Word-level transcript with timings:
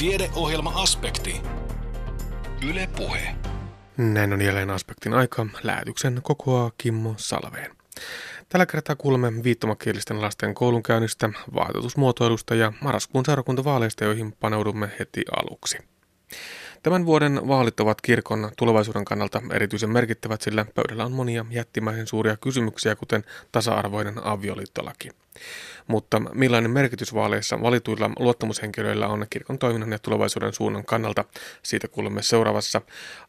Tiedeohjelma-aspekti. 0.00 1.42
Yle 2.68 2.88
Puhe. 2.96 3.34
Näin 3.96 4.32
on 4.32 4.42
jälleen 4.42 4.70
aspektin 4.70 5.14
aika. 5.14 5.46
Lähetyksen 5.62 6.20
kokoaa 6.22 6.70
Kimmo 6.78 7.14
Salveen. 7.16 7.76
Tällä 8.48 8.66
kertaa 8.66 8.96
kuulemme 8.96 9.44
viittomakielisten 9.44 10.22
lasten 10.22 10.54
koulunkäynnistä, 10.54 11.30
vaatetusmuotoilusta 11.54 12.54
ja 12.54 12.72
marraskuun 12.80 13.24
seurakuntavaaleista, 13.24 14.04
joihin 14.04 14.32
paneudumme 14.32 14.90
heti 14.98 15.24
aluksi. 15.36 15.78
Tämän 16.82 17.06
vuoden 17.06 17.48
vaalit 17.48 17.80
ovat 17.80 18.00
kirkon 18.00 18.50
tulevaisuuden 18.56 19.04
kannalta 19.04 19.42
erityisen 19.52 19.90
merkittävät, 19.90 20.40
sillä 20.42 20.66
pöydällä 20.74 21.04
on 21.04 21.12
monia 21.12 21.44
jättimäisen 21.50 22.06
suuria 22.06 22.36
kysymyksiä, 22.36 22.96
kuten 22.96 23.24
tasa-arvoinen 23.52 24.26
avioliittolaki. 24.26 25.08
Mutta 25.86 26.20
millainen 26.20 26.70
merkitys 26.70 27.14
vaaleissa 27.14 27.62
valituilla 27.62 28.10
luottamushenkilöillä 28.18 29.08
on 29.08 29.26
kirkon 29.30 29.58
toiminnan 29.58 29.92
ja 29.92 29.98
tulevaisuuden 29.98 30.52
suunnan 30.52 30.84
kannalta, 30.84 31.24
siitä 31.62 31.88
kuulemme 31.88 32.22
seuraavassa. 32.22 32.80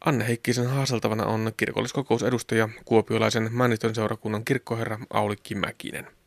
Anne 0.04 0.28
Heikkisen 0.28 0.66
haaseltavana 0.66 1.24
on 1.24 1.52
kirkolliskokousedustaja 1.56 2.68
Kuopiolaisen 2.84 3.48
Männistön 3.52 3.94
seurakunnan 3.94 4.44
kirkkoherra 4.44 4.98
Aulikki 5.10 5.54
Mäkinen. 5.54 6.21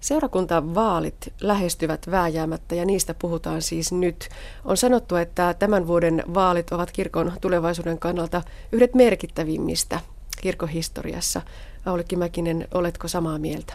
Seurakuntavaalit 0.00 1.32
lähestyvät 1.40 2.10
vääjäämättä 2.10 2.74
ja 2.74 2.84
niistä 2.84 3.14
puhutaan 3.14 3.62
siis 3.62 3.92
nyt. 3.92 4.28
On 4.64 4.76
sanottu, 4.76 5.16
että 5.16 5.54
tämän 5.54 5.86
vuoden 5.86 6.22
vaalit 6.34 6.72
ovat 6.72 6.92
kirkon 6.92 7.32
tulevaisuuden 7.40 7.98
kannalta 7.98 8.42
yhdet 8.72 8.94
merkittävimmistä 8.94 10.00
kirkohistoriassa. 10.40 11.42
Aulikki 11.86 12.16
Mäkinen, 12.16 12.68
oletko 12.74 13.08
samaa 13.08 13.38
mieltä? 13.38 13.74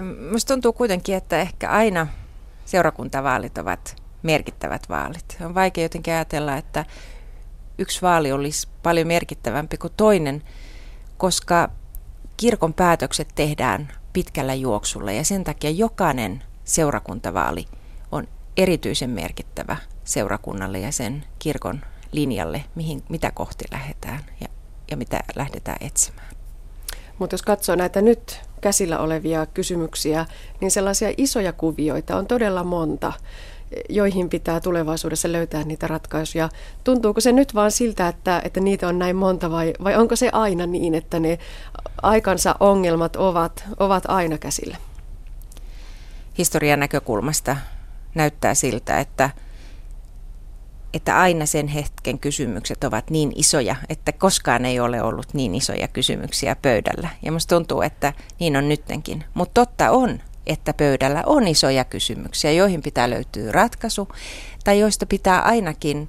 Minusta 0.00 0.54
tuntuu 0.54 0.72
kuitenkin, 0.72 1.14
että 1.14 1.40
ehkä 1.40 1.70
aina 1.70 2.06
seurakuntavaalit 2.64 3.58
ovat 3.58 3.96
merkittävät 4.22 4.88
vaalit. 4.88 5.36
On 5.44 5.54
vaikea 5.54 5.84
jotenkin 5.84 6.14
ajatella, 6.14 6.56
että 6.56 6.84
yksi 7.78 8.02
vaali 8.02 8.32
olisi 8.32 8.68
paljon 8.82 9.06
merkittävämpi 9.06 9.76
kuin 9.76 9.92
toinen, 9.96 10.42
koska 11.16 11.70
kirkon 12.36 12.74
päätökset 12.74 13.28
tehdään 13.34 13.92
pitkällä 14.14 14.54
juoksulla 14.54 15.12
ja 15.12 15.24
sen 15.24 15.44
takia 15.44 15.70
jokainen 15.70 16.42
seurakuntavaali 16.64 17.66
on 18.12 18.28
erityisen 18.56 19.10
merkittävä 19.10 19.76
seurakunnalle 20.04 20.78
ja 20.78 20.92
sen 20.92 21.24
kirkon 21.38 21.80
linjalle, 22.12 22.64
mihin, 22.74 23.02
mitä 23.08 23.30
kohti 23.30 23.64
lähdetään 23.72 24.20
ja, 24.40 24.48
ja 24.90 24.96
mitä 24.96 25.20
lähdetään 25.36 25.76
etsimään. 25.80 26.28
Mutta 27.18 27.34
jos 27.34 27.42
katsoo 27.42 27.76
näitä 27.76 28.02
nyt 28.02 28.40
käsillä 28.60 28.98
olevia 28.98 29.46
kysymyksiä, 29.46 30.26
niin 30.60 30.70
sellaisia 30.70 31.14
isoja 31.16 31.52
kuvioita 31.52 32.16
on 32.16 32.26
todella 32.26 32.64
monta, 32.64 33.12
joihin 33.88 34.28
pitää 34.28 34.60
tulevaisuudessa 34.60 35.32
löytää 35.32 35.64
niitä 35.64 35.86
ratkaisuja. 35.86 36.48
Tuntuuko 36.84 37.20
se 37.20 37.32
nyt 37.32 37.54
vaan 37.54 37.70
siltä, 37.70 38.08
että, 38.08 38.42
että 38.44 38.60
niitä 38.60 38.88
on 38.88 38.98
näin 38.98 39.16
monta 39.16 39.50
vai, 39.50 39.72
vai 39.84 39.96
onko 39.96 40.16
se 40.16 40.30
aina 40.32 40.66
niin, 40.66 40.94
että 40.94 41.20
ne 41.20 41.38
aikansa 42.02 42.54
ongelmat 42.60 43.16
ovat, 43.16 43.64
ovat 43.78 44.04
aina 44.08 44.38
käsillä? 44.38 44.76
Historian 46.38 46.80
näkökulmasta 46.80 47.56
näyttää 48.14 48.54
siltä, 48.54 49.00
että– 49.00 49.30
että 50.94 51.20
aina 51.20 51.46
sen 51.46 51.68
hetken 51.68 52.18
kysymykset 52.18 52.84
ovat 52.84 53.10
niin 53.10 53.32
isoja, 53.36 53.76
että 53.88 54.12
koskaan 54.12 54.64
ei 54.64 54.80
ole 54.80 55.02
ollut 55.02 55.34
niin 55.34 55.54
isoja 55.54 55.88
kysymyksiä 55.88 56.56
pöydällä. 56.62 57.08
Ja 57.22 57.32
musta 57.32 57.54
tuntuu, 57.54 57.82
että 57.82 58.12
niin 58.40 58.56
on 58.56 58.68
nyttenkin. 58.68 59.24
Mutta 59.34 59.60
totta 59.64 59.90
on, 59.90 60.20
että 60.46 60.74
pöydällä 60.74 61.22
on 61.26 61.48
isoja 61.48 61.84
kysymyksiä, 61.84 62.52
joihin 62.52 62.82
pitää 62.82 63.10
löytyä 63.10 63.52
ratkaisu, 63.52 64.08
tai 64.64 64.78
joista 64.80 65.06
pitää 65.06 65.40
ainakin 65.40 66.08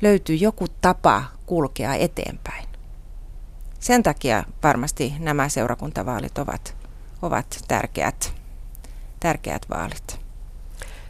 löytyä 0.00 0.36
joku 0.36 0.66
tapa 0.80 1.24
kulkea 1.46 1.94
eteenpäin. 1.94 2.68
Sen 3.80 4.02
takia 4.02 4.44
varmasti 4.62 5.14
nämä 5.18 5.48
seurakuntavaalit 5.48 6.38
ovat, 6.38 6.76
ovat 7.22 7.64
tärkeät, 7.68 8.32
tärkeät 9.20 9.66
vaalit 9.70 10.24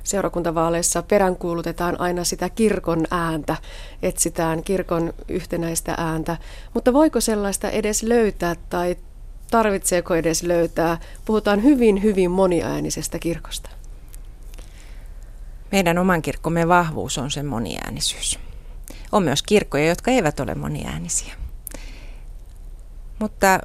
seurakuntavaaleissa 0.05 1.03
peräänkuulutetaan 1.03 2.01
aina 2.01 2.25
sitä 2.25 2.51
kirkon 2.51 3.07
ääntä, 3.11 3.57
etsitään 4.03 4.63
kirkon 4.63 5.15
yhtenäistä 5.29 5.95
ääntä. 5.99 6.37
Mutta 6.75 6.93
voiko 6.93 7.21
sellaista 7.21 7.71
edes 7.71 8.03
löytää 8.03 8.57
tai 8.71 8.97
tarvitseeko 9.55 10.15
edes 10.15 10.43
löytää? 10.43 10.99
Puhutaan 11.25 11.63
hyvin, 11.63 12.03
hyvin 12.03 12.31
moniäänisestä 12.31 13.19
kirkosta. 13.19 13.71
Meidän 15.73 15.99
oman 15.99 16.23
kirkkomme 16.23 16.69
vahvuus 16.69 17.19
on 17.19 17.31
se 17.31 17.43
moniäänisyys. 17.43 18.39
On 19.13 19.23
myös 19.23 19.43
kirkkoja, 19.43 19.87
jotka 19.87 20.11
eivät 20.11 20.41
ole 20.41 20.55
moniäänisiä. 20.55 21.35
Mutta 23.19 23.61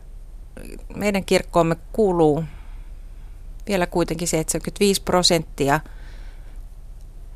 meidän 0.95 1.25
kirkkoomme 1.25 1.75
kuuluu 1.93 2.43
vielä 3.67 3.87
kuitenkin 3.87 4.27
75 4.27 5.01
prosenttia– 5.01 5.79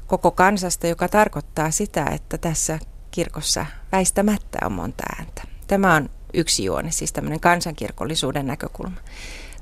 koko 0.07 0.31
kansasta, 0.31 0.87
joka 0.87 1.07
tarkoittaa 1.07 1.71
sitä, 1.71 2.05
että 2.05 2.37
tässä 2.37 2.79
kirkossa 3.11 3.65
väistämättä 3.91 4.59
on 4.65 4.71
monta 4.71 5.03
ääntä. 5.17 5.43
Tämä 5.67 5.95
on 5.95 6.09
yksi 6.33 6.63
juoni, 6.63 6.91
siis 6.91 7.13
tämmöinen 7.13 7.39
kansankirkollisuuden 7.39 8.47
näkökulma. 8.47 8.97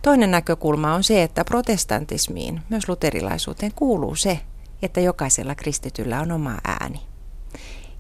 Toinen 0.02 0.32
näkökulma 0.32 0.94
on 0.94 1.04
se, 1.04 1.24
että 1.24 1.46
protestantismiin, 1.46 2.62
myös 2.70 2.90
luterilaisuuteen 2.90 3.72
kuuluu 3.76 4.16
se, 4.16 4.40
että 4.82 5.00
jokaisella 5.00 5.56
kristityllä 5.56 6.20
on 6.22 6.32
oma 6.32 6.58
ääni. 6.68 7.02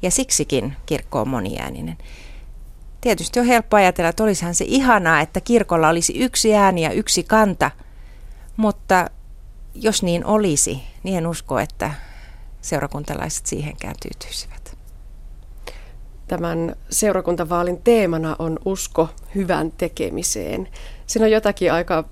Ja 0.01 0.11
siksikin 0.11 0.75
kirkko 0.85 1.21
on 1.21 1.27
moniääninen. 1.27 1.97
Tietysti 3.01 3.39
on 3.39 3.45
helppo 3.45 3.77
ajatella, 3.77 4.09
että 4.09 4.23
olisihan 4.23 4.55
se 4.55 4.65
ihanaa, 4.67 5.21
että 5.21 5.41
kirkolla 5.41 5.89
olisi 5.89 6.13
yksi 6.19 6.55
ääni 6.55 6.81
ja 6.81 6.91
yksi 6.91 7.23
kanta, 7.23 7.71
mutta 8.57 9.09
jos 9.75 10.03
niin 10.03 10.25
olisi, 10.25 10.83
niin 11.03 11.17
en 11.17 11.27
usko, 11.27 11.59
että 11.59 11.93
seurakuntalaiset 12.61 13.45
siihenkään 13.45 13.95
tyytyisivät. 14.01 14.50
Tämän 16.31 16.75
seurakuntavaalin 16.90 17.81
teemana 17.84 18.36
on 18.40 18.59
usko 18.66 19.09
hyvän 19.36 19.72
tekemiseen. 19.72 20.68
Siinä 21.08 21.25
on 21.25 21.31
jotakin 21.31 21.74
aika 21.74 22.03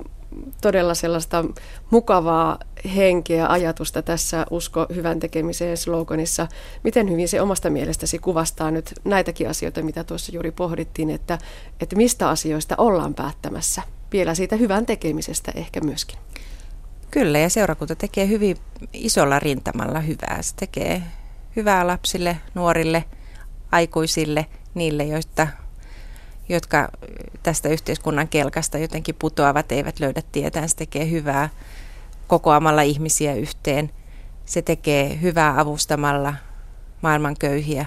todella 0.62 0.94
sellaista 0.94 1.46
mukavaa 1.90 2.60
henkeä, 2.96 3.48
ajatusta 3.48 4.02
tässä 4.02 4.46
usko 4.50 4.86
hyvän 4.96 5.20
tekemiseen 5.20 5.78
sloganissa. 5.78 6.48
Miten 6.84 7.10
hyvin 7.10 7.28
se 7.28 7.42
omasta 7.42 7.70
mielestäsi 7.70 8.20
kuvastaa 8.20 8.72
nyt 8.72 8.94
näitäkin 9.04 9.50
asioita, 9.50 9.82
mitä 9.82 10.04
tuossa 10.04 10.32
juuri 10.32 10.52
pohdittiin, 10.52 11.10
että, 11.10 11.38
että 11.82 11.96
mistä 11.96 12.30
asioista 12.30 12.76
ollaan 12.78 13.14
päättämässä? 13.14 13.82
Vielä 14.12 14.36
siitä 14.36 14.56
hyvän 14.56 14.86
tekemisestä 14.86 15.52
ehkä 15.56 15.82
myöskin. 15.82 16.20
Kyllä, 17.12 17.40
ja 17.40 17.50
seurakunta 17.50 17.96
tekee 17.96 18.28
hyvin 18.28 18.58
isolla 18.94 19.40
rintamalla 19.40 20.00
hyvää. 20.00 20.42
Se 20.42 20.56
tekee 20.56 21.04
hyvää 21.56 21.88
lapsille, 21.88 22.38
nuorille, 22.56 23.06
aikuisille, 23.72 24.46
niille, 24.74 25.04
joista, 25.04 25.48
jotka 26.50 26.90
tästä 27.44 27.70
yhteiskunnan 27.70 28.28
kelkasta 28.28 28.78
jotenkin 28.78 29.16
putoavat, 29.20 29.72
eivät 29.72 30.00
löydä 30.00 30.22
tietään. 30.32 30.70
Se 30.70 30.76
tekee 30.76 31.10
hyvää 31.10 31.50
kokoamalla 32.28 32.82
ihmisiä 32.82 33.34
yhteen. 33.34 33.92
Se 34.46 34.62
tekee 34.62 35.22
hyvää 35.22 35.60
avustamalla 35.60 36.34
maailman 37.02 37.36
köyhiä 37.40 37.86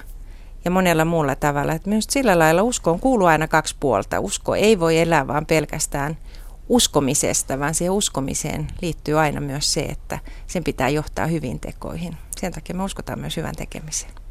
ja 0.64 0.70
monella 0.70 1.04
muulla 1.04 1.34
tavalla. 1.34 1.72
Että 1.72 1.88
myös 1.88 2.06
sillä 2.10 2.38
lailla 2.38 2.62
uskoon 2.62 3.00
kuuluu 3.00 3.26
aina 3.26 3.48
kaksi 3.48 3.76
puolta. 3.80 4.20
Usko 4.20 4.54
ei 4.54 4.80
voi 4.80 4.98
elää 4.98 5.26
vaan 5.26 5.46
pelkästään– 5.46 6.18
uskomisesta, 6.68 7.58
vaan 7.58 7.74
siihen 7.74 7.92
uskomiseen 7.92 8.68
liittyy 8.82 9.18
aina 9.18 9.40
myös 9.40 9.72
se, 9.72 9.80
että 9.80 10.18
sen 10.46 10.64
pitää 10.64 10.88
johtaa 10.88 11.26
hyvin 11.26 11.60
tekoihin. 11.60 12.16
Sen 12.40 12.52
takia 12.52 12.76
me 12.76 12.82
uskotaan 12.82 13.18
myös 13.18 13.36
hyvän 13.36 13.56
tekemiseen. 13.56 14.21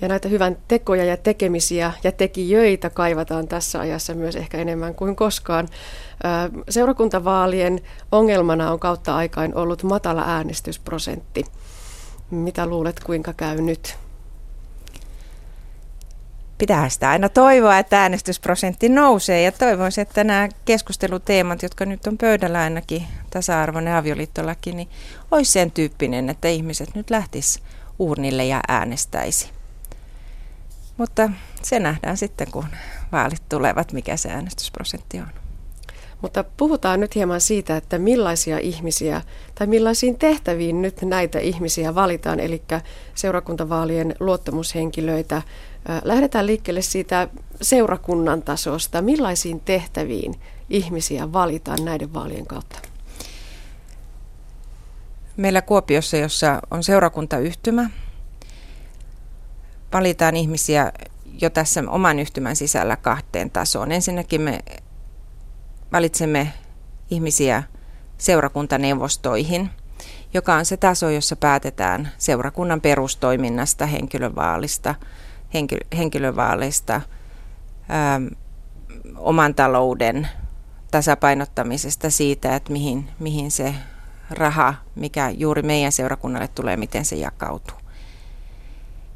Ja 0.00 0.08
näitä 0.08 0.28
hyvän 0.28 0.56
tekoja 0.68 1.04
ja 1.04 1.16
tekemisiä 1.16 1.92
ja 2.04 2.12
tekijöitä 2.12 2.90
kaivataan 2.90 3.48
tässä 3.48 3.80
ajassa 3.80 4.14
myös 4.14 4.36
ehkä 4.36 4.58
enemmän 4.58 4.94
kuin 4.94 5.16
koskaan. 5.16 5.68
Seurakuntavaalien 6.68 7.80
ongelmana 8.12 8.72
on 8.72 8.80
kautta 8.80 9.16
aikain 9.16 9.54
ollut 9.54 9.82
matala 9.82 10.22
äänestysprosentti. 10.22 11.44
Mitä 12.30 12.66
luulet, 12.66 13.00
kuinka 13.04 13.32
käy 13.32 13.60
nyt? 13.60 13.96
pitää 16.60 16.88
sitä 16.88 17.10
aina 17.10 17.28
toivoa, 17.28 17.78
että 17.78 18.02
äänestysprosentti 18.02 18.88
nousee 18.88 19.42
ja 19.42 19.52
toivoisin, 19.52 20.02
että 20.02 20.24
nämä 20.24 20.48
keskusteluteemat, 20.64 21.62
jotka 21.62 21.84
nyt 21.84 22.06
on 22.06 22.18
pöydällä 22.18 22.60
ainakin, 22.60 23.02
tasa-arvoinen 23.30 23.94
avioliittolaki, 23.94 24.72
niin 24.72 24.88
olisi 25.30 25.52
sen 25.52 25.70
tyyppinen, 25.70 26.30
että 26.30 26.48
ihmiset 26.48 26.94
nyt 26.94 27.10
lähtis 27.10 27.62
uurnille 27.98 28.44
ja 28.44 28.60
äänestäisi. 28.68 29.59
Mutta 31.00 31.30
se 31.62 31.78
nähdään 31.78 32.16
sitten, 32.16 32.50
kun 32.50 32.64
vaalit 33.12 33.42
tulevat, 33.48 33.92
mikä 33.92 34.16
se 34.16 34.30
äänestysprosentti 34.30 35.18
on. 35.18 35.26
Mutta 36.22 36.44
puhutaan 36.56 37.00
nyt 37.00 37.14
hieman 37.14 37.40
siitä, 37.40 37.76
että 37.76 37.98
millaisia 37.98 38.58
ihmisiä 38.58 39.22
tai 39.54 39.66
millaisiin 39.66 40.18
tehtäviin 40.18 40.82
nyt 40.82 41.02
näitä 41.02 41.38
ihmisiä 41.38 41.94
valitaan, 41.94 42.40
eli 42.40 42.62
seurakuntavaalien 43.14 44.14
luottamushenkilöitä. 44.20 45.42
Lähdetään 46.04 46.46
liikkeelle 46.46 46.82
siitä 46.82 47.28
seurakunnan 47.62 48.42
tasosta. 48.42 49.02
Millaisiin 49.02 49.60
tehtäviin 49.60 50.34
ihmisiä 50.70 51.32
valitaan 51.32 51.84
näiden 51.84 52.14
vaalien 52.14 52.46
kautta? 52.46 52.78
Meillä 55.36 55.62
Kuopiossa, 55.62 56.16
jossa 56.16 56.60
on 56.70 56.82
seurakuntayhtymä, 56.82 57.90
valitaan 59.92 60.36
ihmisiä 60.36 60.92
jo 61.40 61.50
tässä 61.50 61.84
oman 61.88 62.18
yhtymän 62.18 62.56
sisällä 62.56 62.96
kahteen 62.96 63.50
tasoon. 63.50 63.92
Ensinnäkin 63.92 64.40
me 64.40 64.60
valitsemme 65.92 66.52
ihmisiä 67.10 67.62
seurakuntaneuvostoihin, 68.18 69.70
joka 70.34 70.54
on 70.54 70.64
se 70.64 70.76
taso, 70.76 71.10
jossa 71.10 71.36
päätetään 71.36 72.12
seurakunnan 72.18 72.80
perustoiminnasta, 72.80 73.86
henkilövaalista, 73.86 74.94
henkilö, 75.54 75.80
henkilövaaleista, 75.96 76.94
ähm, 77.90 78.26
oman 79.16 79.54
talouden 79.54 80.28
tasapainottamisesta 80.90 82.10
siitä, 82.10 82.56
että 82.56 82.72
mihin, 82.72 83.08
mihin 83.18 83.50
se 83.50 83.74
raha, 84.30 84.74
mikä 84.94 85.30
juuri 85.30 85.62
meidän 85.62 85.92
seurakunnalle 85.92 86.48
tulee, 86.48 86.76
miten 86.76 87.04
se 87.04 87.16
jakautuu. 87.16 87.79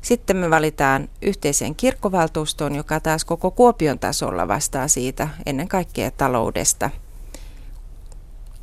Sitten 0.04 0.36
me 0.36 0.50
valitaan 0.50 1.08
yhteiseen 1.22 1.74
kirkkovaltuustoon, 1.74 2.74
joka 2.74 3.00
taas 3.00 3.24
koko 3.24 3.50
Kuopion 3.50 3.98
tasolla 3.98 4.48
vastaa 4.48 4.88
siitä 4.88 5.28
ennen 5.46 5.68
kaikkea 5.68 6.10
taloudesta 6.10 6.90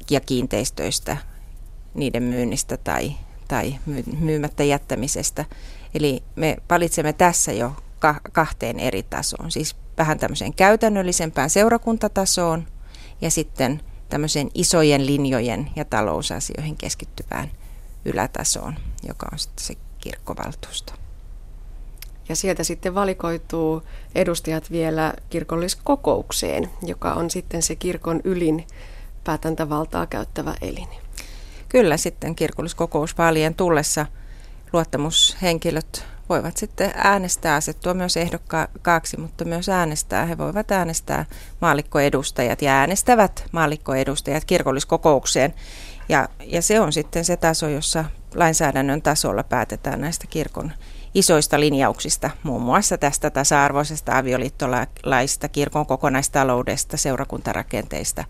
ja 0.09 0.19
kiinteistöistä, 0.19 1.17
niiden 1.93 2.23
myynnistä 2.23 2.77
tai, 2.77 3.11
tai 3.47 3.75
myymättä 4.19 4.63
jättämisestä. 4.63 5.45
Eli 5.93 6.23
me 6.35 6.57
valitsemme 6.69 7.13
tässä 7.13 7.51
jo 7.51 7.75
kahteen 8.31 8.79
eri 8.79 9.03
tasoon, 9.03 9.51
siis 9.51 9.75
vähän 9.97 10.19
tämmöiseen 10.19 10.53
käytännöllisempään 10.53 11.49
seurakuntatasoon 11.49 12.67
ja 13.21 13.31
sitten 13.31 13.81
tämmöiseen 14.09 14.49
isojen 14.53 15.05
linjojen 15.05 15.71
ja 15.75 15.85
talousasioihin 15.85 16.77
keskittyvään 16.77 17.51
ylätasoon, 18.05 18.75
joka 19.07 19.27
on 19.31 19.39
sitten 19.39 19.65
se 19.65 19.73
kirkkovaltuusto. 19.99 21.00
Ja 22.31 22.35
sieltä 22.35 22.63
sitten 22.63 22.95
valikoituu 22.95 23.83
edustajat 24.15 24.71
vielä 24.71 25.13
kirkolliskokoukseen, 25.29 26.69
joka 26.85 27.13
on 27.13 27.29
sitten 27.29 27.61
se 27.61 27.75
kirkon 27.75 28.21
ylin 28.23 28.67
päätäntävaltaa 29.23 30.07
käyttävä 30.07 30.53
elin. 30.61 30.87
Kyllä 31.69 31.97
sitten 31.97 32.35
kirkolliskokousvaalien 32.35 33.55
tullessa 33.55 34.05
luottamushenkilöt 34.73 36.05
voivat 36.29 36.57
sitten 36.57 36.91
äänestää, 36.95 37.55
asettua 37.55 37.93
myös 37.93 38.17
ehdokkaaksi, 38.17 39.17
mutta 39.17 39.45
myös 39.45 39.69
äänestää. 39.69 40.25
He 40.25 40.37
voivat 40.37 40.71
äänestää 40.71 41.25
maallikkoedustajat 41.61 42.61
ja 42.61 42.71
äänestävät 42.71 43.43
maallikkoedustajat 43.51 44.45
kirkolliskokoukseen. 44.45 45.53
Ja, 46.09 46.29
ja 46.39 46.61
se 46.61 46.79
on 46.79 46.93
sitten 46.93 47.25
se 47.25 47.37
taso, 47.37 47.67
jossa 47.67 48.05
lainsäädännön 48.35 49.01
tasolla 49.01 49.43
päätetään 49.43 50.01
näistä 50.01 50.27
kirkon 50.27 50.71
isoista 51.13 51.59
linjauksista, 51.59 52.29
muun 52.43 52.61
muassa 52.61 52.97
tästä 52.97 53.29
tasa-arvoisesta 53.29 54.17
avioliittolaista, 54.17 55.47
kirkon 55.47 55.85
kokonaistaloudesta, 55.85 56.97
seurakuntarakenteista, 56.97 58.23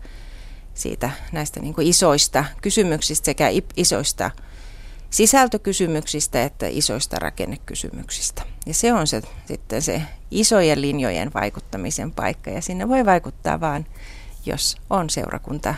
siitä 0.74 1.10
näistä 1.32 1.60
niin 1.60 1.74
kuin 1.74 1.88
isoista 1.88 2.46
kysymyksistä 2.62 3.26
sekä 3.26 3.48
isoista 3.76 4.32
sisältökysymyksistä 5.10 6.44
että 6.44 6.68
isoista 6.70 7.20
rakennekysymyksistä. 7.20 8.44
Ja 8.66 8.74
se 8.74 8.94
on 8.94 9.08
se, 9.08 9.22
sitten 9.46 9.82
se 9.82 10.02
isojen 10.32 10.82
linjojen 10.82 11.32
vaikuttamisen 11.34 12.12
paikka 12.12 12.50
ja 12.50 12.62
sinne 12.62 12.90
voi 12.90 13.06
vaikuttaa 13.06 13.60
vain, 13.60 13.86
jos 14.46 14.78
on 14.90 15.10
seurakunta, 15.10 15.76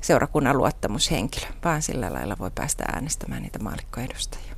seurakunnan 0.00 0.58
luottamushenkilö, 0.58 1.46
vaan 1.64 1.82
sillä 1.82 2.12
lailla 2.12 2.36
voi 2.38 2.50
päästä 2.54 2.84
äänestämään 2.92 3.42
niitä 3.42 3.58
maalikkoedustajia. 3.58 4.55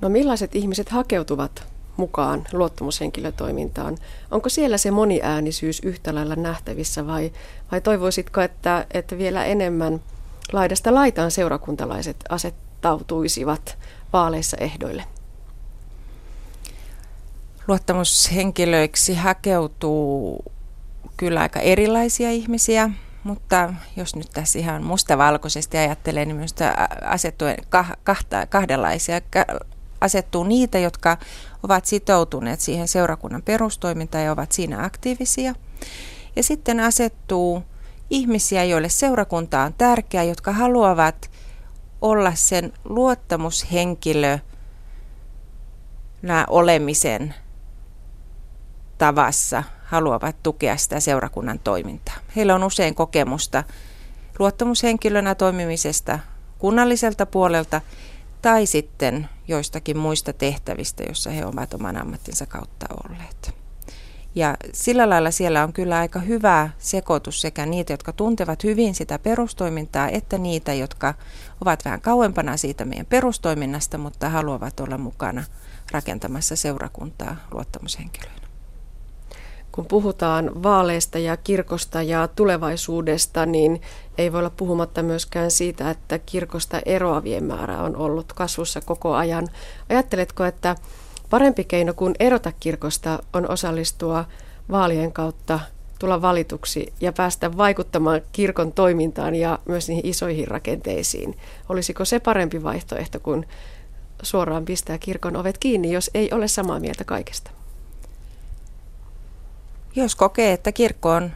No 0.00 0.08
millaiset 0.08 0.54
ihmiset 0.54 0.88
hakeutuvat 0.88 1.66
mukaan 1.96 2.44
luottamushenkilötoimintaan? 2.52 3.98
Onko 4.30 4.48
siellä 4.48 4.78
se 4.78 4.90
moniäänisyys 4.90 5.80
yhtä 5.84 6.14
lailla 6.14 6.36
nähtävissä 6.36 7.06
vai, 7.06 7.32
vai 7.72 7.80
toivoisitko, 7.80 8.40
että, 8.40 8.86
että 8.94 9.18
vielä 9.18 9.44
enemmän 9.44 10.00
laidasta 10.52 10.94
laitaan 10.94 11.30
seurakuntalaiset 11.30 12.16
asettautuisivat 12.28 13.78
vaaleissa 14.12 14.56
ehdoille? 14.60 15.04
Luottamushenkilöiksi 17.68 19.14
hakeutuu 19.14 20.44
kyllä 21.16 21.40
aika 21.40 21.60
erilaisia 21.60 22.30
ihmisiä, 22.30 22.90
mutta 23.24 23.74
jos 23.96 24.16
nyt 24.16 24.28
tässä 24.32 24.58
ihan 24.58 24.82
mustavalkoisesti 24.82 25.76
ajattelee, 25.76 26.24
niin 26.24 26.36
minusta 26.36 26.64
asettuu 27.04 27.48
kahta, 28.04 28.46
kahdenlaisia 28.46 29.20
asettuu 30.00 30.44
niitä, 30.44 30.78
jotka 30.78 31.16
ovat 31.62 31.84
sitoutuneet 31.86 32.60
siihen 32.60 32.88
seurakunnan 32.88 33.42
perustoimintaan 33.42 34.24
ja 34.24 34.32
ovat 34.32 34.52
siinä 34.52 34.84
aktiivisia. 34.84 35.54
Ja 36.36 36.42
sitten 36.42 36.80
asettuu 36.80 37.62
ihmisiä, 38.10 38.64
joille 38.64 38.88
seurakunta 38.88 39.60
on 39.62 39.74
tärkeä, 39.74 40.22
jotka 40.22 40.52
haluavat 40.52 41.30
olla 42.00 42.32
sen 42.34 42.72
luottamushenkilö 42.84 44.38
olemisen 46.48 47.34
tavassa, 48.98 49.62
haluavat 49.84 50.36
tukea 50.42 50.76
sitä 50.76 51.00
seurakunnan 51.00 51.58
toimintaa. 51.58 52.16
Heillä 52.36 52.54
on 52.54 52.64
usein 52.64 52.94
kokemusta 52.94 53.64
luottamushenkilönä 54.38 55.34
toimimisesta 55.34 56.18
kunnalliselta 56.58 57.26
puolelta 57.26 57.80
tai 58.42 58.66
sitten 58.66 59.28
joistakin 59.48 59.98
muista 59.98 60.32
tehtävistä, 60.32 61.02
joissa 61.02 61.30
he 61.30 61.46
ovat 61.46 61.74
oman 61.74 61.96
ammattinsa 61.96 62.46
kautta 62.46 62.86
olleet. 63.04 63.54
Ja 64.34 64.56
sillä 64.72 65.10
lailla 65.10 65.30
siellä 65.30 65.64
on 65.64 65.72
kyllä 65.72 65.98
aika 65.98 66.18
hyvä 66.18 66.70
sekoitus 66.78 67.40
sekä 67.40 67.66
niitä, 67.66 67.92
jotka 67.92 68.12
tuntevat 68.12 68.64
hyvin 68.64 68.94
sitä 68.94 69.18
perustoimintaa, 69.18 70.08
että 70.08 70.38
niitä, 70.38 70.74
jotka 70.74 71.14
ovat 71.60 71.84
vähän 71.84 72.00
kauempana 72.00 72.56
siitä 72.56 72.84
meidän 72.84 73.06
perustoiminnasta, 73.06 73.98
mutta 73.98 74.28
haluavat 74.28 74.80
olla 74.80 74.98
mukana 74.98 75.44
rakentamassa 75.92 76.56
seurakuntaa 76.56 77.36
luottamushenkilöinä 77.50 78.47
kun 79.78 79.86
puhutaan 79.86 80.62
vaaleista 80.62 81.18
ja 81.18 81.36
kirkosta 81.36 82.02
ja 82.02 82.28
tulevaisuudesta, 82.28 83.46
niin 83.46 83.80
ei 84.18 84.32
voi 84.32 84.38
olla 84.38 84.50
puhumatta 84.50 85.02
myöskään 85.02 85.50
siitä, 85.50 85.90
että 85.90 86.18
kirkosta 86.18 86.80
eroavien 86.86 87.44
määrä 87.44 87.82
on 87.82 87.96
ollut 87.96 88.32
kasvussa 88.32 88.80
koko 88.80 89.14
ajan. 89.14 89.48
Ajatteletko, 89.88 90.44
että 90.44 90.76
parempi 91.30 91.64
keino 91.64 91.94
kuin 91.94 92.14
erota 92.20 92.52
kirkosta 92.60 93.18
on 93.32 93.50
osallistua 93.50 94.24
vaalien 94.70 95.12
kautta 95.12 95.60
tulla 95.98 96.22
valituksi 96.22 96.92
ja 97.00 97.12
päästä 97.12 97.56
vaikuttamaan 97.56 98.20
kirkon 98.32 98.72
toimintaan 98.72 99.34
ja 99.34 99.58
myös 99.68 99.88
niihin 99.88 100.06
isoihin 100.06 100.48
rakenteisiin. 100.48 101.38
Olisiko 101.68 102.04
se 102.04 102.20
parempi 102.20 102.62
vaihtoehto 102.62 103.20
kuin 103.20 103.46
suoraan 104.22 104.64
pistää 104.64 104.98
kirkon 104.98 105.36
ovet 105.36 105.58
kiinni, 105.58 105.92
jos 105.92 106.10
ei 106.14 106.32
ole 106.32 106.48
samaa 106.48 106.80
mieltä 106.80 107.04
kaikesta? 107.04 107.57
Jos 109.98 110.16
kokee, 110.16 110.52
että 110.52 110.72
kirkko 110.72 111.10
on 111.10 111.32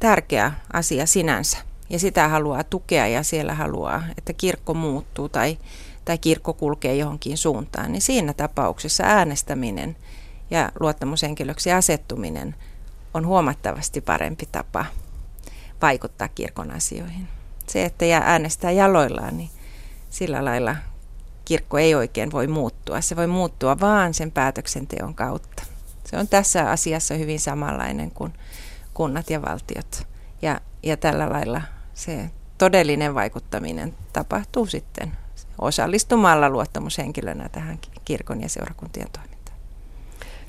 tärkeä 0.00 0.52
asia 0.72 1.06
sinänsä 1.06 1.58
ja 1.90 1.98
sitä 1.98 2.28
haluaa 2.28 2.64
tukea 2.64 3.06
ja 3.06 3.22
siellä 3.22 3.54
haluaa, 3.54 4.02
että 4.18 4.32
kirkko 4.32 4.74
muuttuu 4.74 5.28
tai, 5.28 5.58
tai 6.04 6.18
kirkko 6.18 6.52
kulkee 6.52 6.94
johonkin 6.94 7.38
suuntaan, 7.38 7.92
niin 7.92 8.02
siinä 8.02 8.32
tapauksessa 8.32 9.04
äänestäminen 9.04 9.96
ja 10.50 10.72
luottamushenkilöksi 10.80 11.72
asettuminen 11.72 12.54
on 13.14 13.26
huomattavasti 13.26 14.00
parempi 14.00 14.48
tapa 14.52 14.86
vaikuttaa 15.82 16.28
kirkon 16.28 16.70
asioihin. 16.70 17.28
Se, 17.66 17.84
että 17.84 18.04
äänestää 18.22 18.70
jaloillaan, 18.70 19.36
niin 19.36 19.50
sillä 20.10 20.44
lailla 20.44 20.76
kirkko 21.44 21.78
ei 21.78 21.94
oikein 21.94 22.32
voi 22.32 22.46
muuttua. 22.46 23.00
Se 23.00 23.16
voi 23.16 23.26
muuttua 23.26 23.80
vaan 23.80 24.14
sen 24.14 24.32
päätöksenteon 24.32 25.14
kautta. 25.14 25.67
Se 26.10 26.16
on 26.16 26.28
tässä 26.28 26.70
asiassa 26.70 27.14
hyvin 27.14 27.40
samanlainen 27.40 28.10
kuin 28.10 28.32
kunnat 28.94 29.30
ja 29.30 29.42
valtiot. 29.42 30.06
Ja, 30.42 30.60
ja 30.82 30.96
tällä 30.96 31.28
lailla 31.32 31.62
se 31.94 32.30
todellinen 32.58 33.14
vaikuttaminen 33.14 33.94
tapahtuu 34.12 34.66
sitten 34.66 35.12
osallistumalla 35.58 36.50
luottamushenkilönä 36.50 37.48
tähän 37.48 37.78
kirkon 38.04 38.42
ja 38.42 38.48
seurakuntien 38.48 39.08
toimintaan. 39.12 39.58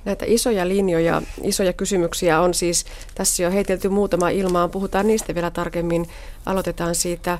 Näitä 0.06 0.26
isoja 0.28 0.68
linjoja, 0.68 1.22
isoja 1.44 1.74
kysymyksiä 1.74 2.42
on 2.42 2.54
siis 2.54 2.86
tässä 3.16 3.44
jo 3.44 3.52
heitelty 3.52 3.90
muutama 3.90 4.30
ilmaan. 4.30 4.72
Puhutaan 4.72 5.08
niistä 5.08 5.36
vielä 5.36 5.52
tarkemmin. 5.52 6.10
Aloitetaan 6.46 6.96
siitä 6.96 7.40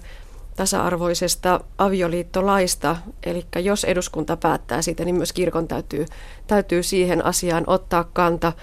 tasa-arvoisesta 0.60 1.60
avioliittolaista. 1.78 2.96
Eli 3.24 3.46
jos 3.56 3.84
eduskunta 3.84 4.38
päättää 4.38 4.82
siitä, 4.82 5.06
niin 5.06 5.16
myös 5.16 5.34
kirkon 5.34 5.68
täytyy, 5.68 6.06
täytyy 6.48 6.84
siihen 6.84 7.26
asiaan 7.26 7.64
ottaa 7.68 8.04
kanta. 8.04 8.54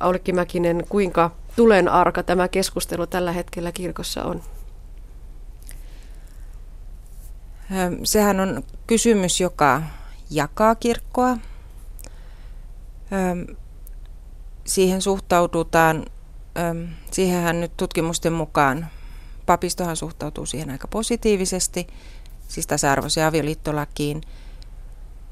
Aulikki 0.00 0.32
Mäkinen, 0.32 0.84
kuinka 0.88 1.30
tulen 1.56 1.88
arka 1.88 2.22
tämä 2.22 2.48
keskustelu 2.48 3.06
tällä 3.06 3.32
hetkellä 3.32 3.72
kirkossa 3.72 4.24
on? 4.24 4.42
Sehän 8.04 8.40
on 8.40 8.62
kysymys, 8.86 9.40
joka 9.40 9.82
jakaa 10.30 10.74
kirkkoa. 10.74 11.36
Siihen 14.64 15.02
suhtaudutaan, 15.02 16.04
siihenhän 17.10 17.60
nyt 17.60 17.72
tutkimusten 17.76 18.32
mukaan 18.32 18.86
papistohan 19.46 19.96
suhtautuu 19.96 20.46
siihen 20.46 20.70
aika 20.70 20.88
positiivisesti, 20.88 21.86
siis 22.48 22.66
tasa-arvoiseen 22.66 23.26
avioliittolakiin. 23.26 24.20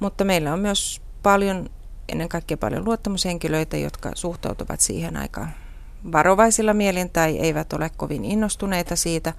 Mutta 0.00 0.25
meillä 0.25 0.52
on 0.52 0.59
myös 0.61 1.02
paljon, 1.23 1.71
ennen 2.09 2.29
kaikkea 2.29 2.57
paljon 2.57 2.85
luottamushenkilöitä, 2.85 3.76
jotka 3.76 4.11
suhtautuvat 4.14 4.81
siihen 4.81 5.17
aika 5.17 5.49
varovaisilla 6.12 6.75
mielin 6.75 7.11
tai 7.11 7.38
eivät 7.38 7.73
ole 7.73 7.90
kovin 7.97 8.25
innostuneita 8.25 8.97
siitä 8.97 9.33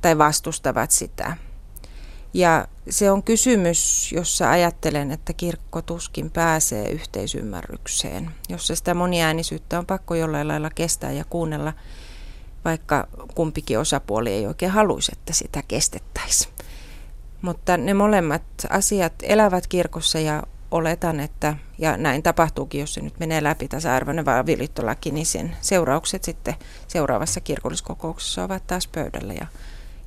tai 0.00 0.18
vastustavat 0.18 0.90
sitä. 0.90 1.36
Ja 2.34 2.68
se 2.90 3.10
on 3.10 3.22
kysymys, 3.22 4.12
jossa 4.12 4.50
ajattelen, 4.50 5.10
että 5.10 5.32
kirkko 5.32 5.82
tuskin 5.82 6.30
pääsee 6.30 6.90
yhteisymmärrykseen, 6.90 8.30
jossa 8.48 8.76
sitä 8.76 8.94
moniäänisyyttä 8.94 9.78
on 9.78 9.86
pakko 9.86 10.14
jollain 10.14 10.48
lailla 10.48 10.70
kestää 10.70 11.12
ja 11.12 11.24
kuunnella, 11.24 11.72
vaikka 12.64 13.06
kumpikin 13.34 13.78
osapuoli 13.78 14.30
ei 14.30 14.46
oikein 14.46 14.72
haluaisi, 14.72 15.12
että 15.12 15.32
sitä 15.32 15.62
kestettäisiin. 15.68 16.54
Mutta 17.42 17.76
ne 17.76 17.94
molemmat 17.94 18.42
asiat 18.70 19.12
elävät 19.22 19.66
kirkossa 19.66 20.18
ja 20.18 20.42
oletan, 20.70 21.20
että, 21.20 21.56
ja 21.78 21.96
näin 21.96 22.22
tapahtuukin, 22.22 22.80
jos 22.80 22.94
se 22.94 23.00
nyt 23.00 23.18
menee 23.18 23.42
läpi 23.42 23.68
tasa-arvoinen 23.68 24.28
avioliittolaki, 24.28 25.10
niin 25.10 25.26
sen 25.26 25.56
seuraukset 25.60 26.24
sitten 26.24 26.54
seuraavassa 26.88 27.40
kirkolliskokouksessa 27.40 28.44
ovat 28.44 28.66
taas 28.66 28.86
pöydällä. 28.86 29.32
Ja 29.32 29.46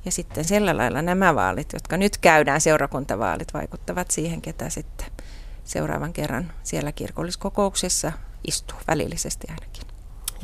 ja 0.04 0.12
sitten 0.12 0.44
sillä 0.44 0.76
lailla 0.76 1.02
nämä 1.02 1.34
vaalit, 1.34 1.72
jotka 1.72 1.96
nyt 1.96 2.18
käydään, 2.18 2.60
seurakuntavaalit, 2.60 3.54
vaikuttavat 3.54 4.10
siihen, 4.10 4.42
ketä 4.42 4.70
sitten 4.70 5.06
seuraavan 5.64 6.12
kerran 6.12 6.52
siellä 6.62 6.92
kirkolliskokouksessa 6.92 8.12
istuu, 8.46 8.78
välillisesti 8.88 9.46
ainakin. 9.50 9.93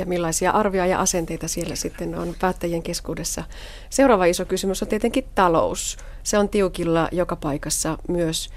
Ja 0.00 0.06
millaisia 0.06 0.50
arvioja 0.50 0.86
ja 0.86 1.00
asenteita 1.00 1.48
siellä 1.48 1.74
sitten 1.74 2.14
on 2.14 2.34
päättäjien 2.40 2.82
keskuudessa. 2.82 3.44
Seuraava 3.90 4.24
iso 4.24 4.44
kysymys 4.44 4.82
on 4.82 4.88
tietenkin 4.88 5.24
talous. 5.34 5.96
Se 6.22 6.38
on 6.38 6.48
tiukilla 6.48 7.08
joka 7.12 7.36
paikassa, 7.36 7.98
myös, 8.08 8.50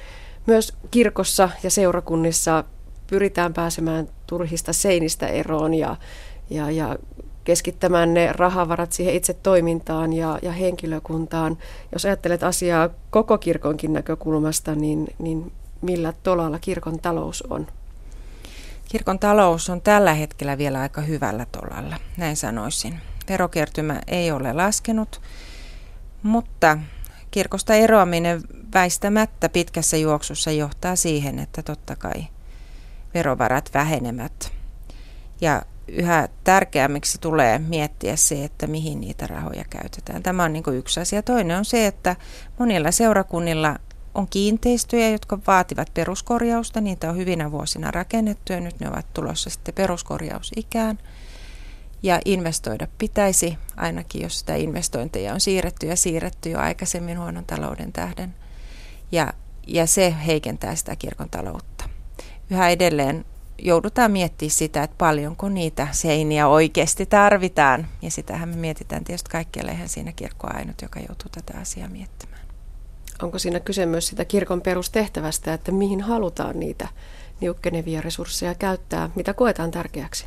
myös 0.46 0.74
kirkossa 0.92 1.50
ja 1.64 1.70
seurakunnissa 1.70 2.64
pyritään 3.08 3.54
pääsemään 3.54 4.08
turhista 4.28 4.74
seinistä 4.74 5.28
eroon 5.28 5.74
ja, 5.74 5.96
ja, 6.50 6.72
ja 6.72 6.98
keskittämään 7.44 8.14
ne 8.14 8.30
rahavarat 8.32 8.92
siihen 8.92 9.14
itse 9.14 9.34
toimintaan 9.34 10.14
ja, 10.14 10.40
ja 10.42 10.52
henkilökuntaan. 10.52 11.58
Jos 11.92 12.06
ajattelet 12.06 12.44
asiaa 12.44 12.90
koko 13.10 13.38
kirkonkin 13.38 13.94
näkökulmasta, 13.94 14.76
niin, 14.76 15.08
niin 15.20 15.52
millä 15.82 16.14
tolalla 16.24 16.60
kirkon 16.60 17.00
talous 17.00 17.44
on? 17.50 17.68
Kirkon 18.94 19.20
talous 19.20 19.70
on 19.70 19.82
tällä 19.82 20.14
hetkellä 20.14 20.58
vielä 20.58 20.80
aika 20.80 21.02
hyvällä 21.02 21.46
tolalla, 21.46 22.00
näin 22.18 22.38
sanoisin. 22.38 23.00
Verokertymä 23.30 24.02
ei 24.08 24.32
ole 24.32 24.54
laskenut, 24.54 25.22
mutta 26.24 26.78
kirkosta 27.32 27.74
eroaminen 27.74 28.42
väistämättä 28.74 29.50
pitkässä 29.50 29.98
juoksussa 29.98 30.52
johtaa 30.52 30.96
siihen, 30.96 31.40
että 31.40 31.64
totta 31.64 31.96
kai 31.96 32.28
verovarat 33.14 33.70
vähenemät. 33.74 34.52
Ja 35.42 35.62
yhä 35.88 36.28
tärkeämmiksi 36.44 37.18
tulee 37.22 37.60
miettiä 37.60 38.16
se, 38.16 38.44
että 38.44 38.68
mihin 38.68 39.02
niitä 39.02 39.28
rahoja 39.28 39.64
käytetään. 39.70 40.24
Tämä 40.24 40.44
on 40.44 40.54
niin 40.54 40.64
yksi 40.74 41.00
asia. 41.00 41.22
Toinen 41.22 41.58
on 41.58 41.66
se, 41.66 41.88
että 41.88 42.16
monilla 42.60 42.92
seurakunnilla 42.92 43.80
on 44.16 44.28
kiinteistöjä, 44.28 45.10
jotka 45.10 45.40
vaativat 45.48 45.94
peruskorjausta. 45.94 46.82
Niitä 46.82 47.10
on 47.10 47.18
hyvinä 47.18 47.52
vuosina 47.52 47.92
rakennettu 47.92 48.54
ja 48.54 48.60
nyt 48.60 48.80
ne 48.80 48.90
ovat 48.90 49.14
tulossa 49.14 49.50
sitten 49.50 49.74
peruskorjausikään. 49.74 50.98
Ja 52.04 52.20
investoida 52.26 52.88
pitäisi, 52.98 53.58
ainakin 53.78 54.22
jos 54.22 54.40
sitä 54.40 54.56
investointeja 54.56 55.34
on 55.34 55.42
siirretty 55.42 55.88
ja 55.88 55.96
siirretty 55.96 56.50
jo 56.50 56.60
aikaisemmin 56.60 57.20
huonon 57.20 57.46
talouden 57.46 57.94
tähden. 57.94 58.36
Ja, 59.12 59.34
ja 59.68 59.88
se 59.88 60.16
heikentää 60.26 60.76
sitä 60.76 60.96
kirkon 60.96 61.30
taloutta. 61.30 61.90
Yhä 62.50 62.70
edelleen 62.70 63.26
joudutaan 63.58 64.12
miettimään 64.12 64.52
sitä, 64.52 64.84
että 64.84 64.96
paljonko 64.98 65.50
niitä 65.50 65.88
seiniä 65.92 66.48
oikeasti 66.48 67.06
tarvitaan. 67.06 67.88
Ja 68.02 68.12
sitähän 68.12 68.50
me 68.50 68.56
mietitään 68.56 69.04
tietysti 69.04 69.30
kaikkialla, 69.30 69.72
eihän 69.72 69.90
siinä 69.90 70.12
kirkko 70.12 70.48
ainut, 70.54 70.82
joka 70.82 71.00
joutuu 71.00 71.30
tätä 71.32 71.60
asiaa 71.60 71.90
miettimään. 71.90 72.33
Onko 73.24 73.40
siinä 73.40 73.60
kyse 73.60 73.86
myös 73.86 74.08
sitä 74.08 74.26
kirkon 74.26 74.62
perustehtävästä, 74.62 75.54
että 75.54 75.72
mihin 75.72 76.02
halutaan 76.02 76.60
niitä 76.60 76.88
niukkenevia 77.42 78.02
resursseja 78.02 78.56
käyttää, 78.56 79.10
mitä 79.16 79.34
koetaan 79.34 79.72
tärkeäksi? 79.72 80.26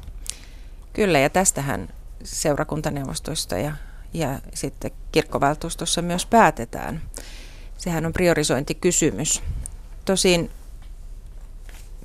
Kyllä, 0.93 1.19
ja 1.19 1.31
tästähän 1.31 1.89
seurakuntaneuvostoista 2.25 3.59
ja, 3.59 3.73
ja 4.15 4.39
sitten 4.55 4.91
kirkkovaltuustossa 5.13 6.03
myös 6.03 6.27
päätetään. 6.27 7.03
Sehän 7.79 8.07
on 8.07 8.13
priorisointikysymys. 8.13 9.43
Tosin 10.05 10.51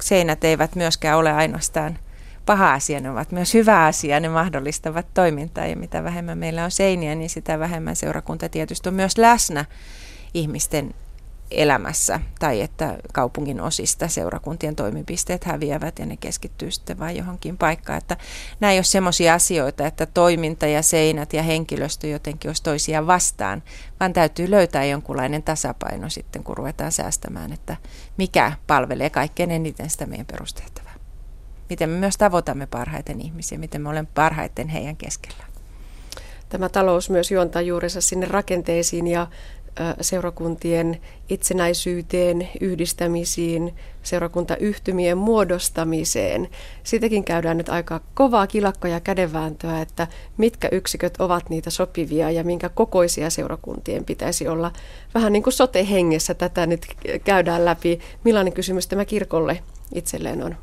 seinät 0.02 0.44
eivät 0.44 0.76
myöskään 0.76 1.18
ole 1.18 1.32
ainoastaan 1.32 2.00
paha 2.46 2.74
asia, 2.74 3.00
ne 3.00 3.12
ovat 3.12 3.32
myös 3.32 3.54
hyvä 3.54 3.86
asia, 3.86 4.20
ne 4.20 4.30
mahdollistavat 4.30 5.06
toimintaa 5.14 5.66
ja 5.66 5.76
mitä 5.76 6.04
vähemmän 6.04 6.38
meillä 6.38 6.64
on 6.64 6.72
seiniä, 6.72 7.16
niin 7.16 7.30
sitä 7.30 7.60
vähemmän 7.60 7.96
seurakunta 7.96 8.50
tietysti 8.50 8.90
on 8.90 8.96
myös 8.96 9.18
läsnä 9.18 9.66
ihmisten 10.34 10.94
elämässä 11.52 12.20
tai 12.40 12.62
että 12.62 12.98
kaupungin 13.14 13.62
osista 13.62 14.08
seurakuntien 14.08 14.76
toimipisteet 14.76 15.44
häviävät 15.44 16.00
ja 16.00 16.06
ne 16.06 16.18
keskittyy 16.18 16.72
sitten 16.72 17.00
vain 17.00 17.18
johonkin 17.18 17.58
paikkaan. 17.58 17.98
Että 17.98 18.18
nämä 18.60 18.72
ei 18.72 18.78
ole 18.78 18.84
sellaisia 18.84 19.34
asioita, 19.34 19.88
että 19.88 20.06
toiminta 20.06 20.68
ja 20.68 20.82
seinät 20.82 21.34
ja 21.34 21.44
henkilöstö 21.44 22.08
jotenkin 22.08 22.50
olisi 22.50 22.64
toisia 22.64 23.08
vastaan, 23.08 23.64
vaan 24.00 24.14
täytyy 24.14 24.52
löytää 24.52 24.86
jonkunlainen 24.86 25.44
tasapaino 25.44 26.10
sitten, 26.10 26.44
kun 26.44 26.58
ruvetaan 26.58 26.92
säästämään, 26.92 27.54
että 27.54 27.78
mikä 28.18 28.52
palvelee 28.68 29.10
kaikkein 29.10 29.52
eniten 29.52 29.90
sitä 29.90 30.06
meidän 30.06 30.26
perustehtävää. 30.26 30.96
Miten 31.70 31.90
me 31.90 31.98
myös 31.98 32.18
tavoitamme 32.18 32.66
parhaiten 32.66 33.22
ihmisiä, 33.22 33.58
miten 33.58 33.82
me 33.82 33.90
olemme 33.90 34.12
parhaiten 34.16 34.68
heidän 34.70 34.98
keskellä. 34.98 35.44
Tämä 36.50 36.70
talous 36.70 37.10
myös 37.10 37.32
juontaa 37.32 37.62
juurensa 37.62 38.02
sinne 38.02 38.26
rakenteisiin 38.26 39.08
ja 39.08 39.28
seurakuntien 40.02 41.02
itsenäisyyteen, 41.30 42.50
yhdistämisiin, 42.62 43.76
seurakuntayhtymien 44.04 45.18
muodostamiseen. 45.18 46.50
Siitäkin 46.84 47.24
käydään 47.24 47.58
nyt 47.58 47.70
aika 47.70 48.02
kovaa 48.14 48.48
kilakkoja 48.48 49.00
kädenvääntöä, 49.00 49.82
että 49.82 50.08
mitkä 50.38 50.70
yksiköt 50.72 51.14
ovat 51.20 51.50
niitä 51.50 51.70
sopivia 51.70 52.32
ja 52.32 52.44
minkä 52.44 52.70
kokoisia 52.70 53.30
seurakuntien 53.30 54.06
pitäisi 54.06 54.48
olla. 54.48 54.72
Vähän 55.14 55.34
niin 55.34 55.44
kuin 55.44 55.54
sote-hengessä 55.54 56.34
tätä 56.34 56.66
nyt 56.66 56.86
käydään 57.24 57.66
läpi. 57.66 58.00
Millainen 58.24 58.54
kysymys 58.54 58.88
tämä 58.88 59.06
kirkolle 59.06 59.64
itselleen 59.96 60.44
on? 60.44 60.56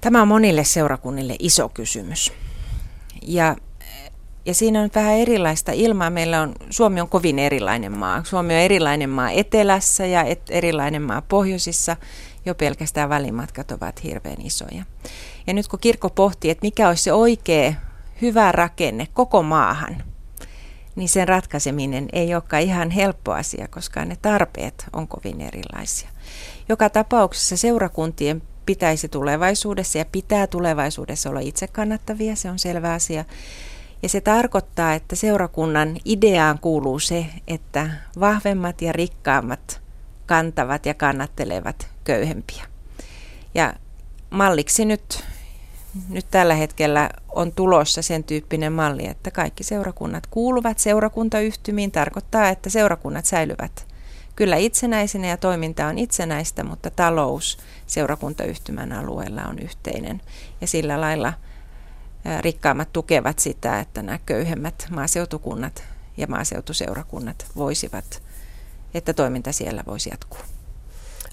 Tämä 0.00 0.22
on 0.22 0.28
monille 0.28 0.64
seurakunnille 0.64 1.36
iso 1.38 1.68
kysymys. 1.68 2.32
Ja 3.22 3.56
ja 4.46 4.54
siinä 4.54 4.82
on 4.82 4.90
vähän 4.94 5.14
erilaista 5.14 5.72
ilmaa. 5.72 6.10
Meillä 6.10 6.42
on, 6.42 6.54
Suomi 6.70 7.00
on 7.00 7.08
kovin 7.08 7.38
erilainen 7.38 7.98
maa. 7.98 8.24
Suomi 8.24 8.54
on 8.54 8.60
erilainen 8.60 9.10
maa 9.10 9.30
etelässä 9.30 10.06
ja 10.06 10.22
et, 10.22 10.42
erilainen 10.50 11.02
maa 11.02 11.22
pohjoisissa. 11.22 11.96
Jo 12.46 12.54
pelkästään 12.54 13.08
välimatkat 13.08 13.70
ovat 13.70 14.04
hirveän 14.04 14.40
isoja. 14.40 14.84
Ja 15.46 15.54
nyt 15.54 15.68
kun 15.68 15.78
kirkko 15.78 16.10
pohtii, 16.10 16.50
että 16.50 16.66
mikä 16.66 16.88
olisi 16.88 17.02
se 17.02 17.12
oikea 17.12 17.72
hyvä 18.22 18.52
rakenne 18.52 19.08
koko 19.12 19.42
maahan, 19.42 20.02
niin 20.96 21.08
sen 21.08 21.28
ratkaiseminen 21.28 22.08
ei 22.12 22.34
olekaan 22.34 22.62
ihan 22.62 22.90
helppo 22.90 23.32
asia, 23.32 23.68
koska 23.68 24.04
ne 24.04 24.16
tarpeet 24.22 24.86
on 24.92 25.08
kovin 25.08 25.40
erilaisia. 25.40 26.08
Joka 26.68 26.90
tapauksessa 26.90 27.56
seurakuntien 27.56 28.42
pitäisi 28.66 29.08
tulevaisuudessa 29.08 29.98
ja 29.98 30.04
pitää 30.04 30.46
tulevaisuudessa 30.46 31.30
olla 31.30 31.40
itse 31.40 31.66
kannattavia, 31.66 32.36
se 32.36 32.50
on 32.50 32.58
selvä 32.58 32.92
asia. 32.92 33.24
Ja 34.02 34.08
se 34.08 34.20
tarkoittaa, 34.20 34.94
että 34.94 35.16
seurakunnan 35.16 35.96
ideaan 36.04 36.58
kuuluu 36.58 36.98
se, 36.98 37.26
että 37.48 37.90
vahvemmat 38.20 38.82
ja 38.82 38.92
rikkaammat 38.92 39.80
kantavat 40.26 40.86
ja 40.86 40.94
kannattelevat 40.94 41.88
köyhempiä. 42.04 42.64
Ja 43.54 43.74
malliksi 44.30 44.84
nyt, 44.84 45.24
nyt 46.08 46.26
tällä 46.30 46.54
hetkellä 46.54 47.10
on 47.28 47.52
tulossa 47.52 48.02
sen 48.02 48.24
tyyppinen 48.24 48.72
malli, 48.72 49.06
että 49.06 49.30
kaikki 49.30 49.64
seurakunnat 49.64 50.26
kuuluvat 50.26 50.78
seurakuntayhtymiin. 50.78 51.92
Tarkoittaa, 51.92 52.48
että 52.48 52.70
seurakunnat 52.70 53.24
säilyvät 53.24 53.86
kyllä 54.36 54.56
itsenäisenä 54.56 55.26
ja 55.26 55.36
toiminta 55.36 55.86
on 55.86 55.98
itsenäistä, 55.98 56.64
mutta 56.64 56.90
talous 56.90 57.58
seurakuntayhtymän 57.86 58.92
alueella 58.92 59.42
on 59.42 59.58
yhteinen. 59.58 60.20
Ja 60.60 60.66
sillä 60.66 61.00
lailla 61.00 61.32
rikkaammat 62.40 62.92
tukevat 62.92 63.38
sitä, 63.38 63.80
että 63.80 64.02
nämä 64.02 64.18
köyhemmät 64.26 64.86
maaseutukunnat 64.90 65.84
ja 66.16 66.26
maaseutuseurakunnat 66.26 67.46
voisivat, 67.56 68.22
että 68.94 69.12
toiminta 69.12 69.52
siellä 69.52 69.84
voisi 69.86 70.10
jatkuu. 70.10 70.40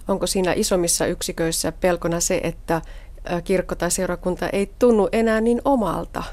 Onko 0.08 0.28
siinä 0.28 0.54
isommissa 0.56 1.06
yksiköissä 1.06 1.72
pelkona 1.72 2.20
se, 2.20 2.42
että 2.44 2.82
kirkko 3.44 3.76
tai 3.76 3.92
seurakunta 3.92 4.50
ei 4.50 4.74
tunnu 4.80 5.10
enää 5.12 5.42
niin 5.42 5.62
omalta, 5.66 6.24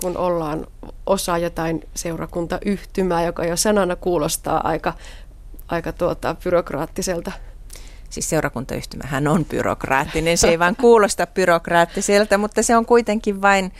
kun 0.00 0.16
ollaan 0.16 0.66
osa 1.06 1.38
jotain 1.38 1.88
seurakuntayhtymää, 1.94 3.24
joka 3.24 3.44
jo 3.44 3.56
sanana 3.56 3.96
kuulostaa 3.96 4.68
aika, 4.68 4.94
aika 5.68 5.92
tuota, 5.92 6.36
byrokraattiselta? 6.44 7.32
Siis 8.10 8.30
seurakuntayhtymähän 8.30 9.28
on 9.28 9.44
byrokraattinen, 9.44 10.38
se 10.38 10.48
ei 10.48 10.58
vaan 10.58 10.76
kuulosta 10.76 11.26
byrokraattiselta, 11.26 12.38
mutta 12.38 12.62
se 12.62 12.76
on 12.76 12.86
kuitenkin 12.86 13.42
vain 13.42 13.72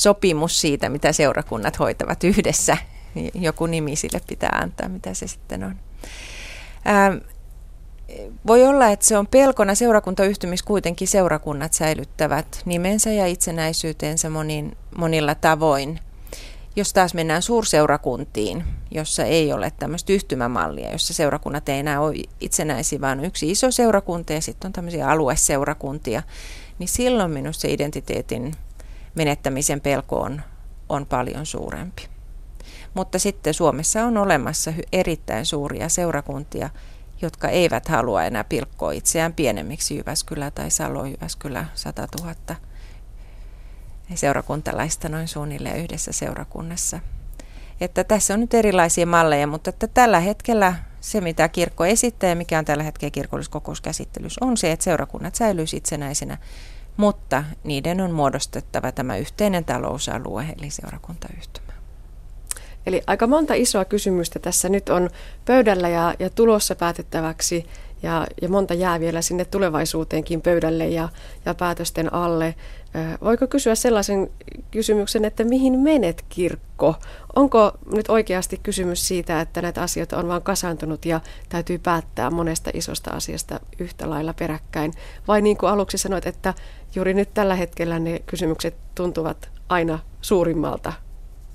sopimus 0.00 0.60
siitä, 0.60 0.88
mitä 0.88 1.12
seurakunnat 1.12 1.78
hoitavat 1.78 2.24
yhdessä. 2.24 2.76
Joku 3.34 3.66
nimi 3.66 3.96
sille 3.96 4.20
pitää 4.28 4.58
antaa, 4.62 4.88
mitä 4.88 5.14
se 5.14 5.26
sitten 5.26 5.64
on. 5.64 5.76
Ähm, 6.86 7.16
voi 8.46 8.64
olla, 8.64 8.88
että 8.88 9.06
se 9.06 9.18
on 9.18 9.26
pelkona 9.26 9.74
seurakuntayhtymissä 9.74 10.66
kuitenkin 10.66 11.08
seurakunnat 11.08 11.72
säilyttävät 11.72 12.62
nimensä 12.64 13.10
ja 13.10 13.26
itsenäisyytensä 13.26 14.30
monin, 14.30 14.76
monilla 14.96 15.34
tavoin. 15.34 16.00
Jos 16.76 16.92
taas 16.92 17.14
mennään 17.14 17.42
suurseurakuntiin, 17.42 18.64
jossa 18.90 19.24
ei 19.24 19.52
ole 19.52 19.72
tämmöistä 19.78 20.12
yhtymämallia, 20.12 20.92
jossa 20.92 21.14
seurakunnat 21.14 21.68
ei 21.68 21.78
enää 21.78 22.00
ole 22.00 22.14
itsenäisiä, 22.40 23.00
vaan 23.00 23.24
yksi 23.24 23.50
iso 23.50 23.70
seurakunta 23.70 24.32
ja 24.32 24.40
sitten 24.40 24.68
on 24.68 24.72
tämmöisiä 24.72 25.08
alueseurakuntia, 25.08 26.22
niin 26.78 26.88
silloin 26.88 27.30
minusta 27.30 27.60
se 27.60 27.72
identiteetin 27.72 28.54
menettämisen 29.14 29.80
pelko 29.80 30.20
on, 30.20 30.42
on 30.88 31.06
paljon 31.06 31.46
suurempi. 31.46 32.08
Mutta 32.94 33.18
sitten 33.18 33.54
Suomessa 33.54 34.04
on 34.04 34.16
olemassa 34.16 34.72
erittäin 34.92 35.46
suuria 35.46 35.88
seurakuntia, 35.88 36.70
jotka 37.22 37.48
eivät 37.48 37.88
halua 37.88 38.24
enää 38.24 38.44
pilkkoa 38.44 38.92
itseään 38.92 39.32
pienemmiksi 39.32 39.96
Jyväskylä 39.96 40.50
tai 40.50 40.70
Salo 40.70 41.04
Jyväskylä 41.04 41.66
100 41.74 42.08
000 42.20 42.34
seurakuntalaista 44.14 45.08
noin 45.08 45.28
suunnilleen 45.28 45.76
yhdessä 45.76 46.12
seurakunnassa. 46.12 47.00
Että 47.80 48.04
tässä 48.04 48.34
on 48.34 48.40
nyt 48.40 48.54
erilaisia 48.54 49.06
malleja, 49.06 49.46
mutta 49.46 49.70
että 49.70 49.86
tällä 49.86 50.20
hetkellä 50.20 50.74
se, 51.00 51.20
mitä 51.20 51.48
kirkko 51.48 51.86
esittää 51.86 52.30
ja 52.30 52.36
mikä 52.36 52.58
on 52.58 52.64
tällä 52.64 52.82
hetkellä 52.82 53.10
kirkolliskokouskäsittelyssä, 53.10 54.44
on 54.44 54.56
se, 54.56 54.72
että 54.72 54.84
seurakunnat 54.84 55.34
säilyisivät 55.34 55.78
itsenäisenä, 55.80 56.38
mutta 57.00 57.44
niiden 57.64 58.00
on 58.00 58.10
muodostettava 58.10 58.92
tämä 58.92 59.16
yhteinen 59.16 59.64
talousalue, 59.64 60.46
eli 60.58 60.70
seurakuntayhtymä. 60.70 61.72
Eli 62.86 63.02
aika 63.06 63.26
monta 63.26 63.54
isoa 63.54 63.84
kysymystä 63.84 64.38
tässä 64.38 64.68
nyt 64.68 64.88
on 64.88 65.10
pöydällä 65.44 65.88
ja, 65.88 66.14
ja 66.18 66.30
tulossa 66.30 66.74
päätettäväksi 66.74 67.66
ja, 68.02 68.26
ja 68.42 68.48
monta 68.48 68.74
jää 68.74 69.00
vielä 69.00 69.22
sinne 69.22 69.44
tulevaisuuteenkin 69.44 70.42
pöydälle 70.42 70.88
ja, 70.88 71.08
ja 71.44 71.54
päätösten 71.54 72.14
alle. 72.14 72.54
Voiko 73.24 73.46
kysyä 73.46 73.74
sellaisen 73.74 74.30
kysymyksen, 74.70 75.24
että 75.24 75.44
mihin 75.44 75.78
menet 75.78 76.24
kirkko? 76.28 76.94
Onko 77.36 77.72
nyt 77.92 78.08
oikeasti 78.08 78.60
kysymys 78.62 79.08
siitä, 79.08 79.40
että 79.40 79.62
näitä 79.62 79.82
asioita 79.82 80.16
on 80.16 80.28
vain 80.28 80.42
kasaantunut 80.42 81.04
ja 81.04 81.20
täytyy 81.48 81.78
päättää 81.78 82.30
monesta 82.30 82.70
isosta 82.74 83.10
asiasta 83.10 83.60
yhtä 83.78 84.10
lailla 84.10 84.34
peräkkäin? 84.34 84.92
Vai 85.28 85.42
niin 85.42 85.56
kuin 85.56 85.70
aluksi 85.70 85.98
sanoit, 85.98 86.26
että 86.26 86.54
juuri 86.94 87.14
nyt 87.14 87.34
tällä 87.34 87.54
hetkellä 87.54 87.98
ne 87.98 88.18
kysymykset 88.26 88.74
tuntuvat 88.94 89.50
aina 89.68 89.98
suurimmalta 90.20 90.92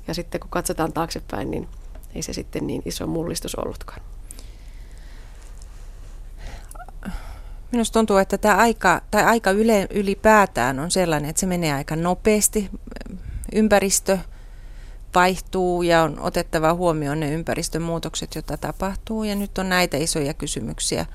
ja 0.08 0.14
sitten 0.14 0.42
kun 0.42 0.50
katsotaan 0.50 0.94
taaksepäin, 0.94 1.52
niin 1.52 1.68
ei 2.16 2.22
se 2.22 2.34
sitten 2.34 2.68
niin 2.68 2.82
iso 2.86 3.08
mullistus 3.08 3.56
ollutkaan. 3.56 4.02
Minusta 7.76 7.94
tuntuu, 7.94 8.18
että 8.18 8.38
tämä 8.38 8.56
aika, 8.56 9.02
tai 9.12 9.24
aika 9.24 9.52
yle, 9.52 9.88
ylipäätään 9.90 10.80
on 10.80 10.92
sellainen, 10.92 11.30
että 11.30 11.40
se 11.40 11.46
menee 11.46 11.74
aika 11.74 11.96
nopeasti. 11.96 12.70
Ympäristö 13.54 14.18
vaihtuu 15.16 15.84
ja 15.84 16.04
on 16.04 16.20
otettava 16.20 16.74
huomioon 16.74 17.20
ne 17.20 17.34
ympäristön 17.34 17.82
muutokset, 17.82 18.36
joita 18.36 18.58
tapahtuu. 18.58 19.24
Ja 19.24 19.36
nyt 19.36 19.58
on 19.58 19.70
näitä 19.70 19.98
isoja 19.98 20.34
kysymyksiä. 20.34 21.06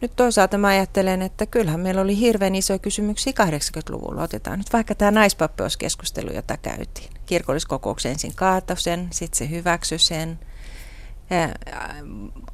Nyt 0.00 0.16
toisaalta 0.16 0.58
mä 0.58 0.68
ajattelen, 0.68 1.22
että 1.22 1.46
kyllähän 1.46 1.80
meillä 1.80 2.00
oli 2.00 2.18
hirveän 2.18 2.54
isoja 2.54 2.78
kysymyksiä 2.78 3.32
80-luvulla. 3.44 4.22
Otetaan 4.22 4.58
nyt 4.58 4.72
vaikka 4.72 4.94
tämä 4.94 5.10
naispappeus-keskustelu, 5.10 6.34
jota 6.34 6.56
käytiin. 6.56 7.10
Kirkolliskokouksen 7.26 8.12
ensin 8.12 8.34
kaatoi 8.34 8.80
sen, 8.80 9.08
sitten 9.12 9.38
se 9.38 9.50
hyväksyi 9.50 9.98
sen– 9.98 10.38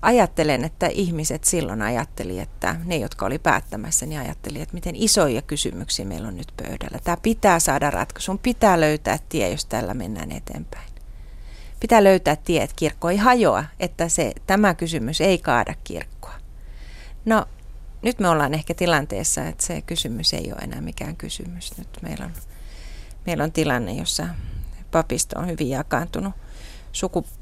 ajattelen, 0.02 0.64
että 0.64 0.86
ihmiset 0.86 1.44
silloin 1.44 1.82
ajatteli, 1.82 2.38
että 2.38 2.76
ne, 2.84 2.96
jotka 2.96 3.26
oli 3.26 3.38
päättämässä, 3.38 4.06
niin 4.06 4.20
ajatteli, 4.20 4.60
että 4.60 4.74
miten 4.74 4.96
isoja 4.96 5.42
kysymyksiä 5.42 6.04
meillä 6.04 6.28
on 6.28 6.36
nyt 6.36 6.52
pöydällä. 6.56 6.98
Tämä 7.04 7.16
pitää 7.22 7.58
saada 7.58 7.90
ratkaisun, 7.90 8.38
pitää 8.38 8.80
löytää 8.80 9.18
tie, 9.28 9.50
jos 9.50 9.64
tällä 9.64 9.94
mennään 9.94 10.32
eteenpäin. 10.32 10.92
Pitää 11.80 12.04
löytää 12.04 12.36
tie, 12.36 12.62
että 12.62 12.76
kirkko 12.76 13.10
ei 13.10 13.16
hajoa, 13.16 13.64
että 13.80 14.08
se, 14.08 14.32
tämä 14.46 14.74
kysymys 14.74 15.20
ei 15.20 15.38
kaada 15.38 15.74
kirkkoa. 15.84 16.34
No, 17.24 17.46
nyt 18.02 18.18
me 18.18 18.28
ollaan 18.28 18.54
ehkä 18.54 18.74
tilanteessa, 18.74 19.46
että 19.46 19.66
se 19.66 19.82
kysymys 19.82 20.34
ei 20.34 20.52
ole 20.52 20.60
enää 20.62 20.80
mikään 20.80 21.16
kysymys. 21.16 21.78
Nyt 21.78 21.88
meillä 22.02 22.24
on, 22.24 22.32
meillä 23.26 23.44
on 23.44 23.52
tilanne, 23.52 23.92
jossa 23.92 24.28
papisto 24.90 25.38
on 25.38 25.48
hyvin 25.48 25.68
jakaantunut 25.68 26.34
sukupuolella 26.92 27.41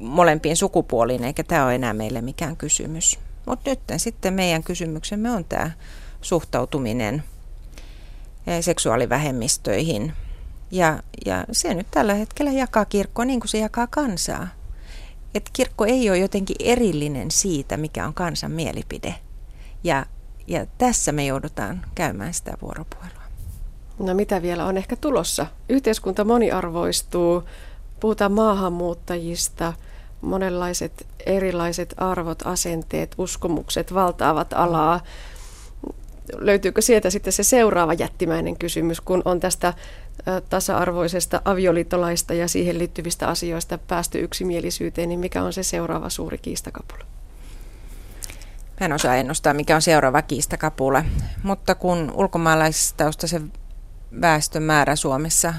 molempiin 0.00 0.56
sukupuoliin, 0.56 1.24
eikä 1.24 1.44
tämä 1.44 1.64
ole 1.64 1.74
enää 1.74 1.92
meille 1.92 2.20
mikään 2.20 2.56
kysymys. 2.56 3.18
Mutta 3.46 3.70
nyt 3.70 3.80
sitten 3.96 4.34
meidän 4.34 4.62
kysymyksemme 4.62 5.30
on 5.30 5.44
tämä 5.44 5.70
suhtautuminen 6.22 7.22
eh, 8.46 8.64
seksuaalivähemmistöihin. 8.64 10.12
Ja, 10.70 11.02
ja 11.26 11.44
se 11.52 11.74
nyt 11.74 11.86
tällä 11.90 12.14
hetkellä 12.14 12.52
jakaa 12.52 12.84
kirkkoa 12.84 13.24
niin 13.24 13.40
kuin 13.40 13.48
se 13.48 13.58
jakaa 13.58 13.86
kansaa. 13.86 14.48
Että 15.34 15.50
kirkko 15.52 15.84
ei 15.84 16.10
ole 16.10 16.18
jotenkin 16.18 16.56
erillinen 16.60 17.30
siitä, 17.30 17.76
mikä 17.76 18.06
on 18.06 18.14
kansan 18.14 18.52
mielipide. 18.52 19.14
Ja, 19.84 20.06
ja 20.46 20.66
tässä 20.78 21.12
me 21.12 21.26
joudutaan 21.26 21.86
käymään 21.94 22.34
sitä 22.34 22.52
vuoropuhelua. 22.62 23.24
No 23.98 24.14
mitä 24.14 24.42
vielä 24.42 24.66
on 24.66 24.76
ehkä 24.76 24.96
tulossa? 24.96 25.46
Yhteiskunta 25.68 26.24
moniarvoistuu, 26.24 27.44
puhutaan 28.04 28.32
maahanmuuttajista, 28.32 29.72
monenlaiset 30.20 31.06
erilaiset 31.26 31.94
arvot, 31.96 32.42
asenteet, 32.44 33.14
uskomukset 33.18 33.94
valtaavat 33.94 34.52
alaa. 34.52 35.00
Löytyykö 36.38 36.82
sieltä 36.82 37.10
sitten 37.10 37.32
se 37.32 37.42
seuraava 37.42 37.92
jättimäinen 37.92 38.58
kysymys, 38.58 39.00
kun 39.00 39.22
on 39.24 39.40
tästä 39.40 39.74
tasa-arvoisesta 40.48 41.42
avioliittolaista 41.44 42.34
ja 42.34 42.48
siihen 42.48 42.78
liittyvistä 42.78 43.28
asioista 43.28 43.78
päästy 43.78 44.18
yksimielisyyteen, 44.18 45.08
niin 45.08 45.20
mikä 45.20 45.42
on 45.42 45.52
se 45.52 45.62
seuraava 45.62 46.10
suuri 46.10 46.38
kiistakapula? 46.38 47.04
Mä 48.80 48.86
en 48.86 48.92
osaa 48.92 49.14
ennustaa, 49.14 49.54
mikä 49.54 49.74
on 49.74 49.82
seuraava 49.82 50.22
kiistakapula, 50.22 51.04
mutta 51.42 51.74
kun 51.74 52.12
ulkomaalaistaustaisen 52.14 53.52
väestön 54.20 54.62
määrä 54.62 54.96
Suomessa 54.96 55.54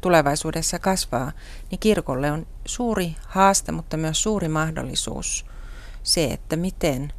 tulevaisuudessa 0.00 0.78
kasvaa, 0.78 1.32
niin 1.70 1.78
kirkolle 1.78 2.32
on 2.32 2.46
suuri 2.64 3.16
haaste, 3.26 3.72
mutta 3.72 3.96
myös 3.96 4.22
suuri 4.22 4.48
mahdollisuus 4.48 5.46
se, 6.02 6.24
että 6.24 6.56
miten 6.56 7.12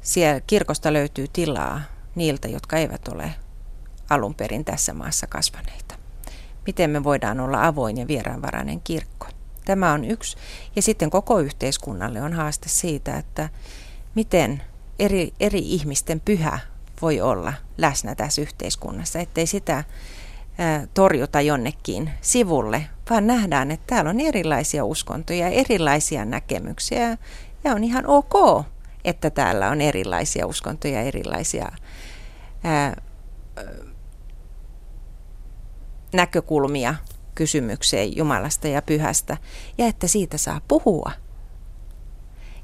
siellä 0.00 0.40
kirkosta 0.40 0.92
löytyy 0.92 1.26
tilaa 1.32 1.80
niiltä, 2.14 2.48
jotka 2.48 2.76
eivät 2.76 3.08
ole 3.08 3.34
alun 4.10 4.34
perin 4.34 4.64
tässä 4.64 4.94
maassa 4.94 5.26
kasvaneita. 5.26 5.94
Miten 6.66 6.90
me 6.90 7.04
voidaan 7.04 7.40
olla 7.40 7.66
avoin 7.66 7.98
ja 7.98 8.08
vieraanvarainen 8.08 8.80
kirkko. 8.80 9.26
Tämä 9.64 9.92
on 9.92 10.04
yksi. 10.04 10.36
Ja 10.76 10.82
sitten 10.82 11.10
koko 11.10 11.38
yhteiskunnalle 11.38 12.22
on 12.22 12.32
haaste 12.32 12.68
siitä, 12.68 13.16
että 13.16 13.48
miten 14.14 14.62
eri, 14.98 15.34
eri 15.40 15.58
ihmisten 15.58 16.20
pyhä 16.20 16.58
voi 17.02 17.20
olla 17.20 17.52
läsnä 17.78 18.14
tässä 18.14 18.42
yhteiskunnassa, 18.42 19.18
ettei 19.18 19.46
sitä 19.46 19.84
torjuta 20.94 21.40
jonnekin 21.40 22.10
sivulle, 22.20 22.86
vaan 23.10 23.26
nähdään, 23.26 23.70
että 23.70 23.86
täällä 23.86 24.10
on 24.10 24.20
erilaisia 24.20 24.84
uskontoja, 24.84 25.48
erilaisia 25.48 26.24
näkemyksiä 26.24 27.18
ja 27.64 27.72
on 27.72 27.84
ihan 27.84 28.06
ok, 28.06 28.64
että 29.04 29.30
täällä 29.30 29.70
on 29.70 29.80
erilaisia 29.80 30.46
uskontoja, 30.46 31.02
erilaisia 31.02 31.68
ää, 32.64 32.96
näkökulmia 36.12 36.94
kysymykseen 37.34 38.16
Jumalasta 38.16 38.68
ja 38.68 38.82
pyhästä 38.82 39.36
ja 39.78 39.86
että 39.86 40.06
siitä 40.06 40.38
saa 40.38 40.60
puhua. 40.68 41.12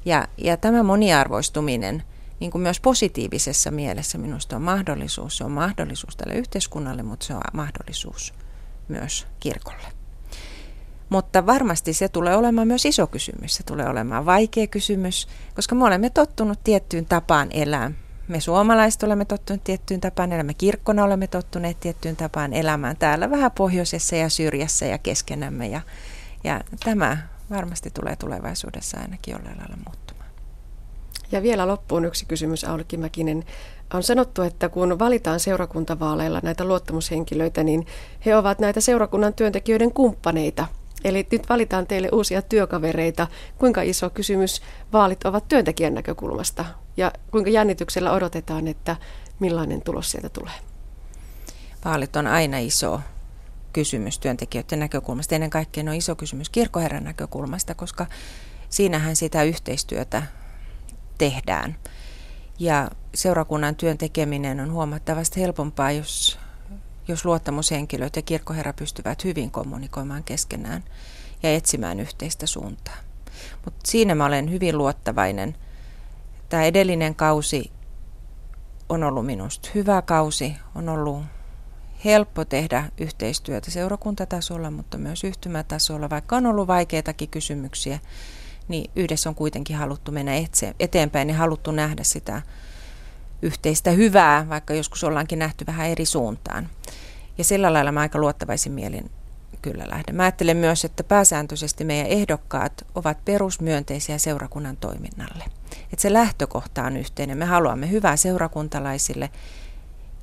Ja, 0.05 0.27
ja 0.37 0.57
tämä 0.57 0.83
moniarvoistuminen 0.83 2.03
niin 2.39 2.51
kuin 2.51 2.61
myös 2.61 2.79
positiivisessa 2.79 3.71
mielessä 3.71 4.17
minusta 4.17 4.55
on 4.55 4.61
mahdollisuus. 4.61 5.37
Se 5.37 5.43
on 5.43 5.51
mahdollisuus 5.51 6.15
tälle 6.15 6.35
yhteiskunnalle, 6.35 7.03
mutta 7.03 7.25
se 7.25 7.33
on 7.33 7.41
mahdollisuus 7.53 8.33
myös 8.87 9.27
kirkolle. 9.39 9.87
Mutta 11.09 11.45
varmasti 11.45 11.93
se 11.93 12.09
tulee 12.09 12.35
olemaan 12.35 12.67
myös 12.67 12.85
iso 12.85 13.07
kysymys. 13.07 13.55
Se 13.55 13.63
tulee 13.63 13.89
olemaan 13.89 14.25
vaikea 14.25 14.67
kysymys, 14.67 15.27
koska 15.55 15.75
me 15.75 15.85
olemme 15.85 16.09
tottunut 16.09 16.59
tiettyyn 16.63 17.05
tapaan 17.05 17.47
elää. 17.51 17.91
Me 18.27 18.39
suomalaiset 18.39 19.03
olemme 19.03 19.25
tottuneet 19.25 19.63
tiettyyn 19.63 20.01
tapaan 20.01 20.29
elämään, 20.31 20.45
me 20.45 20.53
kirkkona 20.53 21.03
olemme 21.03 21.27
tottuneet 21.27 21.79
tiettyyn 21.79 22.15
tapaan 22.15 22.53
elämään 22.53 22.97
täällä 22.97 23.29
vähän 23.29 23.51
pohjoisessa 23.51 24.15
ja 24.15 24.29
syrjässä 24.29 24.85
ja 24.85 24.97
keskenämme. 24.97 25.67
Ja, 25.67 25.81
ja 26.43 26.61
tämä 26.83 27.17
varmasti 27.49 27.89
tulee 27.89 28.15
tulevaisuudessa 28.15 28.97
ainakin 28.97 29.31
jollain 29.31 29.57
lailla 29.57 29.75
muuttumaan. 29.75 30.04
Ja 31.31 31.41
vielä 31.41 31.67
loppuun 31.67 32.05
yksi 32.05 32.25
kysymys, 32.25 32.63
Aulikki 32.63 32.97
Mäkinen. 32.97 33.43
On 33.93 34.03
sanottu, 34.03 34.41
että 34.41 34.69
kun 34.69 34.99
valitaan 34.99 35.39
seurakuntavaaleilla 35.39 36.39
näitä 36.43 36.65
luottamushenkilöitä, 36.65 37.63
niin 37.63 37.85
he 38.25 38.35
ovat 38.35 38.59
näitä 38.59 38.81
seurakunnan 38.81 39.33
työntekijöiden 39.33 39.91
kumppaneita– 39.93 40.67
Eli 41.05 41.27
nyt 41.31 41.49
valitaan 41.49 41.87
teille 41.87 42.09
uusia 42.11 42.41
työkavereita. 42.41 43.27
Kuinka 43.57 43.81
iso 43.81 44.09
kysymys 44.09 44.61
vaalit 44.93 45.25
ovat 45.25 45.47
työntekijän 45.47 45.93
näkökulmasta 45.93 46.65
ja 46.97 47.11
kuinka 47.31 47.49
jännityksellä 47.49 48.11
odotetaan, 48.11 48.67
että 48.67 48.95
millainen 49.39 49.81
tulos 49.81 50.11
sieltä 50.11 50.29
tulee? 50.29 50.53
Vaalit 51.85 52.15
on 52.15 52.27
aina 52.27 52.57
iso 52.57 53.01
kysymys 53.73 54.19
työntekijöiden 54.19 54.79
näkökulmasta. 54.79 55.35
Ennen 55.35 55.49
kaikkea 55.49 55.83
on 55.83 55.93
iso 55.93 56.15
kysymys 56.15 56.49
kirkkoherran 56.49 57.03
näkökulmasta, 57.03 57.75
koska 57.75 58.05
siinähän 58.69 59.15
sitä 59.15 59.43
yhteistyötä 59.43 60.23
tehdään. 61.17 61.75
Ja 62.59 62.91
seurakunnan 63.13 63.75
työn 63.75 63.97
tekeminen 63.97 64.59
on 64.59 64.71
huomattavasti 64.71 65.41
helpompaa, 65.41 65.91
jos 65.91 66.39
jos 67.07 67.25
luottamushenkilöt 67.25 68.15
ja 68.15 68.21
kirkkoherra 68.21 68.73
pystyvät 68.73 69.23
hyvin 69.23 69.51
kommunikoimaan 69.51 70.23
keskenään 70.23 70.83
ja 71.43 71.53
etsimään 71.53 71.99
yhteistä 71.99 72.45
suuntaa. 72.45 72.95
Mutta 73.65 73.79
siinä 73.85 74.15
mä 74.15 74.25
olen 74.25 74.51
hyvin 74.51 74.77
luottavainen. 74.77 75.55
Tämä 76.49 76.63
edellinen 76.63 77.15
kausi 77.15 77.71
on 78.89 79.03
ollut 79.03 79.25
minusta 79.25 79.69
hyvä 79.75 80.01
kausi, 80.01 80.55
on 80.75 80.89
ollut 80.89 81.23
helppo 82.05 82.45
tehdä 82.45 82.91
yhteistyötä 82.97 83.71
seurakuntatasolla, 83.71 84.71
mutta 84.71 84.97
myös 84.97 85.23
yhtymätasolla, 85.23 86.09
vaikka 86.09 86.35
on 86.35 86.45
ollut 86.45 86.67
vaikeitakin 86.67 87.29
kysymyksiä, 87.29 87.99
niin 88.67 88.91
yhdessä 88.95 89.29
on 89.29 89.35
kuitenkin 89.35 89.75
haluttu 89.75 90.11
mennä 90.11 90.31
eteenpäin 90.79 91.29
ja 91.29 91.35
haluttu 91.35 91.71
nähdä 91.71 92.03
sitä 92.03 92.41
yhteistä 93.41 93.91
hyvää, 93.91 94.49
vaikka 94.49 94.73
joskus 94.73 95.03
ollaankin 95.03 95.39
nähty 95.39 95.65
vähän 95.65 95.87
eri 95.87 96.05
suuntaan. 96.05 96.69
Ja 97.37 97.43
sillä 97.43 97.73
lailla 97.73 97.91
mä 97.91 97.99
aika 97.99 98.19
luottavaisin 98.19 98.71
mielin 98.71 99.11
kyllä 99.61 99.83
lähden. 99.89 100.15
Mä 100.15 100.23
ajattelen 100.23 100.57
myös, 100.57 100.85
että 100.85 101.03
pääsääntöisesti 101.03 101.83
meidän 101.83 102.07
ehdokkaat 102.07 102.85
ovat 102.95 103.25
perusmyönteisiä 103.25 104.17
seurakunnan 104.17 104.77
toiminnalle. 104.77 105.43
Että 105.71 106.01
se 106.01 106.13
lähtökohta 106.13 106.83
on 106.83 106.97
yhteinen. 106.97 107.37
Me 107.37 107.45
haluamme 107.45 107.91
hyvää 107.91 108.15
seurakuntalaisille 108.15 109.29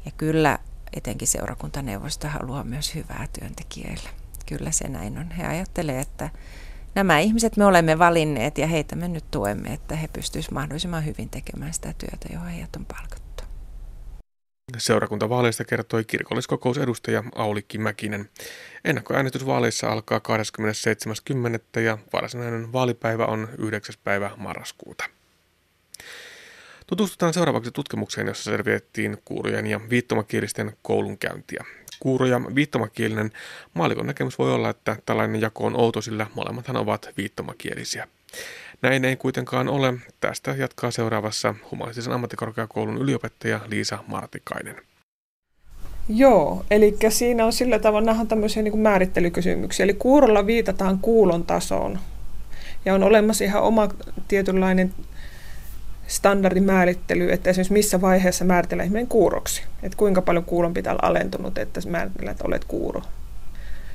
ja 0.04 0.10
kyllä 0.16 0.58
etenkin 0.96 1.28
seurakuntaneuvosto 1.28 2.28
haluaa 2.28 2.64
myös 2.64 2.94
hyvää 2.94 3.28
työntekijöille. 3.40 4.10
Kyllä 4.46 4.70
se 4.70 4.88
näin 4.88 5.18
on. 5.18 5.30
He 5.30 5.46
ajattelee, 5.46 6.00
että 6.00 6.30
nämä 6.94 7.18
ihmiset 7.18 7.56
me 7.56 7.64
olemme 7.64 7.98
valinneet 7.98 8.58
ja 8.58 8.66
heitä 8.66 8.96
me 8.96 9.08
nyt 9.08 9.24
tuemme, 9.30 9.72
että 9.72 9.96
he 9.96 10.08
pystyisivät 10.12 10.54
mahdollisimman 10.54 11.06
hyvin 11.06 11.30
tekemään 11.30 11.74
sitä 11.74 11.94
työtä, 11.98 12.28
johon 12.32 12.48
heidät 12.48 12.76
on 12.76 12.86
palkattu. 12.86 13.22
Seurakuntavaaleista 14.78 15.64
kertoi 15.64 16.04
kirkolliskokousedustaja 16.04 17.24
Aulikki 17.34 17.78
Mäkinen. 17.78 18.28
Ennakkoäänestys 18.84 19.46
vaaleissa 19.46 19.92
alkaa 19.92 20.20
27.10. 21.74 21.80
ja 21.80 21.98
varsinainen 22.12 22.72
vaalipäivä 22.72 23.26
on 23.26 23.48
9. 23.58 23.94
päivä 24.04 24.30
marraskuuta. 24.36 25.04
Tutustutaan 26.92 27.34
seuraavaksi 27.34 27.70
tutkimukseen, 27.70 28.26
jossa 28.26 28.50
selvitettiin 28.50 29.18
kuurojen 29.24 29.66
ja 29.66 29.80
viittomakielisten 29.90 30.72
koulunkäyntiä. 30.82 31.64
Kuuro- 32.00 32.26
ja 32.26 32.40
viittomakielinen 32.54 33.30
maalikon 33.74 34.06
näkemys 34.06 34.38
voi 34.38 34.52
olla, 34.52 34.70
että 34.70 34.96
tällainen 35.06 35.40
jako 35.40 35.66
on 35.66 35.80
outo, 35.80 36.00
sillä 36.00 36.26
molemmathan 36.34 36.76
ovat 36.76 37.08
viittomakielisiä. 37.16 38.08
Näin 38.82 39.04
ei 39.04 39.16
kuitenkaan 39.16 39.68
ole. 39.68 39.94
Tästä 40.20 40.50
jatkaa 40.50 40.90
seuraavassa 40.90 41.54
humanistisen 41.70 42.12
ammattikorkeakoulun 42.12 42.98
yliopettaja 42.98 43.60
Liisa 43.66 43.98
Martikainen. 44.06 44.76
Joo, 46.08 46.64
eli 46.70 46.96
siinä 47.08 47.46
on 47.46 47.52
sillä 47.52 47.78
tavalla, 47.78 48.06
nämä 48.06 48.20
on 48.20 48.28
tämmöisiä 48.28 48.62
niin 48.62 48.78
määrittelykysymyksiä. 48.78 49.84
Eli 49.84 49.94
kuurolla 49.94 50.46
viitataan 50.46 50.98
kuulon 50.98 51.44
tasoon. 51.44 51.98
Ja 52.84 52.94
on 52.94 53.02
olemassa 53.02 53.44
ihan 53.44 53.62
oma 53.62 53.88
tietynlainen 54.28 54.94
standardimäärittely, 56.12 57.32
että 57.32 57.50
esimerkiksi 57.50 57.72
missä 57.72 58.00
vaiheessa 58.00 58.44
määritellään 58.44 58.86
ihminen 58.86 59.06
kuuroksi. 59.06 59.62
Että 59.82 59.98
kuinka 59.98 60.22
paljon 60.22 60.44
kuulon 60.44 60.74
pitää 60.74 60.92
olla 60.92 61.08
alentunut, 61.08 61.58
että 61.58 61.80
määritellään, 61.88 62.32
että 62.32 62.44
olet 62.46 62.64
kuuro. 62.64 63.02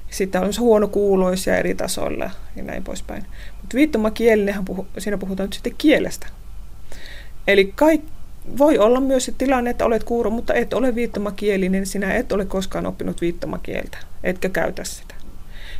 Sitten 0.09 0.41
on 0.41 0.51
huonokuuloisia 0.59 1.57
eri 1.57 1.75
tasoilla 1.75 2.29
ja 2.55 2.63
näin 2.63 2.83
poispäin. 2.83 3.25
Mutta 3.61 3.75
viittomakielinenhän 3.75 4.65
puhu, 4.65 4.87
siinä 4.97 5.17
puhutaan 5.17 5.47
nyt 5.47 5.53
sitten 5.53 5.73
kielestä. 5.77 6.27
Eli 7.47 7.73
kaik, 7.75 8.01
voi 8.57 8.77
olla 8.77 8.99
myös 8.99 9.25
se 9.25 9.33
tilanne, 9.37 9.69
että 9.69 9.85
olet 9.85 10.03
kuuro, 10.03 10.29
mutta 10.29 10.53
et 10.53 10.73
ole 10.73 10.95
viittomakielinen, 10.95 11.85
sinä 11.85 12.13
et 12.13 12.31
ole 12.31 12.45
koskaan 12.45 12.85
oppinut 12.85 13.21
viittomakieltä, 13.21 13.97
etkä 14.23 14.49
käytä 14.49 14.83
sitä. 14.83 15.15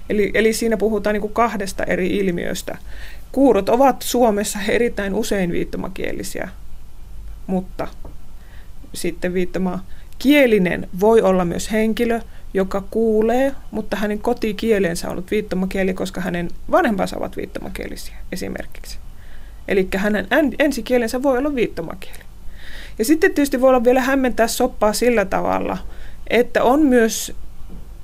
Eli, 0.09 0.31
eli 0.33 0.53
siinä 0.53 0.77
puhutaan 0.77 1.13
niin 1.13 1.33
kahdesta 1.33 1.83
eri 1.83 2.17
ilmiöstä. 2.17 2.77
Kuurot 3.31 3.69
ovat 3.69 4.01
Suomessa 4.01 4.59
erittäin 4.67 5.13
usein 5.13 5.51
viittomakielisiä, 5.51 6.49
mutta 7.47 7.87
sitten 8.93 9.33
viittomakielinen 9.33 10.89
voi 10.99 11.21
olla 11.21 11.45
myös 11.45 11.71
henkilö, 11.71 12.21
joka 12.53 12.83
kuulee, 12.91 13.55
mutta 13.71 13.97
hänen 13.97 14.19
kotikielensä 14.19 15.07
on 15.07 15.11
ollut 15.11 15.31
viittomakieli, 15.31 15.93
koska 15.93 16.21
hänen 16.21 16.49
vanhempansa 16.71 17.17
ovat 17.17 17.37
viittomakielisiä 17.37 18.15
esimerkiksi. 18.31 18.97
Eli 19.67 19.87
hänen 19.95 20.27
ensikielensä 20.59 21.23
voi 21.23 21.37
olla 21.37 21.55
viittomakieli. 21.55 22.19
Ja 22.99 23.05
sitten 23.05 23.33
tietysti 23.33 23.61
voi 23.61 23.69
olla 23.69 23.83
vielä 23.83 24.01
hämmentää 24.01 24.47
soppaa 24.47 24.93
sillä 24.93 25.25
tavalla, 25.25 25.77
että 26.29 26.63
on 26.63 26.81
myös 26.85 27.35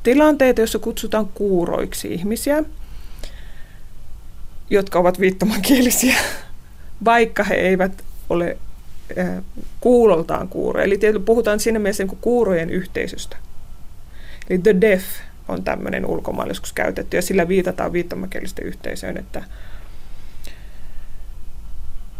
tilanteita, 0.04 0.62
joissa 0.62 0.80
kutsutaan 0.80 1.28
kuuroiksi 1.34 2.14
ihmisiä, 2.14 2.64
jotka 4.70 5.00
ovat 5.00 5.20
viittomakielisiä, 5.20 6.16
vaikka 7.06 7.44
he 7.44 7.56
eivät 7.56 8.04
ole 8.30 8.58
kuuloltaan 9.82 10.48
kuuroja. 10.48 10.86
Eli 10.86 11.00
puhutaan 11.26 11.60
siinä 11.60 11.80
mielessä 11.80 12.04
niin 12.04 12.18
kuurojen 12.22 12.70
yhteisöstä. 12.70 13.38
Eli 14.50 14.60
The 14.60 14.76
Deaf 14.82 15.04
on 15.48 15.64
tämmöinen 15.64 16.06
ulkomailla 16.06 16.52
joskus 16.52 16.74
käytetty, 16.74 17.18
ja 17.18 17.22
sillä 17.22 17.48
viitataan 17.48 17.94
viittomakielisten 17.94 18.66
yhteisöön, 18.66 19.18
että 19.18 19.44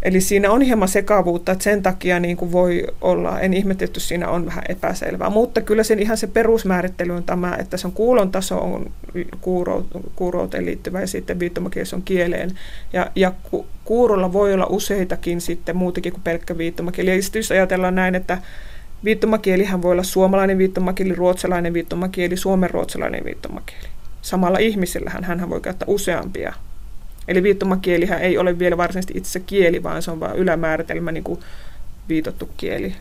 Eli 0.04 0.22
siinä 0.22 0.52
on 0.52 0.62
hieman 0.62 0.88
sekavuutta, 0.88 1.52
että 1.52 1.64
sen 1.64 1.84
takia 1.84 2.20
niin 2.20 2.38
kuin 2.38 2.52
voi 2.52 2.88
olla, 3.02 3.40
en 3.40 3.54
ihmettä, 3.54 3.86
että 3.86 4.00
siinä 4.00 4.30
on 4.30 4.46
vähän 4.46 4.64
epäselvää, 4.70 5.30
mutta 5.30 5.62
kyllä 5.62 5.84
sen 5.84 6.00
ihan 6.00 6.18
se 6.18 6.28
perusmäärittely 6.28 7.16
on 7.16 7.24
tämä, 7.24 7.56
että 7.60 7.78
se 7.78 7.88
on 7.88 7.94
kuulon 7.94 8.32
taso 8.32 8.58
on 8.58 8.92
kuurouteen 10.16 10.66
liittyvä 10.66 11.02
ja 11.02 11.08
sitten 11.08 11.40
viittomakielessä 11.40 11.96
on 11.96 12.02
kieleen. 12.02 12.52
Ja, 12.94 13.12
ja 13.16 13.32
ku, 13.52 13.66
kuurolla 13.86 14.34
voi 14.34 14.54
olla 14.54 14.68
useitakin 14.70 15.42
sitten 15.42 15.78
muutakin 15.78 16.12
kuin 16.12 16.24
pelkkä 16.24 16.58
viittomakieli. 16.58 17.22
Sitten 17.22 17.40
jos 17.40 17.52
ajatellaan 17.52 17.96
näin, 17.96 18.16
että 18.16 18.38
Viittomakielihän 19.04 19.82
voi 19.82 19.92
olla 19.92 20.04
suomalainen 20.04 20.58
viittomakieli, 20.58 21.16
ruotsalainen 21.16 21.74
viittomakieli, 21.74 22.38
suomen 22.38 22.70
ruotsalainen 22.70 23.26
viittomakieli. 23.26 23.88
Samalla 24.22 24.58
ihmisellähän 24.58 25.24
hän 25.24 25.50
voi 25.50 25.62
käyttää 25.62 25.86
useampia. 25.88 26.54
Eli 27.28 27.44
viittomakielihän 27.44 28.22
ei 28.22 28.38
ole 28.38 28.60
vielä 28.60 28.78
varsinaisesti 28.78 29.18
itse 29.18 29.40
kieli, 29.40 29.84
vaan 29.84 30.02
se 30.02 30.12
on 30.12 30.20
vain 30.20 30.36
ylämääritelmä, 30.36 31.12
niin 31.12 31.24
kuin 31.24 31.40
viitottu 32.10 32.50
kieli. 32.58 32.96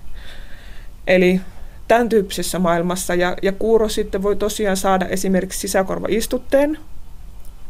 Eli 1.06 1.40
tämän 1.88 2.08
tyyppisessä 2.08 2.58
maailmassa. 2.58 3.14
Ja, 3.14 3.37
ja 3.42 3.52
kuuro 3.52 3.88
sitten 3.88 4.22
voi 4.22 4.37
tosiaan 4.37 4.76
saada 4.76 5.06
esimerkiksi 5.06 5.58
sisäkorvaistutteen, 5.58 6.78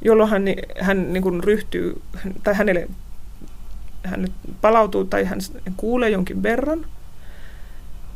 jolloin 0.03 0.31
hän, 0.31 0.45
hän 0.81 1.13
niin 1.13 1.23
kuin 1.23 1.45
ryhtyy, 1.45 2.01
tai 2.43 2.55
hänelle 2.55 2.89
hän 4.05 4.29
palautuu 4.61 5.05
tai 5.05 5.25
hän 5.25 5.41
kuulee 5.77 6.11
jonkin 6.11 6.43
verran– 6.43 6.87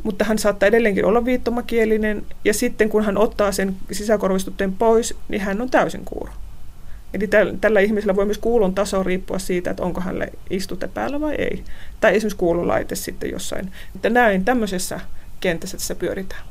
mutta 0.07 0.25
hän 0.25 0.39
saattaa 0.39 0.67
edelleenkin 0.67 1.05
olla 1.05 1.25
viittomakielinen, 1.25 2.27
ja 2.45 2.55
sitten 2.55 2.89
kun 2.89 3.05
hän 3.05 3.19
ottaa 3.19 3.53
sen 3.53 3.77
sisäkorvistutteen 3.93 4.73
pois, 4.73 5.15
niin 5.29 5.41
hän 5.41 5.61
on 5.61 5.71
täysin 5.71 6.05
kuuro. 6.05 6.33
Eli 7.17 7.29
tällä 7.61 7.81
ihmisellä 7.81 8.17
voi 8.17 8.25
myös 8.25 8.39
kuulon 8.39 8.75
taso 8.75 9.03
riippua 9.03 9.39
siitä, 9.39 9.71
että 9.71 9.83
onko 9.83 10.01
hänelle 10.01 10.33
istute 10.51 10.89
päällä 10.89 11.21
vai 11.21 11.35
ei. 11.35 11.65
Tai 12.01 12.17
esimerkiksi 12.17 12.39
kuulolaite 12.39 12.95
sitten 12.95 13.31
jossain. 13.31 13.73
Että 13.95 14.11
näin 14.11 14.45
tämmöisessä 14.45 15.01
kentässä 15.41 15.77
tässä 15.77 15.95
pyöritään. 15.95 16.43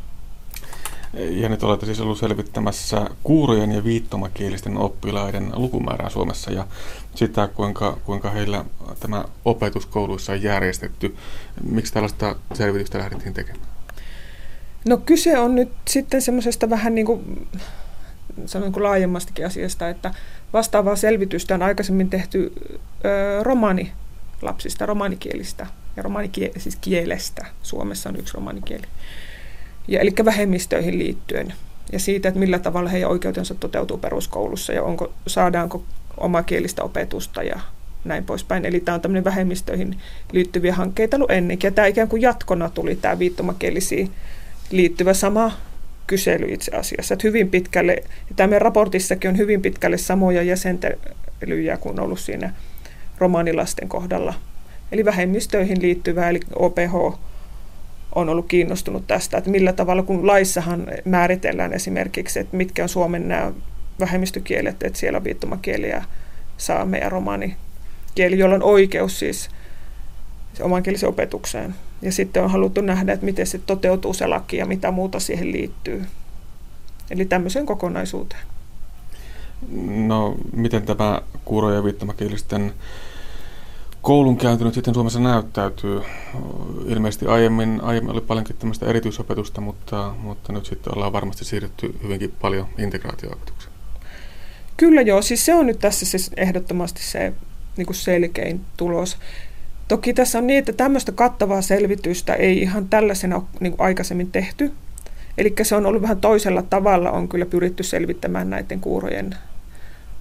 Ja 1.14 1.50
nyt 1.50 1.64
olette 1.64 1.86
siis 1.86 2.02
ollut 2.02 2.18
selvittämässä 2.18 3.10
kuurojen 3.24 3.72
ja 3.72 3.84
viittomakielisten 3.84 4.78
oppilaiden 4.78 5.52
lukumäärää 5.54 6.10
Suomessa 6.10 6.52
ja 6.52 6.68
sitä, 7.16 7.48
kuinka, 7.48 7.98
kuinka 8.06 8.30
heillä 8.30 8.66
tämä 9.00 9.26
opetus 9.46 9.86
kouluissa 9.86 10.32
on 10.32 10.44
järjestetty. 10.44 11.16
Miksi 11.70 11.94
tällaista 11.94 12.36
selvitystä 12.54 12.98
lähdettiin 12.98 13.34
tekemään? 13.34 13.66
No 14.88 14.98
kyse 14.98 15.40
on 15.40 15.56
nyt 15.56 15.72
sitten 15.88 16.22
semmoisesta 16.22 16.70
vähän 16.70 16.96
niin 16.96 17.06
kuin, 17.06 17.48
sanon 18.46 18.72
kuin 18.72 18.84
laajemmastikin 18.84 19.46
asiasta, 19.46 19.90
että 19.90 20.14
vastaavaa 20.54 20.96
selvitystä 20.96 21.56
on 21.56 21.62
aikaisemmin 21.62 22.10
tehty 22.10 22.54
ö, 23.06 23.44
romani 23.44 23.92
lapsista, 24.42 24.86
romanikielistä 24.86 25.68
ja 25.96 26.04
romanikielistä, 26.04 26.60
siis 26.60 26.76
kielestä. 26.76 27.46
Suomessa 27.62 28.10
on 28.10 28.16
yksi 28.16 28.34
romanikieli 28.34 28.88
ja 29.88 30.00
eli 30.00 30.14
vähemmistöihin 30.26 31.00
liittyen 31.00 31.54
ja 31.92 32.00
siitä, 32.00 32.28
että 32.28 32.40
millä 32.40 32.60
tavalla 32.60 32.90
heidän 32.90 33.10
oikeutensa 33.10 33.56
toteutuu 33.56 33.98
peruskoulussa 33.98 34.74
ja 34.74 34.84
onko, 34.84 35.14
saadaanko 35.28 35.84
omakielistä 36.18 36.84
opetusta 36.84 37.44
ja 37.44 37.60
näin 38.06 38.24
poispäin. 38.26 38.66
Eli 38.66 38.80
tämä 38.80 38.96
on 38.96 39.02
tämmöinen 39.02 39.24
vähemmistöihin 39.24 39.98
liittyviä 40.32 40.76
hankkeita 40.76 41.18
ollut 41.18 41.32
ennenkin. 41.32 41.68
Ja 41.68 41.72
tämä 41.72 41.88
ikään 41.88 42.08
kuin 42.08 42.22
jatkona 42.22 42.70
tuli 42.70 42.96
tämä 42.96 43.20
viittomakielisiin 43.20 44.12
liittyvä 44.72 45.14
sama 45.14 45.52
kysely 46.08 46.46
itse 46.50 46.76
asiassa. 46.76 47.14
Että 47.14 47.28
hyvin 47.28 47.50
pitkälle, 47.50 47.94
ja 48.30 48.36
tämä 48.36 48.48
meidän 48.48 48.62
raportissakin 48.62 49.30
on 49.30 49.38
hyvin 49.38 49.62
pitkälle 49.62 49.98
samoja 49.98 50.44
jäsentelyjä 50.44 51.78
kuin 51.78 52.00
ollut 52.00 52.20
siinä 52.20 52.54
romanilasten 53.18 53.90
kohdalla. 53.90 54.34
Eli 54.92 55.06
vähemmistöihin 55.06 55.82
liittyvää, 55.82 56.30
eli 56.30 56.40
OPH 56.56 57.20
on 58.16 58.30
ollut 58.30 58.48
kiinnostunut 58.48 59.08
tästä, 59.08 59.38
että 59.38 59.50
millä 59.50 59.74
tavalla, 59.74 60.04
kun 60.04 60.28
laissahan 60.28 60.88
määritellään 61.06 61.74
esimerkiksi, 61.74 62.40
että 62.40 62.58
mitkä 62.58 62.84
on 62.84 62.90
Suomen 62.90 63.28
nämä 63.28 63.52
vähemmistökielet, 64.00 64.84
että 64.84 65.00
siellä 65.00 65.18
on 65.18 65.24
viittomakieli 65.24 65.90
ja 65.90 66.04
saame 66.58 66.98
ja 66.98 67.10
romani 67.10 67.56
kieli, 68.16 68.40
jolla 68.40 68.56
on 68.56 68.64
oikeus 68.64 69.20
siis 69.20 69.50
omankielisen 70.62 71.10
opetukseen. 71.10 71.76
Ja 72.02 72.12
sitten 72.12 72.44
on 72.44 72.52
haluttu 72.52 72.82
nähdä, 72.82 73.14
että 73.14 73.26
miten 73.26 73.48
se 73.48 73.58
toteutuu 73.58 74.14
se 74.14 74.28
laki 74.28 74.58
ja 74.58 74.66
mitä 74.66 74.92
muuta 74.92 75.20
siihen 75.20 75.52
liittyy. 75.52 76.06
Eli 77.12 77.26
tämmöiseen 77.26 77.66
kokonaisuuteen. 77.66 78.42
No, 80.08 80.36
miten 80.54 80.84
tämä 80.84 81.22
kuuro- 81.46 81.74
ja 81.74 81.84
viittomakielisten 81.84 82.74
koulunkäynti 84.02 84.64
nyt 84.64 84.74
sitten 84.74 84.94
Suomessa 84.94 85.20
näyttäytyy? 85.20 86.02
Ilmeisesti 86.86 87.28
aiemmin, 87.28 87.82
aiemmin 87.84 88.12
oli 88.12 88.22
paljonkin 88.22 88.56
tämmöistä 88.58 88.86
erityisopetusta, 88.86 89.62
mutta, 89.62 90.14
mutta 90.22 90.54
nyt 90.54 90.66
sitten 90.66 90.96
ollaan 90.96 91.14
varmasti 91.14 91.46
siirretty 91.46 92.00
hyvinkin 92.04 92.34
paljon 92.42 92.68
integraatioopetukseen. 92.78 93.76
Kyllä 94.78 95.02
joo, 95.02 95.22
siis 95.22 95.46
se 95.46 95.56
on 95.56 95.68
nyt 95.68 95.80
tässä 95.80 96.06
siis 96.06 96.32
ehdottomasti 96.38 97.04
se 97.04 97.34
niin 97.78 97.86
kuin 97.86 97.96
selkein 97.96 98.62
tulos. 98.78 99.18
Toki 99.88 100.14
tässä 100.14 100.38
on 100.38 100.48
niin, 100.48 100.60
että 100.60 100.74
tämmöistä 100.74 101.12
kattavaa 101.12 101.62
selvitystä 101.62 102.34
ei 102.34 102.62
ihan 102.62 102.88
tällaisena 102.88 103.42
niin 103.60 103.72
kuin 103.72 103.86
aikaisemmin 103.86 104.32
tehty. 104.32 104.72
Eli 105.38 105.54
se 105.64 105.76
on 105.76 105.86
ollut 105.86 106.02
vähän 106.02 106.22
toisella 106.22 106.62
tavalla, 106.62 107.12
on 107.12 107.28
kyllä 107.28 107.46
pyritty 107.46 107.84
selvittämään 107.84 108.50
näiden 108.50 108.80
kuurojen 108.80 109.36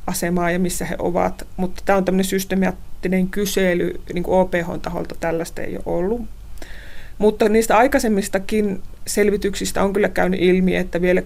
asemaa 0.07 0.51
ja 0.51 0.59
missä 0.59 0.85
he 0.85 0.97
ovat. 0.99 1.47
Mutta 1.57 1.83
tämä 1.85 1.97
on 1.97 2.05
tämmöinen 2.05 2.25
systemaattinen 2.25 3.29
kysely, 3.29 4.01
niin 4.15 4.25
kuin 4.25 4.39
OPH-taholta 4.39 5.15
tällaista 5.21 5.63
ei 5.63 5.77
ole 5.77 5.83
ollut. 5.97 6.23
Mutta 7.19 7.49
niistä 7.49 7.77
aikaisemmistakin 7.77 8.83
selvityksistä 9.07 9.83
on 9.83 9.93
kyllä 9.93 10.09
käynyt 10.09 10.41
ilmi, 10.43 10.77
että 10.77 11.01
vielä 11.01 11.21
10-20 11.21 11.25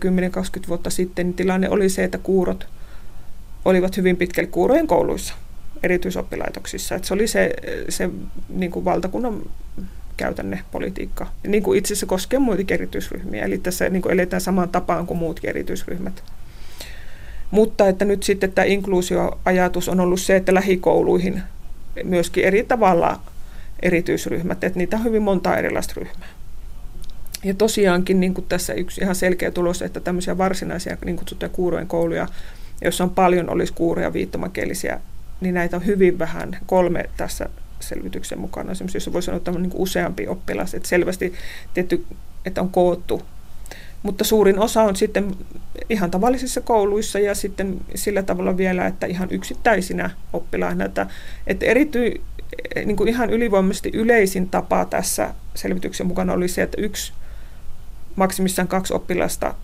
vuotta 0.69 0.91
sitten 0.91 1.35
tilanne 1.35 1.71
oli 1.71 1.89
se, 1.89 2.05
että 2.05 2.19
kuurot 2.19 2.67
olivat 3.65 3.97
hyvin 3.97 4.17
pitkälle 4.17 4.51
kuurojen 4.51 4.87
kouluissa, 4.87 5.35
erityisoppilaitoksissa. 5.83 6.95
Että 6.95 7.09
se 7.09 7.15
oli 7.15 7.29
se, 7.29 7.51
se 7.89 8.11
niin 8.49 8.71
kuin 8.71 8.85
valtakunnan 8.85 9.43
käytänne 10.17 10.61
politiikka. 10.71 11.27
Niin 11.47 11.63
kuin 11.63 11.79
itse 11.79 11.93
asiassa 11.93 12.07
koskee 12.07 12.39
muitakin 12.39 12.75
erityisryhmiä. 12.75 13.45
Eli 13.45 13.59
tässä 13.59 13.89
niin 13.89 14.03
kuin 14.03 14.13
eletään 14.13 14.41
samaan 14.41 14.69
tapaan 14.69 15.07
kuin 15.07 15.19
muutkin 15.19 15.51
erityisryhmät. 15.51 16.23
Mutta 17.51 17.89
että 17.89 18.05
nyt 18.05 18.23
sitten 18.23 18.53
tämä 18.53 18.65
inkluusioajatus 18.65 19.89
on 19.89 20.01
ollut 20.01 20.21
se, 20.21 20.37
että 20.37 20.55
lähikouluihin 20.55 21.43
myöskin 22.05 22.45
eri 22.45 22.65
tavalla 22.65 23.21
erityisryhmät, 23.83 24.65
että 24.65 24.79
niitä 24.79 24.97
on 24.97 25.05
hyvin 25.05 25.23
monta 25.23 25.57
erilaista 25.57 25.95
ryhmää. 25.97 26.29
Ja 27.45 27.55
tosiaankin 27.55 28.21
niin 28.21 28.35
kuin 28.35 28.47
tässä 28.49 28.73
yksi 28.73 29.01
ihan 29.01 29.15
selkeä 29.15 29.51
tulos, 29.51 29.83
että 29.83 30.01
tämmöisiä 30.01 30.39
varsinaisia 30.39 30.97
niin 31.05 31.17
kutsuttuja 31.17 31.49
kuurojen 31.49 31.87
kouluja, 31.87 32.27
joissa 32.83 33.05
on 33.05 33.11
paljon 33.11 33.51
olisi 33.51 33.73
kuuroja 33.73 34.13
viittomakielisiä, 34.13 35.01
niin 35.41 35.55
näitä 35.55 35.77
on 35.77 35.87
hyvin 35.87 36.19
vähän, 36.19 36.59
kolme 36.67 37.05
tässä 37.17 37.49
selvityksen 37.81 38.39
mukana. 38.39 38.73
Jos 38.95 39.13
voi 39.13 39.23
sanoa, 39.23 39.37
että 39.37 39.51
on 39.51 39.63
niin 39.63 39.73
useampi 39.75 40.27
oppilas, 40.27 40.75
että 40.75 40.89
selvästi 40.89 41.35
tietty, 41.75 42.07
että 42.45 42.61
on 42.61 42.71
koottu 42.71 43.23
mutta 44.03 44.25
suurin 44.25 44.59
osa 44.59 44.83
on 44.83 44.97
sitten 44.97 45.37
ihan 45.91 46.11
tavallisissa 46.11 46.61
kouluissa 46.61 47.19
ja 47.19 47.35
sitten 47.35 47.81
sillä 47.95 48.23
tavalla 48.23 48.57
vielä, 48.57 48.87
että 48.87 49.07
ihan 49.07 49.29
yksittäisinä 49.31 50.11
oppilaina. 50.33 50.85
Että, 50.85 51.07
että 51.47 51.67
erity, 51.67 52.21
niin 52.85 52.97
kuin 52.97 53.09
ihan 53.09 53.31
ylivoimaisesti 53.31 53.91
yleisin 53.95 54.49
tapa 54.49 54.85
tässä 54.85 55.35
selvityksen 55.55 56.07
mukana 56.07 56.33
oli 56.33 56.49
se, 56.49 56.63
että 56.63 56.81
yksi 56.81 57.13
maksimissaan 58.17 58.69
kaksi 58.69 58.95
oppilasta 58.95 59.55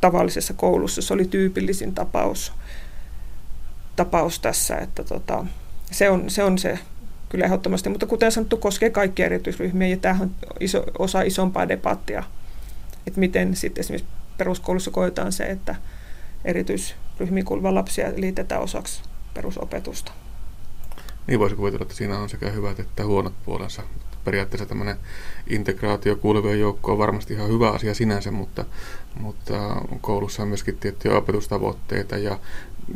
tavallisessa 0.00 0.54
koulussa. 0.54 1.02
Se 1.02 1.14
oli 1.14 1.24
tyypillisin 1.24 1.94
tapaus, 1.94 2.52
tapaus 3.98 4.40
tässä, 4.40 4.76
että 4.76 5.04
tota, 5.04 5.46
se, 5.90 6.10
on, 6.10 6.30
se 6.30 6.44
on 6.44 6.58
se 6.58 6.78
kyllä 7.28 7.44
ehdottomasti. 7.44 7.88
Mutta 7.88 8.06
kuten 8.06 8.32
sanottu, 8.32 8.56
koskee 8.56 8.90
kaikkia 8.90 9.26
erityisryhmiä 9.26 9.88
ja 9.88 9.96
tämähän 9.96 10.22
on 10.22 10.56
iso, 10.60 10.84
osa 10.98 11.22
isompaa 11.22 11.68
debattia 11.68 12.22
että 13.08 13.20
miten 13.20 13.56
sitten 13.56 13.80
esimerkiksi 13.80 14.10
peruskoulussa 14.38 14.90
koetaan 14.90 15.32
se, 15.32 15.44
että 15.44 15.74
erityisryhmiin 16.44 17.44
kuuluva 17.44 17.74
lapsia 17.74 18.12
liitetään 18.16 18.62
osaksi 18.62 19.02
perusopetusta. 19.34 20.12
Niin 21.26 21.38
voisi 21.38 21.56
kuvitella, 21.56 21.82
että 21.82 21.94
siinä 21.94 22.18
on 22.18 22.28
sekä 22.28 22.50
hyvät 22.50 22.80
että 22.80 23.04
huonot 23.04 23.32
puolensa. 23.44 23.82
Periaatteessa 24.24 24.66
tämmöinen 24.66 24.96
integraatio 25.46 26.16
kuuluvien 26.16 26.60
joukko 26.60 26.92
on 26.92 26.98
varmasti 26.98 27.34
ihan 27.34 27.48
hyvä 27.48 27.70
asia 27.70 27.94
sinänsä, 27.94 28.30
mutta, 28.30 28.64
mutta 29.20 29.82
koulussa 30.00 30.42
on 30.42 30.48
myöskin 30.48 30.78
tiettyjä 30.78 31.16
opetustavoitteita 31.16 32.18
ja 32.18 32.38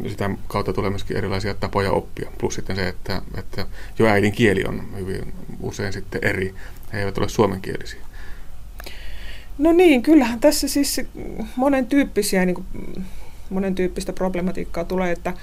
sitä 0.09 0.31
kautta 0.49 0.73
tulee 0.73 0.91
myöskin 0.91 1.17
erilaisia 1.17 1.55
tapoja 1.55 1.93
oppia. 1.93 2.31
Plus 2.39 2.55
sitten 2.55 2.77
se, 2.77 2.89
että, 2.89 3.23
että 3.39 3.67
jo 3.99 4.07
äidinkieli 4.07 4.65
on 4.65 4.83
hyvin 4.97 5.33
usein 5.61 5.93
sitten 5.93 6.25
eri. 6.25 6.55
He 6.93 6.99
eivät 6.99 7.19
ole 7.19 7.29
suomenkielisiä. 7.29 8.01
No 9.59 9.73
niin, 9.73 10.03
kyllähän 10.03 10.41
tässä 10.41 10.69
siis 10.69 11.01
monen 11.57 11.87
tyyppisiä, 11.87 12.45
niin 12.45 12.55
kuin, 12.55 12.67
monen 13.51 13.75
tyyppistä 13.75 14.13
problematiikkaa 14.13 14.85
tulee, 14.85 15.13
että 15.13 15.35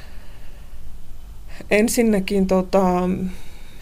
ensinnäkin 1.71 2.47
tota, 2.47 3.09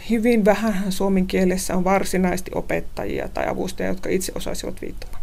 hyvin 0.10 0.46
vähän 0.46 0.92
suomen 0.92 1.28
kielessä 1.28 1.76
on 1.76 1.84
varsinaisesti 1.84 2.52
opettajia 2.56 3.28
tai 3.28 3.48
avustajia, 3.48 3.90
jotka 3.90 4.10
itse 4.10 4.32
osaisivat 4.36 4.82
viittomakieltä. 4.82 5.17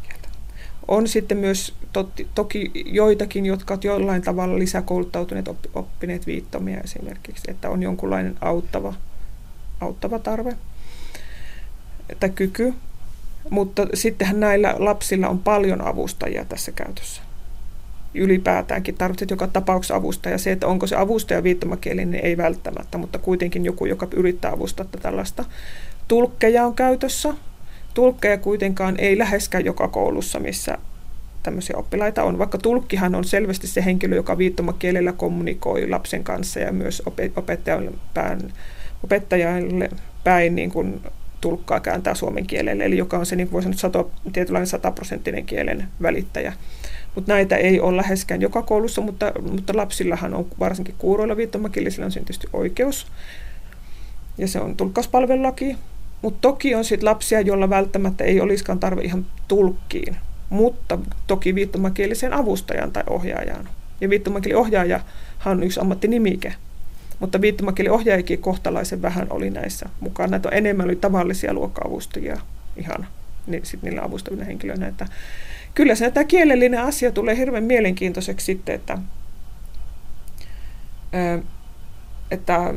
On 0.88 1.08
sitten 1.08 1.38
myös 1.38 1.74
totti, 1.92 2.28
toki 2.34 2.70
joitakin, 2.86 3.46
jotka 3.46 3.74
ovat 3.74 3.84
jollain 3.84 4.22
tavalla 4.22 4.58
lisäkouluttautuneet 4.58 5.48
oppineet 5.74 6.26
viittomia 6.26 6.80
esimerkiksi, 6.80 7.50
että 7.50 7.70
on 7.70 7.82
jonkunlainen 7.82 8.36
auttava, 8.40 8.94
auttava 9.80 10.18
tarve 10.18 10.56
tai 12.20 12.30
kyky. 12.30 12.74
Mutta 13.50 13.86
sittenhän 13.94 14.40
näillä 14.40 14.74
lapsilla 14.78 15.28
on 15.28 15.38
paljon 15.38 15.80
avustajia 15.86 16.44
tässä 16.44 16.72
käytössä. 16.72 17.22
Ylipäätäänkin 18.14 18.94
tarvitset 18.94 19.30
joka 19.30 19.46
tapauksessa 19.46 19.96
avustaja. 19.96 20.38
Se, 20.38 20.52
että 20.52 20.66
onko 20.66 20.86
se 20.86 20.96
avustaja 20.96 21.42
viittomakielinen, 21.42 22.10
niin 22.10 22.24
ei 22.24 22.36
välttämättä, 22.36 22.98
mutta 22.98 23.18
kuitenkin 23.18 23.64
joku, 23.64 23.86
joka 23.86 24.08
yrittää 24.16 24.52
avustaa 24.52 24.86
tällaista. 25.02 25.44
Tulkkeja 26.08 26.66
on 26.66 26.74
käytössä. 26.74 27.34
Tulkkeja 27.94 28.38
kuitenkaan 28.38 28.94
ei 28.98 29.18
läheskään 29.18 29.64
joka 29.64 29.88
koulussa, 29.88 30.40
missä 30.40 30.78
tämmöisiä 31.42 31.76
oppilaita 31.76 32.22
on. 32.22 32.38
Vaikka 32.38 32.58
tulkkihan 32.58 33.14
on 33.14 33.24
selvästi 33.24 33.66
se 33.66 33.84
henkilö, 33.84 34.16
joka 34.16 34.38
viittomakielellä 34.38 35.12
kommunikoi 35.12 35.88
lapsen 35.88 36.24
kanssa 36.24 36.60
ja 36.60 36.72
myös 36.72 37.02
opettajalle 37.36 37.92
päin, 38.14 38.52
opettajalle 39.04 39.90
päin 40.24 40.54
niin 40.54 40.70
kuin 40.70 41.00
tulkkaa 41.40 41.80
kääntää 41.80 42.14
suomen 42.14 42.46
kielelle, 42.46 42.84
eli 42.84 42.98
joka 42.98 43.18
on 43.18 43.26
se, 43.26 43.36
niin 43.36 43.52
voi 43.52 43.62
sanoa, 43.62 43.78
sato, 43.78 44.10
tietynlainen 44.32 44.66
sataprosenttinen 44.66 45.46
kielen 45.46 45.88
välittäjä. 46.02 46.52
Mutta 47.14 47.32
näitä 47.32 47.56
ei 47.56 47.80
ole 47.80 47.96
läheskään 47.96 48.40
joka 48.40 48.62
koulussa, 48.62 49.00
mutta, 49.00 49.32
mutta 49.50 49.76
lapsillahan 49.76 50.34
on 50.34 50.46
varsinkin 50.60 50.94
kuuroilla 50.98 51.36
viittomakielisillä 51.36 52.06
on 52.06 52.12
tietysti 52.12 52.46
oikeus. 52.52 53.06
Ja 54.38 54.48
se 54.48 54.60
on 54.60 54.76
tulkkauspalvelulaki. 54.76 55.76
Mutta 56.24 56.38
toki 56.40 56.74
on 56.74 56.84
sitten 56.84 57.04
lapsia, 57.04 57.40
joilla 57.40 57.70
välttämättä 57.70 58.24
ei 58.24 58.40
olisikaan 58.40 58.80
tarve 58.80 59.02
ihan 59.02 59.26
tulkkiin, 59.48 60.16
mutta 60.50 60.98
toki 61.26 61.54
viittomakielisen 61.54 62.32
avustajan 62.32 62.92
tai 62.92 63.02
ohjaajan. 63.10 63.68
Ja 64.00 64.10
viittomakieliohjaajahan 64.10 65.06
on 65.44 65.62
yksi 65.62 65.80
ammattinimike. 65.80 66.54
Mutta 67.20 67.40
viittomakieliohjaajakin 67.40 68.38
kohtalaisen 68.38 69.02
vähän 69.02 69.26
oli 69.30 69.50
näissä 69.50 69.88
mukaan. 70.00 70.30
Näitä 70.30 70.48
on 70.48 70.54
enemmän 70.54 70.86
oli 70.86 70.96
tavallisia 70.96 71.54
luokka-avustajia 71.54 72.40
ihan 72.76 73.06
niin, 73.46 73.66
sit 73.66 73.82
niillä 73.82 74.02
avustavina 74.02 74.44
henkilöinä. 74.44 74.86
Että 74.86 75.06
kyllä 75.74 75.94
se 75.94 76.10
tämä 76.10 76.24
kielellinen 76.24 76.80
asia 76.80 77.12
tulee 77.12 77.36
hirveän 77.36 77.64
mielenkiintoiseksi 77.64 78.46
sitten, 78.46 78.74
että, 78.74 78.98
että 82.30 82.74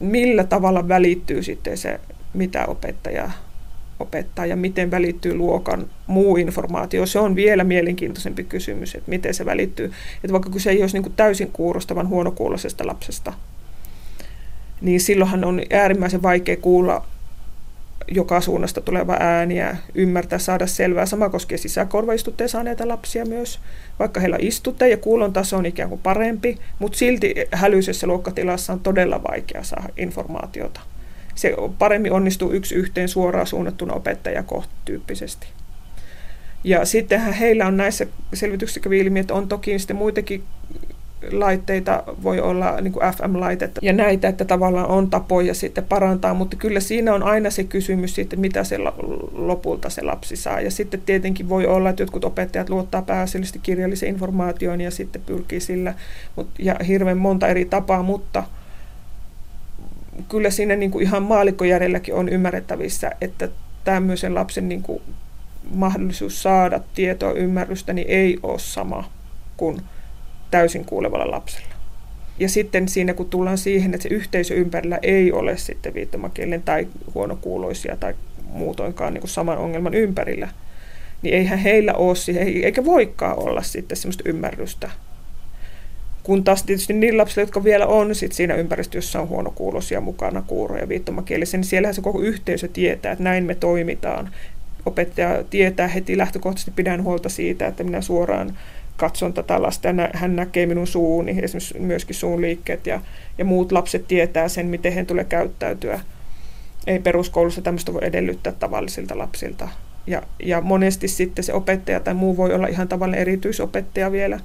millä 0.00 0.44
tavalla 0.44 0.88
välittyy 0.88 1.42
sitten 1.42 1.78
se, 1.78 2.00
mitä 2.34 2.66
opettaja 2.66 3.30
opettaa 4.00 4.46
ja 4.46 4.56
miten 4.56 4.90
välittyy 4.90 5.34
luokan 5.34 5.86
muu 6.06 6.36
informaatio. 6.36 7.06
Se 7.06 7.18
on 7.18 7.36
vielä 7.36 7.64
mielenkiintoisempi 7.64 8.44
kysymys, 8.44 8.94
että 8.94 9.10
miten 9.10 9.34
se 9.34 9.44
välittyy. 9.44 9.92
Että 10.14 10.32
vaikka 10.32 10.50
kyse 10.50 10.70
ei 10.70 10.80
olisi 10.80 11.00
niin 11.00 11.12
täysin 11.16 11.50
kuurostavan 11.52 12.08
huonokuuloisesta 12.08 12.86
lapsesta, 12.86 13.32
niin 14.80 15.00
silloinhan 15.00 15.44
on 15.44 15.62
äärimmäisen 15.70 16.22
vaikea 16.22 16.56
kuulla 16.56 17.04
joka 18.08 18.40
suunnasta 18.40 18.80
tuleva 18.80 19.16
ääniä, 19.20 19.76
ymmärtää, 19.94 20.38
saada 20.38 20.66
selvää. 20.66 21.06
Sama 21.06 21.28
koskee 21.28 21.58
sisäkorvaistutteen 21.58 22.48
saaneita 22.48 22.88
lapsia 22.88 23.24
myös, 23.24 23.60
vaikka 23.98 24.20
heillä 24.20 24.36
istutte 24.40 24.88
ja 24.88 24.96
kuulon 24.96 25.32
taso 25.32 25.56
on 25.56 25.66
ikään 25.66 25.88
kuin 25.88 26.00
parempi, 26.00 26.58
mutta 26.78 26.98
silti 26.98 27.34
hälyisessä 27.52 28.06
luokkatilassa 28.06 28.72
on 28.72 28.80
todella 28.80 29.22
vaikea 29.22 29.62
saada 29.62 29.88
informaatiota. 29.96 30.80
Se 31.34 31.54
paremmin 31.78 32.12
onnistuu 32.12 32.52
yksi 32.52 32.74
yhteen 32.74 33.08
suoraan 33.08 33.46
suunnattuna 33.46 33.94
opettaja 33.94 34.44
tyyppisesti. 34.84 35.46
Ja 36.64 36.84
sittenhän 36.84 37.32
heillä 37.32 37.66
on 37.66 37.76
näissä 37.76 38.06
selvityksissä 38.34 38.80
kävi 38.80 38.98
ilmi, 38.98 39.20
että 39.20 39.34
on 39.34 39.48
toki 39.48 39.78
sitten 39.78 39.96
muitakin 39.96 40.44
laitteita, 41.32 42.02
voi 42.22 42.40
olla 42.40 42.80
niin 42.80 42.92
kuin 42.92 43.14
FM-laitetta 43.14 43.80
ja 43.82 43.92
näitä, 43.92 44.28
että 44.28 44.44
tavallaan 44.44 44.88
on 44.88 45.10
tapoja 45.10 45.54
sitten 45.54 45.84
parantaa, 45.84 46.34
mutta 46.34 46.56
kyllä 46.56 46.80
siinä 46.80 47.14
on 47.14 47.22
aina 47.22 47.50
se 47.50 47.64
kysymys 47.64 48.14
sitten, 48.14 48.40
mitä 48.40 48.64
se 48.64 48.78
lopulta 49.32 49.90
se 49.90 50.02
lapsi 50.02 50.36
saa. 50.36 50.60
Ja 50.60 50.70
sitten 50.70 51.02
tietenkin 51.06 51.48
voi 51.48 51.66
olla, 51.66 51.90
että 51.90 52.02
jotkut 52.02 52.24
opettajat 52.24 52.70
luottaa 52.70 53.02
pääasiallisesti 53.02 53.58
kirjalliseen 53.62 54.12
informaatioon 54.12 54.80
ja 54.80 54.90
sitten 54.90 55.22
pyrkii 55.26 55.60
sillä, 55.60 55.94
ja 56.58 56.76
hirveän 56.86 57.18
monta 57.18 57.48
eri 57.48 57.64
tapaa, 57.64 58.02
mutta 58.02 58.44
kyllä 60.28 60.50
siinä 60.50 60.76
niin 60.76 60.90
kuin 60.90 61.02
ihan 61.02 61.22
maalikkojärjelläkin 61.22 62.14
on 62.14 62.28
ymmärrettävissä, 62.28 63.10
että 63.20 63.48
tämmöisen 63.84 64.34
lapsen 64.34 64.68
niin 64.68 64.82
kuin 64.82 65.02
mahdollisuus 65.74 66.42
saada 66.42 66.80
tietoa, 66.94 67.32
ymmärrystä, 67.32 67.92
niin 67.92 68.08
ei 68.08 68.38
ole 68.42 68.58
sama 68.58 69.10
kuin 69.56 69.80
täysin 70.50 70.84
kuulevalla 70.84 71.30
lapsella. 71.30 71.74
Ja 72.38 72.48
sitten 72.48 72.88
siinä, 72.88 73.14
kun 73.14 73.30
tullaan 73.30 73.58
siihen, 73.58 73.94
että 73.94 74.02
se 74.02 74.14
yhteisö 74.14 74.54
ympärillä 74.54 74.98
ei 75.02 75.32
ole 75.32 75.56
sitten 75.56 75.94
viittomakielen 75.94 76.62
tai 76.62 76.86
huonokuuloisia 77.14 77.96
tai 77.96 78.14
muutoinkaan 78.52 79.14
niin 79.14 79.20
kuin 79.20 79.30
saman 79.30 79.58
ongelman 79.58 79.94
ympärillä, 79.94 80.48
niin 81.22 81.34
eihän 81.34 81.58
heillä 81.58 81.94
ole 81.94 82.16
siihen, 82.16 82.64
eikä 82.64 82.84
voikaan 82.84 83.38
olla 83.38 83.62
sitten 83.62 83.96
semmoista 83.96 84.22
ymmärrystä. 84.26 84.90
Kun 86.22 86.44
taas 86.44 86.62
tietysti 86.62 86.92
niin 86.92 87.18
lapsilla, 87.18 87.42
jotka 87.42 87.64
vielä 87.64 87.86
on 87.86 88.14
sit 88.14 88.32
siinä 88.32 88.54
ympäristössä 88.54 89.20
on 89.20 89.28
huonokuuloisia 89.28 90.00
mukana, 90.00 90.42
kuuroja, 90.42 90.88
viittomakielisiä, 90.88 91.58
niin 91.58 91.64
siellähän 91.64 91.94
se 91.94 92.00
koko 92.00 92.20
yhteisö 92.20 92.68
tietää, 92.68 93.12
että 93.12 93.24
näin 93.24 93.44
me 93.44 93.54
toimitaan. 93.54 94.30
Opettaja 94.86 95.44
tietää 95.50 95.88
heti 95.88 96.18
lähtökohtaisesti, 96.18 96.70
pidän 96.70 97.02
huolta 97.02 97.28
siitä, 97.28 97.66
että 97.66 97.84
minä 97.84 98.00
suoraan 98.00 98.58
katson 98.98 99.32
tätä 99.32 99.62
lasta 99.62 99.88
ja 99.88 99.94
hän 100.14 100.36
näkee 100.36 100.66
minun 100.66 100.86
suuni, 100.86 101.38
esimerkiksi 101.42 101.78
myöskin 101.78 102.16
suun 102.16 102.40
liikkeet 102.40 102.86
ja, 102.86 103.00
ja 103.38 103.44
muut 103.44 103.72
lapset 103.72 104.08
tietää 104.08 104.48
sen, 104.48 104.66
miten 104.66 104.92
he 104.92 105.04
tulee 105.04 105.24
käyttäytyä. 105.24 106.00
Ei 106.86 106.98
peruskoulussa 106.98 107.62
tämmöistä 107.62 107.92
voi 107.92 108.04
edellyttää 108.04 108.52
tavallisilta 108.52 109.18
lapsilta. 109.18 109.68
Ja, 110.06 110.22
ja 110.42 110.60
monesti 110.60 111.08
sitten 111.08 111.44
se 111.44 111.52
opettaja 111.52 112.00
tai 112.00 112.14
muu 112.14 112.36
voi 112.36 112.54
olla 112.54 112.66
ihan 112.66 112.88
tavallinen 112.88 113.20
erityisopettaja 113.20 114.12
vielä, 114.12 114.40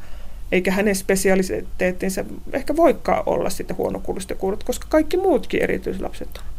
eikä 0.52 0.72
hänen 0.72 0.96
spesialiteettinsa 0.96 2.26
ehkä 2.54 2.76
voikaan 2.76 3.24
olla 3.26 3.50
sitten 3.50 3.78
huonokuuloiset 3.78 4.30
ja 4.30 4.36
kuulot, 4.36 4.64
koska 4.64 4.88
kaikki 4.90 5.18
muutkin 5.18 5.64
erityislapset 5.64 6.30
on. 6.38 6.53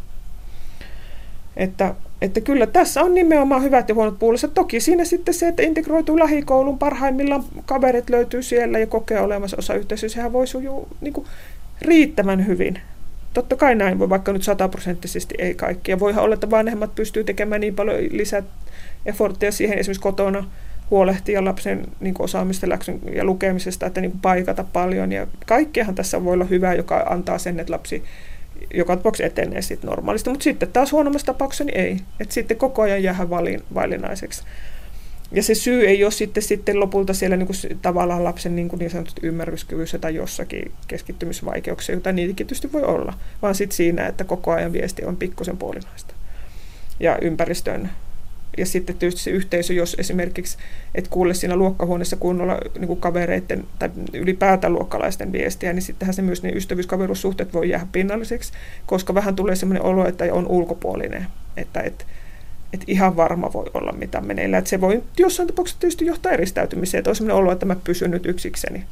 Että, 1.57 1.95
että 2.21 2.41
kyllä 2.41 2.67
tässä 2.67 3.03
on 3.03 3.15
nimenomaan 3.15 3.63
hyvät 3.63 3.89
ja 3.89 3.95
huonot 3.95 4.19
puolensa. 4.19 4.49
Toki 4.49 4.81
siinä 4.81 5.05
sitten 5.05 5.35
se, 5.35 5.49
että 5.49 5.63
integroituu 5.63 6.19
lähikoulun 6.19 6.79
parhaimmillaan 6.79 7.45
kaverit 7.67 8.11
löytyy 8.11 8.43
siellä 8.43 8.79
ja 8.79 8.87
kokee 8.87 9.21
olemassa 9.21 9.57
osa 9.57 9.75
yhteisöä, 9.75 10.09
sehän 10.09 10.33
voi 10.33 10.47
sujuu 10.47 10.89
niin 11.01 11.13
kuin, 11.13 11.27
riittävän 11.83 12.47
hyvin. 12.47 12.79
Totta 13.35 13.57
kai 13.57 13.75
näin 13.75 13.99
voi, 13.99 14.09
vaikka 14.09 14.33
nyt 14.33 14.43
sataprosenttisesti 14.43 15.35
ei 15.39 15.55
kaikki. 15.55 15.91
Ja 15.91 16.01
voihan 16.01 16.25
olla, 16.25 16.35
että 16.35 16.51
vanhemmat 16.51 16.95
pystyy 16.95 17.25
tekemään 17.25 17.61
niin 17.61 17.75
paljon 17.75 17.97
lisää 18.11 18.43
efforttia 19.07 19.53
siihen 19.53 19.79
esimerkiksi 19.79 20.03
kotona 20.03 20.45
huolehtia 20.91 21.45
lapsen 21.45 21.87
niin 22.01 22.15
kuin 22.15 22.25
osaamista 22.25 22.69
läksyn 22.69 23.01
ja 23.15 23.25
lukemisesta, 23.25 23.87
että 23.87 24.01
niin 24.01 24.11
kuin 24.11 24.21
paikata 24.21 24.65
paljon. 24.73 25.13
Ja 25.13 25.27
kaikkiahan 25.47 25.95
tässä 25.95 26.25
voi 26.25 26.35
olla 26.35 26.45
hyvää, 26.45 26.75
joka 26.75 27.07
antaa 27.09 27.39
sen, 27.39 27.61
että 27.61 27.73
lapsi 27.73 28.05
joka 28.75 28.97
tapauksessa 28.97 29.27
etenee 29.27 29.63
sitten 29.63 29.91
normaalisti, 29.91 30.31
mutta 30.31 30.45
sitten 30.45 30.73
taas 30.73 30.93
huonommassa 30.93 31.27
tapauksessa 31.27 31.65
niin 31.65 31.81
ei. 31.81 31.97
Et 32.21 32.33
sitten 32.33 32.57
koko 32.57 32.83
ajan 32.83 33.03
jää 33.03 33.31
valin, 33.31 33.63
valinaiseksi. 33.75 34.43
Ja 35.33 35.43
se 35.43 35.55
syy 35.55 35.87
ei 35.87 36.05
ole 36.05 36.13
sitten, 36.13 36.43
sitten 36.43 36.81
lopulta 36.81 37.15
siellä 37.15 37.37
niin 37.37 37.47
kuin, 37.47 37.79
tavallaan 37.83 38.25
lapsen 38.25 38.57
niin, 38.57 38.69
kuin 38.69 38.79
niin 38.79 38.91
sanotusti 38.91 39.27
ymmärryskyvyssä 39.27 39.99
tai 39.99 40.15
jossakin 40.15 40.73
keskittymisvaikeuksia, 40.89 41.95
joita 41.95 42.13
niitäkin 42.13 42.47
tietysti 42.47 42.73
voi 42.73 42.83
olla, 42.83 43.19
vaan 43.43 43.55
sitten 43.55 43.77
siinä, 43.77 44.07
että 44.07 44.25
koko 44.25 44.53
ajan 44.53 44.73
viesti 44.73 45.05
on 45.05 45.17
pikkusen 45.17 45.57
puolinaista. 45.57 46.15
Ja 47.01 47.19
ympäristön 47.23 47.91
ja 48.59 48.67
sitten 48.67 48.97
tietysti 48.97 49.21
se 49.21 49.31
yhteisö, 49.31 49.75
jos 49.75 49.97
esimerkiksi 49.99 50.59
et 50.95 51.09
kuule 51.09 51.35
siinä 51.35 51.57
luokkahuoneessa 51.57 52.17
kunnolla 52.17 52.59
niin 52.79 52.87
kuin 52.87 53.01
kavereiden 53.01 53.65
tai 53.79 53.91
ylipäätään 54.13 54.73
luokkalaisten 54.73 55.33
viestiä, 55.33 55.73
niin 55.73 55.83
sittenhän 55.83 56.15
se 56.15 56.23
myös 56.23 56.43
ne 56.43 56.51
ystävyyskaveruussuhteet 56.51 57.55
voi 57.55 57.69
jäädä 57.69 57.87
pinnalliseksi, 57.93 58.53
koska 58.87 59.15
vähän 59.15 59.37
tulee 59.37 59.57
sellainen 59.57 59.83
olo, 59.83 60.09
että 60.09 60.25
on 60.33 60.47
ulkopuolinen, 60.47 61.27
että 61.57 61.81
et, 61.81 62.07
et 62.73 62.85
ihan 62.87 63.17
varma 63.17 63.53
voi 63.53 63.67
olla, 63.75 63.93
mitä 63.93 64.21
meneillään. 64.21 64.59
Että 64.59 64.71
se 64.71 64.81
voi 64.81 65.03
jossain 65.19 65.47
tapauksessa 65.47 65.81
tietysti 65.81 66.07
johtaa 66.07 66.33
eristäytymiseen, 66.33 66.99
että 66.99 67.11
on 67.11 67.17
sellainen 67.17 67.37
olo, 67.37 67.53
että 67.53 67.67
mä 67.67 67.77
pysyn 67.85 68.11
nyt 68.11 68.27
yksikseni. 68.27 68.85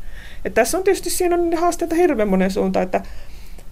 Et 0.45 0.55
tässä 0.55 0.79
on 0.79 0.85
tietysti 0.85 1.11
siinä 1.11 1.37
on 1.37 1.55
haasteita 1.57 1.95
hirveän 1.95 2.29
monen 2.29 2.51
suuntaan, 2.51 2.83
että 2.83 3.01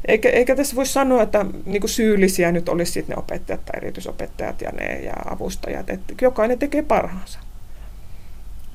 eikä, 0.04 0.28
eikä 0.28 0.56
tässä 0.56 0.76
voi 0.76 0.86
sanoa, 0.86 1.22
että 1.22 1.46
niin 1.66 1.80
kuin 1.80 1.90
syyllisiä 1.90 2.52
nyt 2.52 2.68
olisi 2.68 2.92
sitten 2.92 3.14
ne 3.14 3.20
opettajat 3.20 3.64
tai 3.64 3.76
erityisopettajat 3.76 4.60
ja 4.60 4.70
ne 4.70 5.00
ja 5.00 5.12
avustajat. 5.30 5.90
Että 5.90 6.14
jokainen 6.20 6.58
tekee 6.58 6.82
parhaansa. 6.82 7.38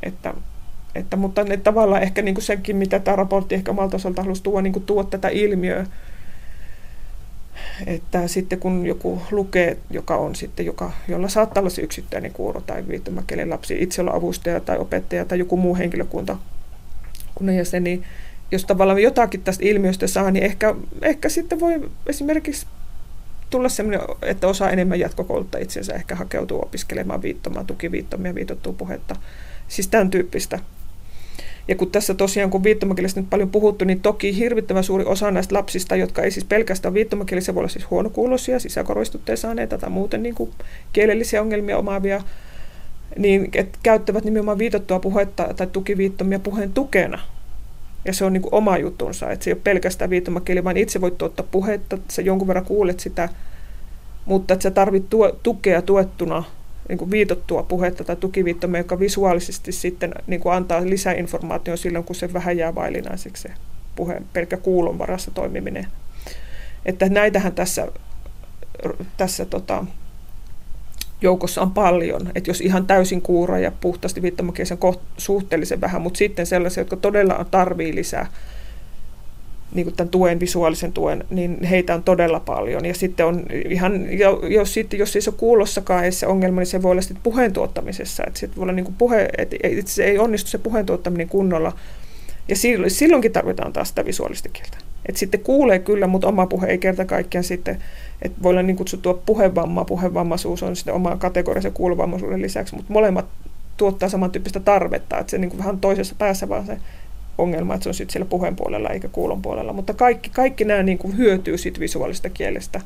Että, 0.03 0.33
että, 0.95 1.17
mutta 1.17 1.43
ne 1.43 1.57
tavallaan 1.57 2.03
ehkä 2.03 2.21
niin 2.21 2.35
kuin 2.35 2.43
senkin, 2.43 2.75
mitä 2.75 2.99
tämä 2.99 3.15
raportti 3.15 3.55
ehkä 3.55 3.71
omalta 3.71 3.95
osalta 3.95 4.23
halusi 4.23 4.43
tuoda, 4.43 4.61
niin 4.61 4.73
kuin 4.73 4.85
tuoda 4.85 5.07
tätä 5.09 5.29
ilmiöä, 5.29 5.85
että 7.85 8.27
sitten 8.27 8.59
kun 8.59 8.85
joku 8.85 9.21
lukee, 9.31 9.77
joka 9.89 10.15
on 10.17 10.35
sitten, 10.35 10.65
joka, 10.65 10.91
jolla 11.07 11.27
saattaa 11.27 11.61
olla 11.61 11.69
se 11.69 11.81
yksittäinen 11.81 12.33
kuuro 12.33 12.61
tai 12.61 12.87
viittomakielen 12.87 13.49
lapsi, 13.49 13.77
itse 13.79 14.01
olla 14.01 14.11
avustaja 14.11 14.59
tai 14.59 14.77
opettaja 14.77 15.25
tai 15.25 15.39
joku 15.39 15.57
muu 15.57 15.75
henkilökunta, 15.75 16.37
kun 17.35 17.55
jäsen, 17.55 17.83
niin 17.83 18.03
jos 18.51 18.65
tavallaan 18.65 19.01
jotakin 19.01 19.41
tästä 19.41 19.65
ilmiöstä 19.65 20.07
saa, 20.07 20.31
niin 20.31 20.45
ehkä, 20.45 20.75
ehkä 21.01 21.29
sitten 21.29 21.59
voi 21.59 21.89
esimerkiksi 22.07 22.67
tulla 23.49 23.69
sellainen, 23.69 24.07
että 24.21 24.47
osaa 24.47 24.69
enemmän 24.69 24.99
jatkokouluttaa 24.99 25.61
itsensä, 25.61 25.93
ehkä 25.93 26.15
hakeutuu 26.15 26.61
opiskelemaan 26.61 27.21
viittomaan, 27.21 27.65
tukiviittomia, 27.65 28.35
viitottua 28.35 28.73
puhetta. 28.73 29.15
Siis 29.67 29.87
tämän 29.87 30.09
tyyppistä. 30.09 30.59
Ja 31.67 31.75
kun 31.75 31.91
tässä 31.91 32.13
tosiaan, 32.13 32.49
kun 32.49 32.63
viittomakielistä 32.63 33.19
nyt 33.19 33.29
paljon 33.29 33.49
puhuttu, 33.49 33.85
niin 33.85 34.01
toki 34.01 34.37
hirvittävän 34.37 34.83
suuri 34.83 35.05
osa 35.05 35.31
näistä 35.31 35.55
lapsista, 35.55 35.95
jotka 35.95 36.21
ei 36.21 36.31
siis 36.31 36.45
pelkästään 36.45 36.93
viittomakielisiä, 36.93 37.55
voi 37.55 37.61
olla 37.61 37.69
siis 37.69 37.89
huonokuuloisia, 37.89 38.59
sisäkorvistutteen 38.59 39.37
saaneita 39.37 39.77
tai 39.77 39.89
muuten 39.89 40.23
niin 40.23 40.35
kuin 40.35 40.51
kielellisiä 40.93 41.41
ongelmia 41.41 41.77
omaavia, 41.77 42.21
niin 43.17 43.49
että 43.53 43.79
käyttävät 43.83 44.23
nimenomaan 44.23 44.57
viitottua 44.57 44.99
puhetta 44.99 45.53
tai 45.55 45.67
tukiviittomia 45.67 46.39
puheen 46.39 46.73
tukena– 46.73 47.19
ja 48.05 48.13
se 48.13 48.25
on 48.25 48.33
niin 48.33 48.41
kuin 48.41 48.53
oma 48.53 48.77
jutunsa, 48.77 49.31
että 49.31 49.43
se 49.43 49.49
ei 49.49 49.53
ole 49.53 49.61
pelkästään 49.63 50.09
viittomakieli, 50.09 50.63
vaan 50.63 50.77
itse 50.77 51.01
voit 51.01 51.17
tuottaa 51.17 51.45
puhetta, 51.51 51.97
sä 52.09 52.21
jonkun 52.21 52.47
verran 52.47 52.65
kuulet 52.65 52.99
sitä 52.99 53.29
mutta 54.25 54.53
että 54.53 54.63
sä 54.63 54.71
tarvit 54.71 55.09
tuo, 55.09 55.31
tukea 55.43 55.81
tuettuna 55.81 56.43
niin 56.89 56.97
kuin 56.97 57.11
viitottua 57.11 57.63
puhetta 57.63 58.03
tai 58.03 58.15
tukiviittomme, 58.15 58.77
joka 58.77 58.99
visuaalisesti 58.99 59.71
sitten 59.71 60.13
niin 60.27 60.41
kuin 60.41 60.53
antaa 60.53 60.85
lisäinformaatio 60.85 61.77
silloin, 61.77 62.05
kun 62.05 62.15
se 62.15 62.33
vähän 62.33 62.57
jää 62.57 62.75
vaillinaiseksi 62.75 63.43
se 63.43 63.53
puhe, 63.95 64.21
pelkkä 64.33 64.57
kuulon 64.57 64.99
varassa 64.99 65.31
toimiminen. 65.31 65.87
Että 66.85 67.09
näitähän 67.09 67.53
tässä, 67.53 67.87
tässä 69.17 69.45
tota, 69.45 69.85
joukossa 71.25 71.61
on 71.61 71.71
paljon. 71.71 72.31
Että 72.35 72.49
jos 72.49 72.61
ihan 72.61 72.87
täysin 72.87 73.21
kuura 73.21 73.59
ja 73.59 73.71
puhtaasti 73.81 74.21
viittomakielisen 74.21 74.77
suhteellisen 75.17 75.81
vähän, 75.81 76.01
mutta 76.01 76.17
sitten 76.17 76.45
sellaisia, 76.45 76.81
jotka 76.81 76.95
todella 76.95 77.45
tarvii 77.51 77.95
lisää 77.95 78.27
niin 79.73 79.85
kuin 79.85 79.95
tämän 79.95 80.09
tuen, 80.09 80.39
visuaalisen 80.39 80.93
tuen, 80.93 81.23
niin 81.29 81.63
heitä 81.63 81.95
on 81.95 82.03
todella 82.03 82.39
paljon. 82.39 82.85
Ja 82.85 82.93
sitten 82.93 83.25
on 83.25 83.45
ihan, 83.69 84.07
jos, 84.49 84.73
sitten, 84.73 84.99
jos 84.99 85.15
ei 85.15 85.21
se 85.21 85.29
ole 85.29 85.37
kuulossakaan 85.37 86.11
se 86.11 86.27
ongelma, 86.27 86.61
niin 86.61 86.67
se 86.67 86.81
voi 86.81 86.91
olla 86.91 87.01
sitten 87.01 87.23
puheen 87.23 87.53
tuottamisessa. 87.53 88.23
Että 88.27 88.39
sitten 88.39 88.55
voi 88.55 88.63
olla 88.63 88.73
niin 88.73 88.85
kuin 88.85 88.95
puhe, 88.97 89.29
että 89.37 89.57
se 89.85 90.03
ei 90.03 90.19
onnistu 90.19 90.49
se 90.49 90.57
puheen 90.57 90.85
tuottaminen 90.85 91.29
kunnolla. 91.29 91.73
Ja 92.47 92.55
silloin, 92.55 92.91
silloinkin 92.91 93.31
tarvitaan 93.31 93.73
taas 93.73 93.89
sitä 93.89 94.05
visuaalista 94.05 94.49
kieltä. 94.49 94.77
Et 95.05 95.17
sitten 95.17 95.39
kuulee 95.39 95.79
kyllä, 95.79 96.07
mutta 96.07 96.27
oma 96.27 96.47
puhe 96.47 96.67
ei 96.67 96.77
kerta 96.77 97.05
kaikkiaan 97.05 97.43
sitten, 97.43 97.77
että 98.21 98.43
voi 98.43 98.49
olla 98.49 98.61
niin 98.61 98.75
kutsuttua 98.75 99.21
puhevamma, 99.25 99.85
puhevammaisuus 99.85 100.63
on 100.63 100.75
sitten 100.75 100.93
oma 100.93 101.17
kategoriassa 101.17 101.71
kuulovammaisuuden 101.71 102.41
lisäksi, 102.41 102.75
mutta 102.75 102.93
molemmat 102.93 103.25
tuottaa 103.77 104.09
samantyyppistä 104.09 104.59
tarvetta, 104.59 105.19
että 105.19 105.31
se 105.31 105.37
niin 105.37 105.49
kuin 105.49 105.59
vähän 105.59 105.79
toisessa 105.79 106.15
päässä 106.17 106.49
vaan 106.49 106.65
se 106.65 106.77
ongelma, 107.37 107.73
että 107.73 107.83
se 107.83 107.89
on 107.89 107.93
sitten 107.93 108.13
siellä 108.13 108.29
puheen 108.29 108.55
puolella 108.55 108.89
eikä 108.89 109.07
kuulon 109.07 109.41
puolella, 109.41 109.73
mutta 109.73 109.93
kaikki, 109.93 110.29
kaikki 110.29 110.65
nämä 110.65 110.83
niin 110.83 110.97
kuin 110.97 111.17
hyötyy 111.17 111.57
siitä 111.57 111.79
visuaalista 111.79 112.29
kielestä. 112.29 112.81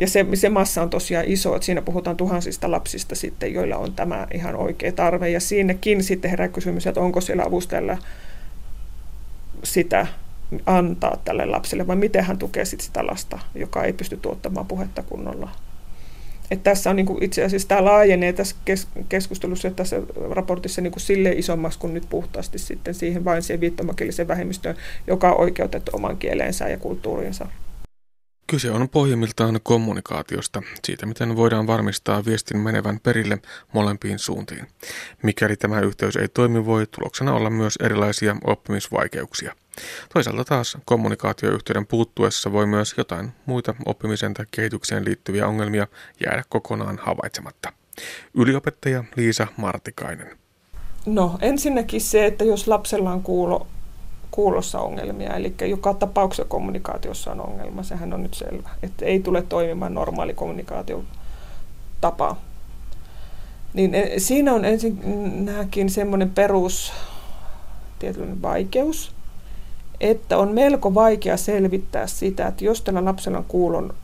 Ja 0.00 0.06
se, 0.06 0.26
se 0.34 0.48
massa 0.48 0.82
on 0.82 0.90
tosiaan 0.90 1.24
iso, 1.28 1.56
että 1.56 1.66
siinä 1.66 1.82
puhutaan 1.82 2.16
tuhansista 2.16 2.70
lapsista 2.70 3.14
sitten, 3.14 3.54
joilla 3.54 3.76
on 3.76 3.92
tämä 3.92 4.26
ihan 4.34 4.56
oikea 4.56 4.92
tarve. 4.92 5.30
Ja 5.30 5.40
siinäkin 5.40 6.04
sitten 6.04 6.30
herää 6.30 6.48
kysymys, 6.48 6.86
että 6.86 7.00
onko 7.00 7.20
siellä 7.20 7.42
avustajalla 7.46 7.98
sitä 9.64 10.06
antaa 10.66 11.16
tälle 11.24 11.46
lapselle, 11.46 11.86
vai 11.86 11.96
miten 11.96 12.24
hän 12.24 12.38
tukee 12.38 12.64
sit 12.64 12.80
sitä 12.80 13.06
lasta, 13.06 13.38
joka 13.54 13.84
ei 13.84 13.92
pysty 13.92 14.16
tuottamaan 14.16 14.66
puhetta 14.66 15.02
kunnolla. 15.02 15.50
Että 16.50 16.70
tässä 16.70 16.90
on 16.90 16.96
niin 16.96 17.06
kuin 17.06 17.22
itse 17.22 17.44
asiassa 17.44 17.68
tämä 17.68 17.84
laajenee 17.84 18.32
tässä 18.32 18.56
keskustelussa 19.08 19.68
ja 19.68 19.74
tässä 19.74 20.02
raportissa 20.30 20.80
niin 20.80 20.92
kuin 20.92 21.00
sille 21.00 21.32
isommaksi 21.32 21.78
kuin 21.78 21.94
nyt 21.94 22.06
puhtaasti 22.10 22.58
sitten 22.58 22.94
siihen 22.94 23.24
vain 23.24 23.42
siihen 23.42 23.60
viittomakieliseen 23.60 24.28
vähemmistöön, 24.28 24.76
joka 25.06 25.32
on 25.32 25.40
oikeutettu 25.40 25.90
oman 25.94 26.16
kieleensä 26.16 26.68
ja 26.68 26.78
kulttuuriinsa. 26.78 27.46
Kyse 28.50 28.70
on 28.70 28.88
pohjimmiltaan 28.88 29.60
kommunikaatiosta, 29.62 30.62
siitä 30.84 31.06
miten 31.06 31.36
voidaan 31.36 31.66
varmistaa 31.66 32.24
viestin 32.24 32.58
menevän 32.58 33.00
perille 33.00 33.38
molempiin 33.72 34.18
suuntiin. 34.18 34.66
Mikäli 35.22 35.56
tämä 35.56 35.80
yhteys 35.80 36.16
ei 36.16 36.28
toimi, 36.28 36.66
voi 36.66 36.86
tuloksena 36.86 37.34
olla 37.34 37.50
myös 37.50 37.78
erilaisia 37.80 38.36
oppimisvaikeuksia. 38.44 39.54
Toisaalta 40.14 40.44
taas 40.44 40.78
kommunikaatioyhteyden 40.84 41.86
puuttuessa 41.86 42.52
voi 42.52 42.66
myös 42.66 42.94
jotain 42.96 43.32
muita 43.46 43.74
oppimisen 43.86 44.34
tai 44.34 44.46
kehitykseen 44.50 45.04
liittyviä 45.04 45.46
ongelmia 45.46 45.86
jäädä 46.26 46.42
kokonaan 46.48 46.98
havaitsematta. 47.02 47.72
Yliopettaja 48.34 49.04
Liisa 49.16 49.46
Martikainen. 49.56 50.38
No 51.06 51.38
ensinnäkin 51.40 52.00
se, 52.00 52.26
että 52.26 52.44
jos 52.44 52.68
lapsella 52.68 53.12
on 53.12 53.22
kuulo, 53.22 53.66
kuulossa 54.30 54.80
ongelmia, 54.80 55.36
eli 55.36 55.54
joka 55.68 55.94
tapauksessa 55.94 56.48
kommunikaatiossa 56.48 57.32
on 57.32 57.40
ongelma, 57.40 57.82
sehän 57.82 58.12
on 58.12 58.22
nyt 58.22 58.34
selvä, 58.34 58.70
että 58.82 59.04
ei 59.04 59.20
tule 59.20 59.42
toimimaan 59.42 59.94
normaali 59.94 60.34
kommunikaatiotapa. 60.34 62.36
Niin 63.74 63.94
eh, 63.94 64.10
siinä 64.18 64.52
on 64.52 64.64
ensinnäkin 64.64 65.90
semmoinen 65.90 66.30
perus 66.30 66.92
tietynlainen 67.98 68.42
vaikeus, 68.42 69.12
että 70.00 70.38
on 70.38 70.52
melko 70.52 70.94
vaikea 70.94 71.36
selvittää 71.36 72.06
sitä, 72.06 72.46
että 72.46 72.64
jos 72.64 72.82
tällä 72.82 73.04
lapsella 73.04 73.38
on 73.38 73.44
kuulon 73.48 73.94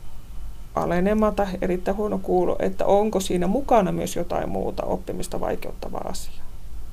alenema 0.75 1.31
tai 1.31 1.47
erittäin 1.61 1.97
huono 1.97 2.19
kuulo, 2.23 2.55
että 2.59 2.85
onko 2.85 3.19
siinä 3.19 3.47
mukana 3.47 3.91
myös 3.91 4.15
jotain 4.15 4.49
muuta 4.49 4.85
oppimista 4.85 5.39
vaikeuttavaa 5.39 6.07
asiaa. 6.09 6.36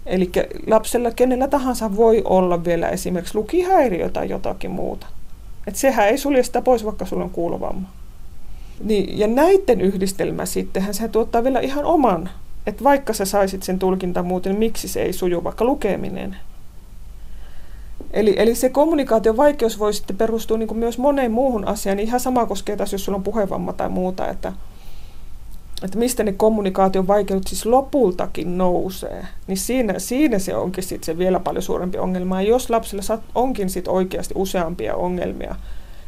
Eli 0.06 0.30
lapsella 0.66 1.10
kenellä 1.10 1.48
tahansa 1.48 1.96
voi 1.96 2.22
olla 2.24 2.64
vielä 2.64 2.88
esimerkiksi 2.88 3.34
lukihäiriö 3.34 4.08
tai 4.08 4.28
jotakin 4.28 4.70
muuta. 4.70 5.06
Et 5.66 5.76
sehän 5.76 6.08
ei 6.08 6.18
sulje 6.18 6.42
sitä 6.42 6.62
pois, 6.62 6.84
vaikka 6.84 7.06
sulla 7.06 7.24
on 7.24 7.30
kuulovamma. 7.30 7.88
Niin, 8.80 9.18
ja 9.18 9.26
näiden 9.26 9.80
yhdistelmä 9.80 10.46
sittenhän 10.46 10.94
se 10.94 11.08
tuottaa 11.08 11.44
vielä 11.44 11.60
ihan 11.60 11.84
oman. 11.84 12.30
Että 12.66 12.84
vaikka 12.84 13.12
sä 13.12 13.24
saisit 13.24 13.62
sen 13.62 13.78
tulkinta 13.78 14.22
muuten, 14.22 14.52
niin 14.52 14.58
miksi 14.58 14.88
se 14.88 15.02
ei 15.02 15.12
suju, 15.12 15.44
vaikka 15.44 15.64
lukeminen. 15.64 16.36
Eli, 18.10 18.34
eli 18.36 18.54
se 18.54 18.68
kommunikaation 18.68 19.36
vaikeus 19.36 19.78
voi 19.78 19.94
sitten 19.94 20.16
perustua 20.16 20.58
niin 20.58 20.76
myös 20.76 20.98
moneen 20.98 21.32
muuhun 21.32 21.68
asiaan. 21.68 21.98
Ihan 21.98 22.20
sama 22.20 22.46
koskee 22.46 22.76
taas, 22.76 22.92
jos 22.92 23.04
sulla 23.04 23.16
on 23.16 23.24
puhevamma 23.24 23.72
tai 23.72 23.88
muuta, 23.88 24.28
että, 24.28 24.52
että 25.82 25.98
mistä 25.98 26.22
ne 26.22 26.32
kommunikaation 26.32 27.06
vaikeudet 27.06 27.46
siis 27.46 27.66
lopultakin 27.66 28.58
nousee. 28.58 29.26
Niin 29.46 29.56
siinä, 29.56 29.98
siinä 29.98 30.38
se 30.38 30.56
onkin 30.56 30.84
sitten 30.84 31.06
se 31.06 31.18
vielä 31.18 31.40
paljon 31.40 31.62
suurempi 31.62 31.98
ongelma. 31.98 32.42
Ja 32.42 32.48
jos 32.48 32.70
lapsella 32.70 33.22
onkin 33.34 33.70
sitten 33.70 33.92
oikeasti 33.92 34.34
useampia 34.36 34.96
ongelmia, 34.96 35.56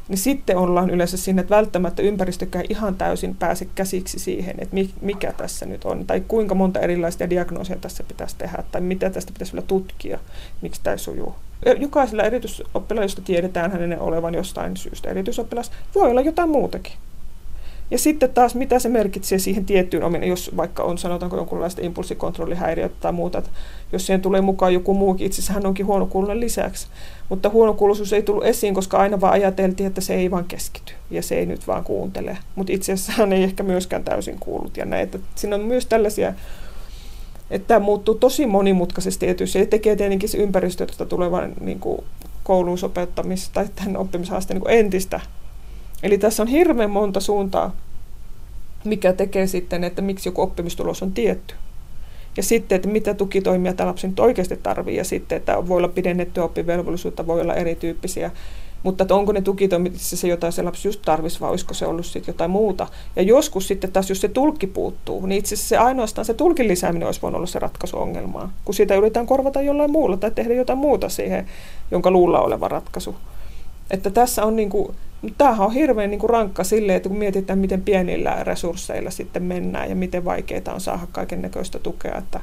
niin 0.09 0.19
sitten 0.19 0.57
ollaan 0.57 0.91
yleensä 0.91 1.17
siinä, 1.17 1.41
että 1.41 1.55
välttämättä 1.57 2.03
ympäristökään 2.03 2.64
ihan 2.69 2.95
täysin 2.95 3.37
pääse 3.37 3.69
käsiksi 3.75 4.19
siihen, 4.19 4.55
että 4.59 4.77
mikä 5.01 5.33
tässä 5.33 5.67
nyt 5.67 5.85
on, 5.85 6.07
tai 6.07 6.23
kuinka 6.29 6.55
monta 6.55 6.81
erilaisia 6.81 7.31
diagnoosia 7.31 7.77
tässä 7.77 8.05
pitäisi 8.05 8.37
tehdä, 8.39 8.64
tai 8.73 8.81
mitä 8.81 9.11
tästä 9.11 9.33
pitäisi 9.33 9.53
vielä 9.53 9.67
tutkia, 9.67 10.19
miksi 10.62 10.81
tämä 10.85 10.97
sujuu. 10.97 11.35
Jokaisella 11.79 12.23
erityisoppilailla, 12.23 13.05
josta 13.05 13.23
tiedetään 13.23 13.73
hänen 13.73 14.01
olevan 14.01 14.35
jostain 14.35 14.77
syystä 14.77 15.11
erityisoppilas, 15.11 15.71
voi 15.95 16.11
olla 16.11 16.21
jotain 16.21 16.49
muutakin. 16.51 16.93
Ja 17.91 17.99
sitten 17.99 18.32
taas, 18.32 18.55
mitä 18.55 18.78
se 18.78 18.89
merkitsee 18.89 19.39
siihen 19.39 19.64
tiettyyn 19.64 20.03
omin, 20.03 20.24
jos 20.24 20.51
vaikka 20.57 20.82
on 20.82 20.99
sanotaanko 20.99 21.37
jonkunlaista 21.37 21.82
impulssikontrollihäiriötä 21.82 22.95
tai 23.01 23.12
muuta, 23.12 23.39
että 23.39 23.51
jos 23.93 24.07
siihen 24.07 24.20
tulee 24.20 24.41
mukaan 24.41 24.74
joku 24.74 24.95
muukin, 24.95 25.26
itse 25.26 25.37
asiassa 25.37 25.53
hän 25.53 25.66
onkin 25.66 25.87
huonokuuloinen 25.87 26.41
lisäksi. 26.41 26.87
Mutta 27.28 27.49
huonokuuloisuus 27.49 28.12
ei 28.12 28.22
tullut 28.22 28.45
esiin, 28.45 28.74
koska 28.74 28.99
aina 28.99 29.20
vaan 29.20 29.32
ajateltiin, 29.32 29.87
että 29.87 30.01
se 30.01 30.14
ei 30.14 30.30
vaan 30.30 30.45
keskity 30.45 30.93
ja 31.11 31.22
se 31.22 31.39
ei 31.39 31.47
nyt 31.47 31.66
vaan 31.66 31.84
kuuntele. 31.84 32.39
Mutta 32.55 32.72
itse 32.72 32.93
asiassa 32.93 33.12
hän 33.12 33.32
ei 33.32 33.43
ehkä 33.43 33.62
myöskään 33.62 34.05
täysin 34.05 34.37
kuullut 34.41 34.76
ja 34.76 34.84
näin. 34.84 35.03
Että 35.03 35.18
siinä 35.34 35.57
on 35.57 35.62
myös 35.62 35.87
tällaisia 35.87 36.34
että 37.51 37.68
tämä 37.68 37.80
muuttuu 37.80 38.14
tosi 38.14 38.47
monimutkaisesti 38.47 39.26
ja 39.26 39.47
se 39.47 39.66
tekee 39.66 39.97
tietenkin 39.97 40.28
se 40.28 40.39
ympäristöstä 40.39 41.07
tulevan 41.07 41.53
niin 41.61 41.80
kuin 41.80 42.05
kouluun 42.45 42.78
sopeuttamista 42.78 43.55
tai 43.55 43.68
tämän 43.74 43.97
oppimishaasteen 43.97 44.61
niin 44.61 44.78
entistä 44.78 45.20
Eli 46.03 46.18
tässä 46.18 46.42
on 46.42 46.47
hirveän 46.47 46.90
monta 46.90 47.20
suuntaa, 47.20 47.72
mikä 48.84 49.12
tekee 49.12 49.47
sitten, 49.47 49.84
että 49.84 50.03
miksi 50.03 50.28
joku 50.28 50.42
oppimistulos 50.42 51.03
on 51.03 51.12
tietty. 51.12 51.55
Ja 52.36 52.42
sitten, 52.42 52.76
että 52.76 52.88
mitä 52.88 53.14
tukitoimia 53.14 53.74
tämä 53.74 53.88
lapsi 53.88 54.09
nyt 54.09 54.20
oikeasti 54.20 54.57
tarvitsee, 54.57 54.99
ja 54.99 55.05
sitten, 55.05 55.36
että 55.36 55.68
voi 55.68 55.76
olla 55.76 55.88
pidennettyä 55.88 56.44
oppivelvollisuutta, 56.44 57.26
voi 57.26 57.40
olla 57.40 57.55
erityyppisiä. 57.55 58.30
Mutta 58.82 59.05
että 59.05 59.14
onko 59.14 59.32
ne 59.32 59.42
tukitoimit 59.42 59.92
se 59.97 60.28
jotain 60.28 60.53
se 60.53 60.62
lapsi 60.62 60.88
just 60.88 61.03
tarvitsisi, 61.05 61.40
vai 61.40 61.51
olisiko 61.51 61.74
se 61.74 61.86
ollut 61.86 62.07
sitten 62.07 62.32
jotain 62.32 62.51
muuta. 62.51 62.86
Ja 63.16 63.22
joskus 63.22 63.68
sitten 63.68 63.92
taas, 63.92 64.09
jos 64.09 64.20
se 64.20 64.28
tulkki 64.28 64.66
puuttuu, 64.66 65.26
niin 65.26 65.38
itse 65.38 65.55
asiassa 65.55 65.68
se 65.68 65.76
ainoastaan 65.76 66.24
se 66.24 66.34
tulkin 66.34 66.68
lisääminen 66.68 67.07
olisi 67.07 67.22
voinut 67.22 67.36
olla 67.36 67.47
se 67.47 67.59
ratkaisu 67.59 67.99
ongelmaan. 67.99 68.53
Kun 68.64 68.74
sitä 68.74 68.94
yritetään 68.94 69.26
korvata 69.26 69.62
jollain 69.62 69.90
muulla 69.90 70.16
tai 70.16 70.30
tehdä 70.30 70.55
jotain 70.55 70.78
muuta 70.78 71.09
siihen, 71.09 71.47
jonka 71.90 72.11
luulla 72.11 72.40
oleva 72.40 72.68
ratkaisu. 72.68 73.14
Että 73.90 74.11
tässä 74.11 74.44
on 74.44 74.57
niin 74.57 74.70
kuin, 74.70 74.94
tämähän 75.39 75.67
on 75.67 75.73
hirveän 75.73 76.11
niin 76.11 76.21
kuin 76.21 76.31
rankka 76.31 76.64
silleen, 76.64 76.97
että 76.97 77.09
kun 77.09 77.19
mietitään, 77.19 77.59
miten 77.59 77.83
pienillä 77.83 78.45
resursseilla 78.45 79.11
sitten 79.11 79.43
mennään 79.43 79.89
ja 79.89 79.97
miten 79.97 80.25
vaikeaa 80.25 80.75
on 80.75 80.81
saada 80.81 81.07
kaiken 81.12 81.43
näköistä 81.43 81.79
tukea. 81.79 82.19
Että, 82.19 82.41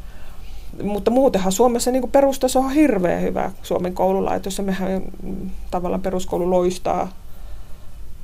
mutta 0.83 1.11
muutenhan 1.11 1.51
Suomessa 1.51 1.91
niin 1.91 2.01
kuin 2.01 2.11
perustaso 2.11 2.59
on 2.59 2.71
hirveän 2.71 3.21
hyvä 3.21 3.51
Suomen 3.61 3.93
koululaitos 3.93 4.57
ja 4.57 4.63
mehän 4.63 5.01
mm, 5.23 5.49
tavallaan 5.71 6.01
peruskoulu 6.01 6.49
loistaa. 6.49 7.11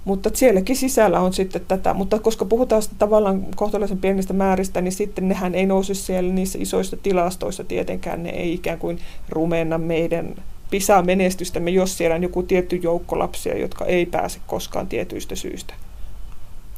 Mutta 0.05 0.29
sielläkin 0.33 0.75
sisällä 0.75 1.19
on 1.19 1.33
sitten 1.33 1.61
tätä, 1.67 1.93
mutta 1.93 2.19
koska 2.19 2.45
puhutaan 2.45 2.81
tavallaan 2.99 3.45
kohtalaisen 3.55 3.97
pienistä 3.97 4.33
määristä, 4.33 4.81
niin 4.81 4.91
sitten 4.91 5.27
nehän 5.27 5.55
ei 5.55 5.65
nouse 5.65 5.93
siellä 5.93 6.33
niissä 6.33 6.57
isoissa 6.61 6.97
tilastoissa 6.97 7.63
tietenkään, 7.63 8.23
ne 8.23 8.29
ei 8.29 8.53
ikään 8.53 8.79
kuin 8.79 8.99
rumenna 9.29 9.77
meidän 9.77 10.35
PISA-menestystämme, 10.69 11.71
jos 11.71 11.97
siellä 11.97 12.15
on 12.15 12.23
joku 12.23 12.43
tietty 12.43 12.75
joukko 12.75 13.19
lapsia, 13.19 13.57
jotka 13.57 13.85
ei 13.85 14.05
pääse 14.05 14.39
koskaan 14.47 14.87
tietyistä 14.87 15.35
syistä 15.35 15.73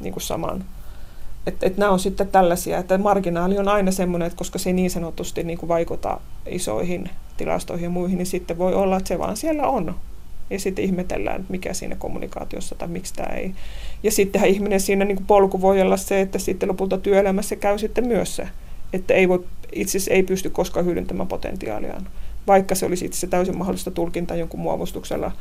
niin 0.00 0.12
kuin 0.12 0.22
samaan. 0.22 0.64
Että 1.46 1.66
et 1.66 1.76
nämä 1.76 1.92
on 1.92 2.00
sitten 2.00 2.28
tällaisia, 2.28 2.78
että 2.78 2.98
marginaali 2.98 3.58
on 3.58 3.68
aina 3.68 3.90
semmoinen, 3.90 4.26
että 4.26 4.36
koska 4.36 4.58
se 4.58 4.72
niin 4.72 4.90
sanotusti 4.90 5.42
niin 5.42 5.58
kuin 5.58 5.68
vaikuta 5.68 6.20
isoihin 6.46 7.10
tilastoihin 7.36 7.84
ja 7.84 7.90
muihin, 7.90 8.18
niin 8.18 8.26
sitten 8.26 8.58
voi 8.58 8.74
olla, 8.74 8.96
että 8.96 9.08
se 9.08 9.18
vaan 9.18 9.36
siellä 9.36 9.68
on. 9.68 9.94
Ja 10.50 10.58
sitten 10.58 10.84
ihmetellään, 10.84 11.40
että 11.40 11.52
mikä 11.52 11.74
siinä 11.74 11.96
kommunikaatiossa 11.96 12.74
tai 12.74 12.88
miksi 12.88 13.14
tämä 13.14 13.34
ei. 13.34 13.54
Ja 14.02 14.10
sittenhän 14.10 14.50
ihminen 14.50 14.80
siinä 14.80 15.04
niin 15.04 15.16
kuin 15.16 15.26
polku 15.26 15.60
voi 15.60 15.80
olla 15.80 15.96
se, 15.96 16.20
että 16.20 16.38
sitten 16.38 16.68
lopulta 16.68 16.98
työelämässä 16.98 17.56
käy 17.56 17.78
sitten 17.78 18.06
myös 18.06 18.36
se, 18.36 18.48
että 18.92 19.14
ei 19.14 19.28
voi, 19.28 19.44
itse 19.72 19.90
asiassa 19.90 20.14
ei 20.14 20.22
pysty 20.22 20.50
koskaan 20.50 20.86
hyödyntämään 20.86 21.28
potentiaaliaan. 21.28 22.06
Vaikka 22.46 22.74
se 22.74 22.86
olisi 22.86 23.04
itse 23.04 23.26
täysin 23.26 23.58
mahdollista 23.58 23.90
tulkintaa 23.90 24.36
jonkun 24.36 24.60
muovustuksella, 24.60 25.32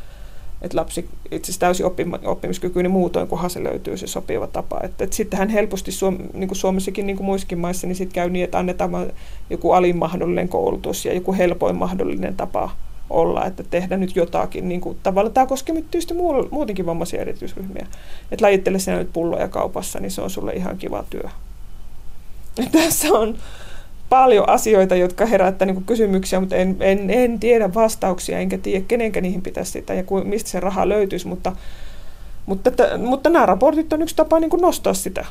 että 0.61 0.77
lapsi 0.77 1.09
itse 1.31 1.59
täysin 1.59 1.85
oppima, 1.85 2.19
oppimiskykyinen 2.25 2.91
muutoin, 2.91 3.27
kunhan 3.27 3.49
se 3.49 3.63
löytyy 3.63 3.97
se 3.97 4.07
sopiva 4.07 4.47
tapa. 4.47 4.79
Että, 4.83 5.03
että 5.03 5.15
sittenhän 5.15 5.49
helposti 5.49 5.91
Suom, 5.91 6.17
niin 6.33 6.47
kuin 6.47 6.57
Suomessakin, 6.57 7.07
niin 7.07 7.17
kuin 7.17 7.25
muissakin 7.25 7.59
maissa, 7.59 7.87
niin 7.87 7.95
sitten 7.95 8.15
käy 8.15 8.29
niin, 8.29 8.43
että 8.43 8.59
annetaan 8.59 9.11
joku 9.49 9.71
alin 9.71 9.97
mahdollinen 9.97 10.49
koulutus 10.49 11.05
ja 11.05 11.13
joku 11.13 11.33
helpoin 11.33 11.75
mahdollinen 11.75 12.35
tapa 12.35 12.69
olla, 13.09 13.45
että 13.45 13.63
tehdä 13.63 13.97
nyt 13.97 14.15
jotakin. 14.15 14.69
Niin 14.69 14.81
kuin, 14.81 14.97
tavallaan 15.03 15.33
tämä 15.33 15.45
koskee 15.45 15.75
nyt 15.75 15.91
tietysti 15.91 16.13
muutenkin 16.51 16.85
vammaisia 16.85 17.21
erityisryhmiä. 17.21 17.87
Että 18.31 18.45
lajittele 18.45 18.79
sinä 18.79 18.97
nyt 18.97 19.13
pulloja 19.13 19.47
kaupassa, 19.47 19.99
niin 19.99 20.11
se 20.11 20.21
on 20.21 20.29
sulle 20.29 20.53
ihan 20.53 20.77
kiva 20.77 21.03
työ. 21.09 21.29
Ja 22.57 22.65
tässä 22.71 23.13
on 23.13 23.37
paljon 24.11 24.49
asioita, 24.49 24.95
jotka 24.95 25.25
herättää 25.25 25.65
niin 25.65 25.83
kysymyksiä, 25.83 26.39
mutta 26.39 26.55
en, 26.55 26.75
en, 26.79 27.09
en 27.09 27.39
tiedä 27.39 27.73
vastauksia, 27.73 28.39
enkä 28.39 28.57
tiedä 28.57 28.85
kenenkä 28.87 29.21
niihin 29.21 29.41
pitäisi 29.41 29.71
sitä 29.71 29.93
ja 29.93 30.03
ku, 30.03 30.23
mistä 30.23 30.49
se 30.49 30.59
raha 30.59 30.89
löytyisi, 30.89 31.27
mutta, 31.27 31.55
mutta, 32.45 32.71
t- 32.71 32.97
mutta 32.97 33.29
nämä 33.29 33.45
raportit 33.45 33.93
on 33.93 34.01
yksi 34.01 34.15
tapa 34.15 34.39
niin 34.39 34.51
nostaa 34.61 34.93
sitä 34.93 35.25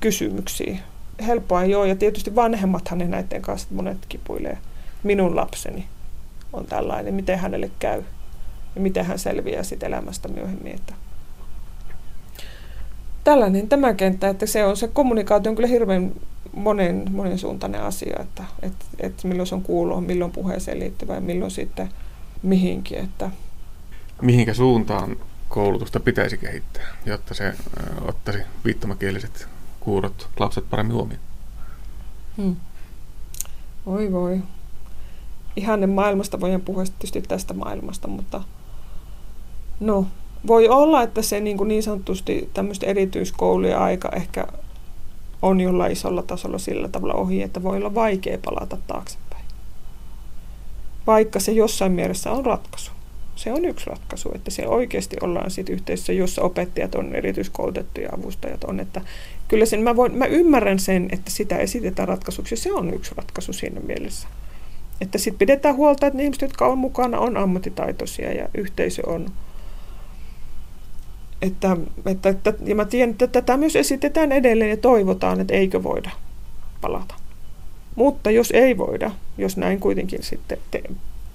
kysymyksiä. 0.00 0.78
Helppoa 1.26 1.62
ei 1.62 1.74
ole, 1.74 1.88
ja 1.88 1.96
tietysti 1.96 2.34
vanhemmathan 2.34 2.98
ne 2.98 3.08
näiden 3.08 3.42
kanssa 3.42 3.68
monet 3.70 3.98
kipuilee. 4.08 4.58
Minun 5.02 5.36
lapseni 5.36 5.86
on 6.52 6.66
tällainen, 6.66 7.14
miten 7.14 7.38
hänelle 7.38 7.70
käy 7.78 8.02
ja 8.74 8.80
miten 8.80 9.04
hän 9.04 9.18
selviää 9.18 9.62
siitä 9.62 9.86
elämästä 9.86 10.28
myöhemmin. 10.28 10.74
Että 10.74 10.94
tällainen 13.24 13.68
tämä 13.68 13.94
kenttä, 13.94 14.28
että 14.28 14.46
se 14.46 14.64
on 14.64 14.76
se 14.76 14.88
kommunikaatio 14.88 15.50
on 15.50 15.56
kyllä 15.56 15.68
hirveän 15.68 16.12
monen, 16.52 17.04
monen 17.10 17.38
suuntainen 17.38 17.82
asia, 17.82 18.16
että, 18.20 18.44
että, 18.62 18.84
että 19.00 19.28
milloin 19.28 19.46
se 19.46 19.54
on 19.54 19.62
kuuloon, 19.62 20.04
milloin 20.04 20.32
puheeseen 20.32 20.78
liittyvä 20.78 21.14
ja 21.14 21.20
milloin 21.20 21.50
sitten 21.50 21.88
mihinkin. 22.42 22.98
Että. 22.98 23.30
Mihinkä 24.22 24.54
suuntaan 24.54 25.16
koulutusta 25.48 26.00
pitäisi 26.00 26.38
kehittää, 26.38 26.86
jotta 27.06 27.34
se 27.34 27.54
ottaisi 28.02 28.42
viittomakieliset 28.64 29.48
kuurot 29.80 30.28
lapset 30.38 30.70
paremmin 30.70 30.96
huomioon? 30.96 31.22
Hmm. 32.36 32.56
Oi 33.86 34.12
voi. 34.12 34.40
Ihanne 35.56 35.86
maailmasta 35.86 36.40
voidaan 36.40 36.60
puhua 36.60 36.84
tietysti 36.84 37.22
tästä 37.22 37.54
maailmasta, 37.54 38.08
mutta 38.08 38.42
no, 39.80 40.06
voi 40.46 40.68
olla, 40.68 41.02
että 41.02 41.22
se 41.22 41.40
niin, 41.40 41.56
kuin 41.56 41.68
niin 41.68 41.82
sanotusti 41.82 42.50
tämmöistä 42.54 42.86
erityiskoulujen 42.86 43.78
aika 43.78 44.08
ehkä 44.16 44.46
on 45.42 45.60
jollain 45.60 45.92
isolla 45.92 46.22
tasolla 46.22 46.58
sillä 46.58 46.88
tavalla 46.88 47.14
ohi, 47.14 47.42
että 47.42 47.62
voi 47.62 47.76
olla 47.76 47.94
vaikea 47.94 48.38
palata 48.44 48.78
taaksepäin. 48.86 49.44
Vaikka 51.06 51.40
se 51.40 51.52
jossain 51.52 51.92
mielessä 51.92 52.30
on 52.30 52.46
ratkaisu. 52.46 52.90
Se 53.36 53.52
on 53.52 53.64
yksi 53.64 53.86
ratkaisu, 53.86 54.30
että 54.34 54.50
siellä 54.50 54.74
oikeasti 54.74 55.16
ollaan 55.22 55.50
sit 55.50 55.68
yhteisössä, 55.68 56.12
jossa 56.12 56.42
opettajat 56.42 56.94
on 56.94 57.14
erityiskoulutettuja 57.14 58.08
avustajat 58.12 58.64
on. 58.64 58.80
Että 58.80 59.00
kyllä 59.48 59.66
sen, 59.66 59.82
mä, 59.82 59.96
voin, 59.96 60.14
mä 60.14 60.26
ymmärrän 60.26 60.78
sen, 60.78 61.08
että 61.12 61.30
sitä 61.30 61.56
esitetään 61.56 62.08
ratkaisuksi. 62.08 62.56
Se 62.56 62.72
on 62.72 62.94
yksi 62.94 63.12
ratkaisu 63.16 63.52
siinä 63.52 63.80
mielessä. 63.80 64.28
Että 65.00 65.18
sitten 65.18 65.38
pidetään 65.38 65.76
huolta, 65.76 66.06
että 66.06 66.16
ne 66.16 66.22
ihmiset, 66.22 66.42
jotka 66.42 66.66
on 66.66 66.78
mukana, 66.78 67.18
on 67.18 67.36
ammattitaitoisia 67.36 68.32
ja 68.32 68.48
yhteisö 68.54 69.02
on, 69.06 69.30
että, 71.42 71.76
että, 72.06 72.28
että, 72.28 72.54
ja 72.64 72.74
mä 72.74 72.84
tiedän, 72.84 73.10
että 73.10 73.26
tätä 73.26 73.56
myös 73.56 73.76
esitetään 73.76 74.32
edelleen 74.32 74.70
ja 74.70 74.76
toivotaan, 74.76 75.40
että 75.40 75.54
eikö 75.54 75.82
voida 75.82 76.10
palata. 76.80 77.14
Mutta 77.94 78.30
jos 78.30 78.50
ei 78.50 78.78
voida, 78.78 79.10
jos 79.38 79.56
näin 79.56 79.80
kuitenkin 79.80 80.22
sitten 80.22 80.58
te, 80.70 80.82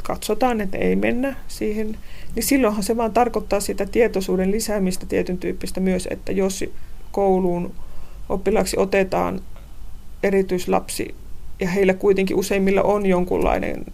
katsotaan, 0.03 0.61
että 0.61 0.77
ei 0.77 0.95
mennä 0.95 1.35
siihen, 1.47 1.97
niin 2.35 2.43
silloinhan 2.43 2.83
se 2.83 2.97
vaan 2.97 3.13
tarkoittaa 3.13 3.59
sitä 3.59 3.85
tietoisuuden 3.85 4.51
lisäämistä 4.51 5.05
tietyn 5.05 5.37
tyyppistä 5.37 5.79
myös, 5.79 6.07
että 6.11 6.31
jos 6.31 6.63
kouluun 7.11 7.73
oppilaaksi 8.29 8.77
otetaan 8.79 9.41
erityislapsi 10.23 11.15
ja 11.59 11.69
heillä 11.69 11.93
kuitenkin 11.93 12.37
useimmilla 12.37 12.81
on 12.81 13.05
jonkunlainen 13.05 13.85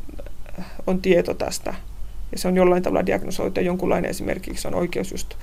on 0.87 1.01
tieto 1.01 1.33
tästä 1.33 1.73
ja 2.31 2.37
se 2.37 2.47
on 2.47 2.55
jollain 2.55 2.83
tavalla 2.83 3.05
diagnosoitu 3.05 3.59
ja 3.59 3.65
jonkunlainen 3.65 4.11
esimerkiksi 4.11 4.67
on 4.67 4.75
oikeus 4.75 5.11
just 5.11 5.33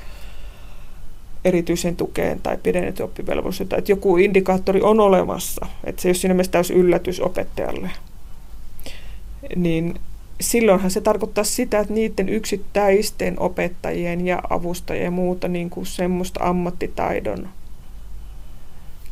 erityisen 1.44 1.96
tukeen 1.96 2.40
tai 2.40 2.56
pidennetty 2.62 3.02
oppivelvollisuutta, 3.02 3.76
että 3.76 3.92
joku 3.92 4.16
indikaattori 4.16 4.82
on 4.82 5.00
olemassa, 5.00 5.66
että 5.84 6.02
se 6.02 6.08
ei 6.08 6.10
ole 6.10 6.16
siinä 6.16 6.34
mielessä 6.34 6.52
täysin 6.52 6.76
yllätys 6.76 7.20
opettajalle, 7.20 7.90
niin 9.56 9.94
silloinhan 10.40 10.90
se 10.90 11.00
tarkoittaa 11.00 11.44
sitä, 11.44 11.78
että 11.78 11.94
niiden 11.94 12.28
yksittäisten 12.28 13.40
opettajien 13.40 14.26
ja 14.26 14.42
avustajien 14.50 15.04
ja 15.04 15.10
muuta 15.10 15.48
niin 15.48 15.70
kuin 15.70 15.86
semmoista 15.86 16.40
ammattitaidon 16.42 17.48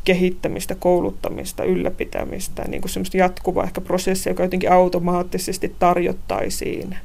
kehittämistä, 0.03 0.75
kouluttamista, 0.75 1.63
ylläpitämistä, 1.63 2.63
niin 2.67 2.81
kuin 2.81 2.89
semmoista 2.89 3.17
jatkuvaa 3.17 3.63
ehkä 3.63 3.81
prosessia, 3.81 4.31
joka 4.31 4.43
jotenkin 4.43 4.71
automaattisesti 4.71 5.75
tarjottaisiin, 5.79 6.95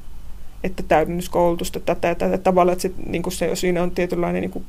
että 0.64 0.82
täydennyskoulutusta 0.82 1.80
tätä 1.80 2.08
ja 2.08 2.14
tätä 2.14 2.38
tavalla, 2.38 2.72
että 2.72 2.82
sit, 2.82 2.94
niin 3.06 3.22
kuin 3.22 3.32
se, 3.32 3.56
siinä 3.56 3.82
on 3.82 3.90
tietynlainen 3.90 4.42
niin 4.42 4.50
kuin 4.50 4.64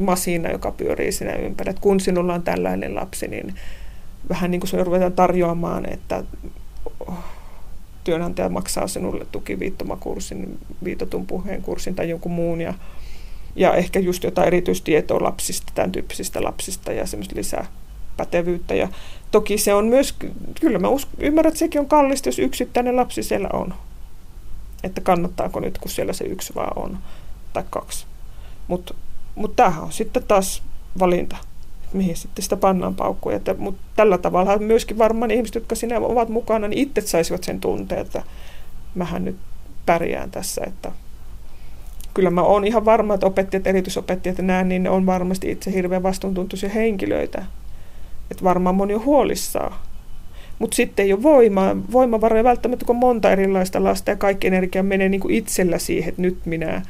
masiina, 0.00 0.50
joka 0.50 0.72
pyörii 0.72 1.12
siinä 1.12 1.34
ympärillä. 1.34 1.70
Että 1.70 1.82
kun 1.82 2.00
sinulla 2.00 2.34
on 2.34 2.42
tällainen 2.42 2.94
lapsi, 2.94 3.28
niin 3.28 3.54
vähän 4.28 4.50
niin 4.50 4.60
kuin 4.60 4.68
se 4.68 4.84
ruvetaan 4.84 5.12
tarjoamaan, 5.12 5.92
että 5.92 6.24
työnantaja 8.04 8.48
maksaa 8.48 8.86
sinulle 8.86 9.26
tukiviittomakurssin, 9.32 10.58
viitotun 10.84 11.26
puheen 11.26 11.62
kurssin 11.62 11.94
tai 11.94 12.10
jonkun 12.10 12.32
muun 12.32 12.60
ja, 12.60 12.74
ja 13.56 13.74
ehkä 13.74 14.00
just 14.00 14.24
jotain 14.24 14.46
erityistietoa 14.46 15.22
lapsista, 15.22 15.72
tämän 15.74 15.92
tyyppisistä 15.92 16.42
lapsista 16.42 16.92
ja 16.92 17.06
semmoista 17.06 17.36
lisää 17.36 17.66
pätevyyttä. 18.16 18.74
Ja 18.74 18.88
toki 19.30 19.58
se 19.58 19.74
on 19.74 19.86
myös, 19.86 20.14
kyllä 20.60 20.78
mä 20.78 20.88
usk- 20.88 21.18
ymmärrän, 21.18 21.48
että 21.48 21.58
sekin 21.58 21.80
on 21.80 21.88
kallista, 21.88 22.28
jos 22.28 22.38
yksittäinen 22.38 22.96
lapsi 22.96 23.22
siellä 23.22 23.48
on. 23.52 23.74
Että 24.84 25.00
kannattaako 25.00 25.60
nyt, 25.60 25.78
kun 25.78 25.90
siellä 25.90 26.12
se 26.12 26.24
yksi 26.24 26.54
vaan 26.54 26.78
on, 26.84 26.98
tai 27.52 27.64
kaksi. 27.70 28.06
Mutta 28.68 28.94
mutta 29.38 29.62
tämähän 29.62 29.84
on 29.84 29.92
sitten 29.92 30.24
taas 30.28 30.62
valinta, 30.98 31.36
mihin 31.92 32.16
sitten 32.16 32.42
sitä 32.42 32.56
pannaan 32.56 32.94
paukkuja. 32.94 33.40
Mutta 33.58 33.82
tällä 33.96 34.18
tavalla 34.18 34.58
myöskin 34.58 34.98
varmaan 34.98 35.30
ihmiset, 35.30 35.54
jotka 35.54 35.74
siinä 35.74 35.98
ovat 35.98 36.28
mukana, 36.28 36.68
niin 36.68 36.78
itse 36.78 37.00
saisivat 37.00 37.44
sen 37.44 37.60
tunteen, 37.60 38.00
että 38.00 38.22
mähän 38.94 39.24
nyt 39.24 39.36
pärjään 39.86 40.30
tässä. 40.30 40.62
Että 40.66 40.92
kyllä 42.14 42.30
mä 42.30 42.42
oon 42.42 42.64
ihan 42.64 42.84
varma, 42.84 43.14
että 43.14 43.26
opettajat, 43.26 43.66
erityisopettajat 43.66 44.38
ja 44.38 44.44
näin, 44.44 44.68
niin 44.68 44.82
ne 44.82 44.90
on 44.90 45.06
varmasti 45.06 45.50
itse 45.50 45.72
hirveän 45.72 46.02
vastuuntuntoisia 46.02 46.68
henkilöitä. 46.68 47.44
Että 48.30 48.44
varmaan 48.44 48.74
moni 48.74 48.94
on 48.94 49.04
huolissaan. 49.04 49.74
Mutta 50.58 50.74
sitten 50.74 51.04
ei 51.04 51.12
ole 51.12 51.22
voimaa, 51.22 51.76
voimavaroja 51.92 52.44
välttämättä, 52.44 52.84
kun 52.84 52.96
monta 52.96 53.30
erilaista 53.30 53.84
lasta 53.84 54.10
ja 54.10 54.16
kaikki 54.16 54.46
energia 54.46 54.82
menee 54.82 55.08
niin 55.08 55.20
kuin 55.20 55.34
itsellä 55.34 55.78
siihen, 55.78 56.08
että 56.08 56.22
nyt 56.22 56.46
minä 56.46 56.82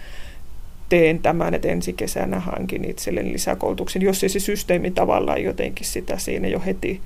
teen 0.89 1.19
tämän, 1.19 1.55
että 1.55 1.69
ensi 1.69 1.93
kesänä 1.93 2.41
hankin 2.41 2.91
itselleni 2.91 3.33
lisäkoulutuksen, 3.33 4.03
jos 4.03 4.23
ei 4.23 4.29
se 4.29 4.41
systeemi 4.41 4.91
tavallaan 4.91 5.43
jotenkin 5.43 5.87
sitä 5.87 6.19
siinä 6.19 6.49
jo 6.49 6.61
heti 6.67 7.01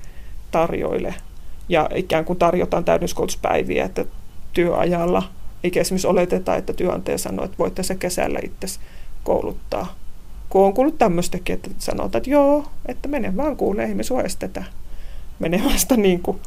tarjoile. 0.51 1.13
Ja 1.69 1.89
ikään 1.95 2.25
kuin 2.25 2.39
tarjotaan 2.39 2.85
täydennyskoulutuspäiviä, 2.85 3.85
että 3.85 4.05
työajalla, 4.53 5.23
eikä 5.63 5.81
esimerkiksi 5.81 6.07
oleteta, 6.07 6.55
että 6.55 6.73
työnantaja 6.73 7.17
sanoo, 7.17 7.45
että 7.45 7.57
voit 7.57 7.75
tässä 7.75 7.95
kesällä 7.95 8.39
itse 8.43 8.67
kouluttaa. 9.23 9.95
Kun 10.49 10.65
on 10.65 10.73
kuullut 10.73 10.97
tämmöistäkin, 10.97 11.53
että 11.53 11.69
sanotaan, 11.77 12.19
että 12.19 12.29
joo, 12.29 12.63
että 12.85 13.07
mene 13.07 13.37
vaan 13.37 13.57
kuulee, 13.57 13.85
ei 13.85 13.95
me 13.95 14.03
sua 14.03 14.21
estetä 14.21 14.63
menemästä 15.39 15.97
niin 15.97 16.19
kuin 16.19 16.39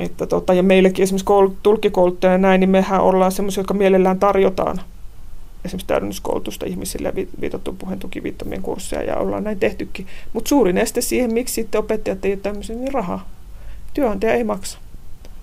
että 0.00 0.26
tota, 0.26 0.54
ja 0.54 0.62
meillekin 0.62 1.02
esimerkiksi 1.02 1.24
koulut, 1.24 1.62
tulkikouluttajana 1.62 2.34
ja 2.34 2.38
näin, 2.38 2.60
niin 2.60 2.70
mehän 2.70 3.00
ollaan 3.00 3.32
semmoisia, 3.32 3.60
jotka 3.60 3.74
mielellään 3.74 4.18
tarjotaan 4.18 4.80
esimerkiksi 5.64 5.86
täydennyskoulutusta 5.86 6.66
ihmisille 6.66 7.12
viitattu 7.40 7.72
puheen 7.72 7.98
tukiviittomien 7.98 8.62
kursseja 8.62 9.02
ja 9.02 9.16
ollaan 9.16 9.44
näin 9.44 9.60
tehtykin. 9.60 10.06
Mutta 10.32 10.48
suurin 10.48 10.78
este 10.78 11.00
siihen, 11.00 11.32
miksi 11.32 11.54
sitten 11.54 11.78
opettajat 11.78 12.24
ei 12.24 12.38
ole 12.44 12.76
niin 12.76 12.94
raha. 12.94 13.20
Työnantaja 13.94 14.34
ei 14.34 14.44
maksa. 14.44 14.78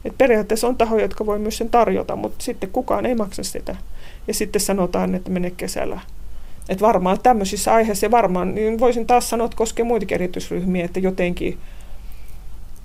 Et 0.05 0.17
periaatteessa 0.17 0.67
on 0.67 0.77
tahoja, 0.77 1.01
jotka 1.01 1.25
voi 1.25 1.39
myös 1.39 1.57
sen 1.57 1.69
tarjota, 1.69 2.15
mutta 2.15 2.43
sitten 2.43 2.69
kukaan 2.69 3.05
ei 3.05 3.15
maksa 3.15 3.43
sitä. 3.43 3.75
Ja 4.27 4.33
sitten 4.33 4.61
sanotaan, 4.61 5.15
että 5.15 5.31
mene 5.31 5.51
kesällä. 5.51 5.99
Et 6.69 6.81
varmaan 6.81 7.19
tämmöisissä 7.23 7.73
aiheissa, 7.73 8.11
varmaan 8.11 8.55
niin 8.55 8.79
voisin 8.79 9.07
taas 9.07 9.29
sanoa, 9.29 9.45
että 9.45 9.57
koskee 9.57 9.85
muitakin 9.85 10.15
erityisryhmiä, 10.15 10.85
että 10.85 10.99
jotenkin, 10.99 11.57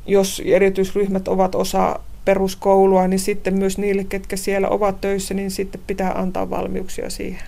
jos 0.07 0.43
erityisryhmät 0.45 1.29
ovat 1.29 1.55
osa 1.55 2.01
peruskoulua, 2.25 3.09
niin 3.09 3.21
sitten 3.21 3.55
myös 3.55 3.79
niille, 3.79 4.05
ketkä 4.05 4.37
siellä 4.37 4.69
ovat 4.69 5.01
töissä, 5.01 5.35
niin 5.35 5.51
sitten 5.51 5.81
pitää 5.87 6.13
antaa 6.13 6.51
valmiuksia 6.51 7.11
siihen. 7.11 7.43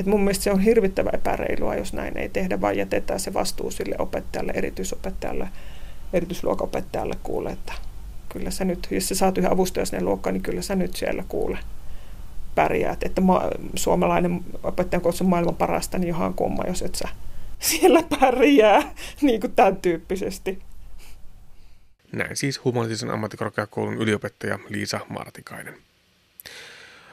Et 0.00 0.06
mun 0.06 0.20
mielestä 0.20 0.44
se 0.44 0.52
on 0.52 0.60
hirvittävä 0.60 1.10
epäreilua, 1.12 1.74
jos 1.74 1.92
näin 1.92 2.16
ei 2.16 2.28
tehdä, 2.28 2.60
vaan 2.60 2.76
jätetään 2.76 3.20
se 3.20 3.34
vastuu 3.34 3.70
sille 3.70 3.96
opettajalle, 3.98 4.52
erityisopettajalle, 4.56 5.48
erityisluokaopettajalle 6.12 7.14
kuule, 7.22 7.50
että 7.50 7.72
kyllä 8.28 8.50
sä 8.50 8.64
nyt, 8.64 8.88
jos 8.90 9.08
sä 9.08 9.14
saat 9.14 9.38
yhden 9.38 9.52
avustajan 9.52 9.86
sinne 9.86 10.04
luokkaan, 10.04 10.34
niin 10.34 10.42
kyllä 10.42 10.62
sä 10.62 10.76
nyt 10.76 10.96
siellä 10.96 11.24
kuule 11.28 11.58
pärjäät. 12.54 13.02
Että 13.02 13.20
ma- 13.20 13.50
suomalainen 13.74 14.40
opettajan 14.62 15.02
koulutus 15.02 15.20
on 15.20 15.28
maailman 15.28 15.54
parasta, 15.54 15.98
niin 15.98 16.08
johan 16.08 16.34
kumma, 16.34 16.64
jos 16.66 16.82
et 16.82 16.94
sä 16.94 17.08
siellä 17.58 18.02
pärjää, 18.20 18.82
niin 19.22 19.40
kuin 19.40 19.52
tämän 19.52 19.76
tyyppisesti. 19.76 20.58
Näin 22.12 22.36
siis 22.36 22.64
humanistisen 22.64 23.10
ammattikorkeakoulun 23.10 23.94
yliopettaja 23.94 24.58
Liisa 24.68 25.00
Martikainen. 25.08 25.78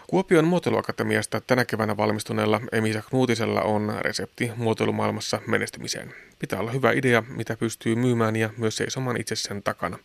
Kuopion 0.07 0.45
muotoiluakatemiasta 0.45 1.41
tänä 1.41 1.65
keväänä 1.65 1.97
valmistuneella 1.97 2.61
Emisa 2.71 3.01
Knuutisella 3.01 3.61
on 3.61 3.95
resepti 4.01 4.51
muotoilumaailmassa 4.55 5.41
menestymiseen. 5.47 6.13
Pitää 6.39 6.59
olla 6.59 6.71
hyvä 6.71 6.91
idea, 6.91 7.23
mitä 7.27 7.57
pystyy 7.57 7.95
myymään 7.95 8.35
ja 8.35 8.49
myös 8.57 8.77
seisomaan 8.77 9.17
itse 9.21 9.35
sen 9.35 9.63
takana. 9.63 9.99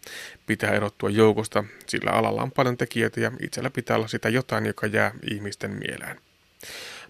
Pitää 0.46 0.72
erottua 0.72 1.10
joukosta, 1.10 1.64
sillä 1.86 2.10
alalla 2.10 2.42
on 2.42 2.50
paljon 2.50 2.76
tekijöitä 2.76 3.20
ja 3.20 3.32
itsellä 3.40 3.70
pitää 3.70 3.96
olla 3.96 4.08
sitä 4.08 4.28
jotain, 4.28 4.66
joka 4.66 4.86
jää 4.86 5.12
ihmisten 5.30 5.70
mieleen. 5.70 6.20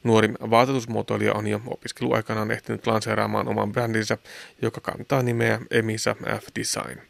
Nuorin 0.04 0.38
vaatetusmuotoilija 0.50 1.34
on 1.34 1.46
jo 1.46 1.60
opiskeluaikanaan 1.66 2.50
ehtinyt 2.50 2.86
lanseeraamaan 2.86 3.48
oman 3.48 3.72
brändinsä, 3.72 4.18
joka 4.62 4.80
kantaa 4.80 5.22
nimeä 5.22 5.60
Emisa 5.70 6.16
F 6.40 6.46
Design. 6.58 7.00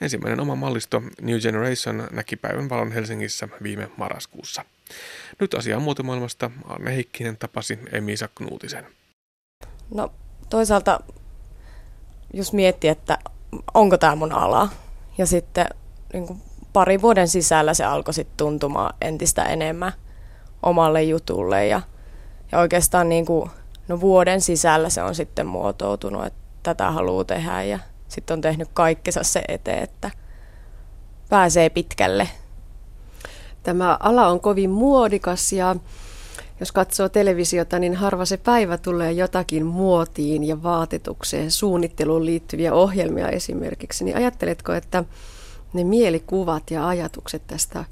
Ensimmäinen 0.00 0.40
oma 0.40 0.54
mallisto 0.54 1.02
New 1.22 1.38
Generation 1.38 2.08
näki 2.12 2.36
päivän 2.36 2.68
valon 2.68 2.92
Helsingissä 2.92 3.48
viime 3.62 3.90
marraskuussa. 3.96 4.64
Nyt 5.40 5.54
asiaa 5.54 5.80
muotomaailmasta 5.80 6.50
Anne 6.68 6.96
Heikkinen 6.96 7.36
tapasi 7.36 7.78
Emisa 7.92 8.28
Knuutisen. 8.34 8.86
No 9.94 10.12
toisaalta 10.50 11.00
jos 12.34 12.52
miettii, 12.52 12.90
että 12.90 13.18
onko 13.74 13.98
tämä 13.98 14.16
mun 14.16 14.32
ala, 14.32 14.68
ja 15.18 15.26
sitten 15.26 15.66
niin 16.12 16.26
kuin 16.26 16.42
parin 16.72 17.02
vuoden 17.02 17.28
sisällä 17.28 17.74
se 17.74 17.84
alkoi 17.84 18.14
sitten 18.14 18.36
tuntumaan 18.36 18.94
entistä 19.00 19.44
enemmän 19.44 19.92
omalle 20.62 21.02
jutulle 21.02 21.66
ja, 21.66 21.82
ja 22.52 22.58
oikeastaan 22.58 23.08
niin 23.08 23.26
kuin, 23.26 23.50
no 23.88 24.00
vuoden 24.00 24.40
sisällä 24.40 24.90
se 24.90 25.02
on 25.02 25.14
sitten 25.14 25.46
muotoutunut, 25.46 26.26
että 26.26 26.38
tätä 26.62 26.90
haluaa 26.90 27.24
tehdä 27.24 27.62
ja 27.62 27.78
sitten 28.08 28.34
on 28.34 28.40
tehnyt 28.40 28.68
kaikkensa 28.74 29.22
se 29.22 29.44
eteen, 29.48 29.82
että 29.82 30.10
pääsee 31.28 31.70
pitkälle. 31.70 32.28
Tämä 33.62 33.96
ala 34.00 34.26
on 34.26 34.40
kovin 34.40 34.70
muodikas 34.70 35.52
ja 35.52 35.76
jos 36.60 36.72
katsoo 36.72 37.08
televisiota, 37.08 37.78
niin 37.78 37.94
harva 37.94 38.24
se 38.24 38.36
päivä 38.36 38.78
tulee 38.78 39.12
jotakin 39.12 39.66
muotiin 39.66 40.44
ja 40.44 40.62
vaatetukseen, 40.62 41.50
suunnitteluun 41.50 42.26
liittyviä 42.26 42.74
ohjelmia 42.74 43.28
esimerkiksi. 43.28 44.04
Niin 44.04 44.16
ajatteletko, 44.16 44.72
että 44.72 45.04
ne 45.72 45.84
mielikuvat 45.84 46.70
ja 46.70 46.88
ajatukset 46.88 47.42
tästä 47.46 47.84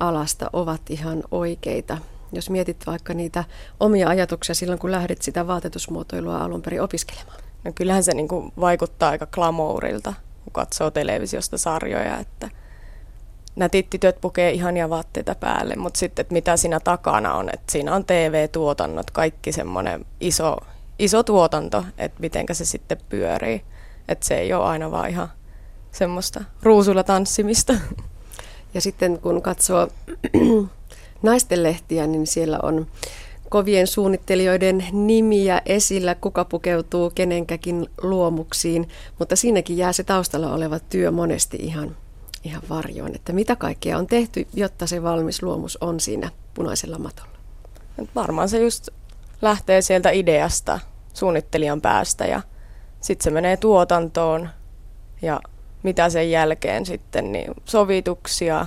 alasta 0.00 0.50
ovat 0.52 0.80
ihan 0.90 1.22
oikeita? 1.30 1.98
Jos 2.32 2.50
mietit 2.50 2.86
vaikka 2.86 3.14
niitä 3.14 3.44
omia 3.80 4.08
ajatuksia 4.08 4.54
silloin, 4.54 4.78
kun 4.78 4.92
lähdit 4.92 5.22
sitä 5.22 5.46
vaatetusmuotoilua 5.46 6.38
alun 6.38 6.62
perin 6.62 6.82
opiskelemaan. 6.82 7.38
No 7.64 7.72
kyllähän 7.74 8.04
se 8.04 8.14
niin 8.14 8.28
kuin 8.28 8.52
vaikuttaa 8.60 9.10
aika 9.10 9.26
glamourilta, 9.26 10.14
kun 10.44 10.52
katsoo 10.52 10.90
televisiosta 10.90 11.58
sarjoja, 11.58 12.18
että– 12.18 12.50
nätit 13.58 13.90
tytöt 13.90 14.20
pukee 14.20 14.50
ihania 14.50 14.90
vaatteita 14.90 15.34
päälle, 15.34 15.76
mutta 15.76 15.98
sitten, 15.98 16.22
että 16.22 16.32
mitä 16.32 16.56
siinä 16.56 16.80
takana 16.80 17.34
on, 17.34 17.48
että 17.52 17.72
siinä 17.72 17.94
on 17.94 18.04
TV-tuotannot, 18.04 19.10
kaikki 19.10 19.52
semmoinen 19.52 20.06
iso, 20.20 20.56
iso 20.98 21.22
tuotanto, 21.22 21.84
että 21.98 22.20
mitenkä 22.20 22.54
se 22.54 22.64
sitten 22.64 22.98
pyörii. 23.08 23.62
Että 24.08 24.26
se 24.26 24.38
ei 24.38 24.52
ole 24.52 24.64
aina 24.64 24.90
vaan 24.90 25.10
ihan 25.10 25.28
semmoista 25.92 26.44
ruusulla 26.62 27.04
tanssimista. 27.04 27.74
Ja 28.74 28.80
sitten 28.80 29.18
kun 29.18 29.42
katsoo 29.42 29.88
naisten 31.22 31.62
lehtiä, 31.62 32.06
niin 32.06 32.26
siellä 32.26 32.58
on 32.62 32.86
kovien 33.48 33.86
suunnittelijoiden 33.86 34.84
nimiä 34.92 35.62
esillä, 35.66 36.14
kuka 36.14 36.44
pukeutuu 36.44 37.10
kenenkäkin 37.14 37.86
luomuksiin, 38.02 38.88
mutta 39.18 39.36
siinäkin 39.36 39.76
jää 39.76 39.92
se 39.92 40.04
taustalla 40.04 40.54
oleva 40.54 40.78
työ 40.78 41.10
monesti 41.10 41.56
ihan 41.60 41.96
ihan 42.44 42.62
varjoon, 42.68 43.14
että 43.14 43.32
mitä 43.32 43.56
kaikkea 43.56 43.98
on 43.98 44.06
tehty, 44.06 44.46
jotta 44.54 44.86
se 44.86 45.02
valmis 45.02 45.42
luomus 45.42 45.76
on 45.76 46.00
siinä 46.00 46.30
punaisella 46.54 46.98
matolla? 46.98 47.38
Varmaan 48.14 48.48
se 48.48 48.58
just 48.58 48.88
lähtee 49.42 49.82
sieltä 49.82 50.10
ideasta, 50.10 50.78
suunnittelijan 51.14 51.80
päästä 51.80 52.24
ja 52.24 52.40
sitten 53.00 53.24
se 53.24 53.30
menee 53.30 53.56
tuotantoon 53.56 54.48
ja 55.22 55.40
mitä 55.82 56.10
sen 56.10 56.30
jälkeen 56.30 56.86
sitten, 56.86 57.32
niin 57.32 57.54
sovituksia 57.64 58.66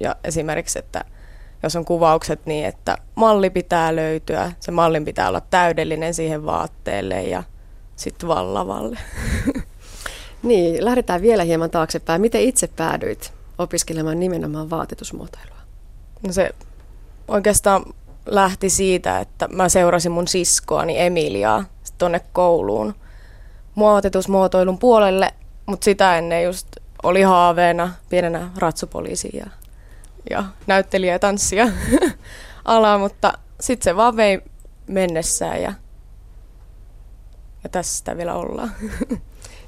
ja 0.00 0.16
esimerkiksi, 0.24 0.78
että 0.78 1.04
jos 1.62 1.76
on 1.76 1.84
kuvaukset 1.84 2.46
niin, 2.46 2.66
että 2.66 2.96
malli 3.14 3.50
pitää 3.50 3.96
löytyä, 3.96 4.52
se 4.60 4.70
mallin 4.70 5.04
pitää 5.04 5.28
olla 5.28 5.40
täydellinen 5.40 6.14
siihen 6.14 6.46
vaatteelle 6.46 7.22
ja 7.22 7.42
sitten 7.96 8.28
vallavalle. 8.28 8.98
Niin, 10.42 10.84
lähdetään 10.84 11.22
vielä 11.22 11.44
hieman 11.44 11.70
taaksepäin. 11.70 12.20
Miten 12.20 12.40
itse 12.40 12.66
päädyit 12.66 13.32
opiskelemaan 13.58 14.20
nimenomaan 14.20 14.70
vaatetusmuotoilua? 14.70 15.56
No 16.26 16.32
se 16.32 16.50
oikeastaan 17.28 17.84
lähti 18.26 18.70
siitä, 18.70 19.18
että 19.18 19.48
mä 19.48 19.68
seurasin 19.68 20.12
mun 20.12 20.28
siskoani 20.28 21.00
Emiliaa 21.00 21.64
tuonne 21.98 22.20
kouluun 22.32 22.94
muotetusmuotoilun 23.74 24.78
puolelle, 24.78 25.34
mutta 25.66 25.84
sitä 25.84 26.18
ennen 26.18 26.44
just 26.44 26.66
oli 27.02 27.22
haaveena 27.22 27.92
pienenä 28.08 28.50
ratsupoliisi 28.56 29.30
ja, 30.30 30.44
näyttelijä 30.66 31.12
ja 31.12 31.18
tanssia 31.18 31.68
ala, 32.64 32.98
mutta 32.98 33.32
sitten 33.60 33.84
se 33.84 33.96
vaan 33.96 34.16
vei 34.16 34.40
mennessään 34.86 35.62
ja, 35.62 35.72
ja 37.64 37.70
tässä 37.70 37.98
sitä 37.98 38.16
vielä 38.16 38.34
ollaan. 38.34 38.72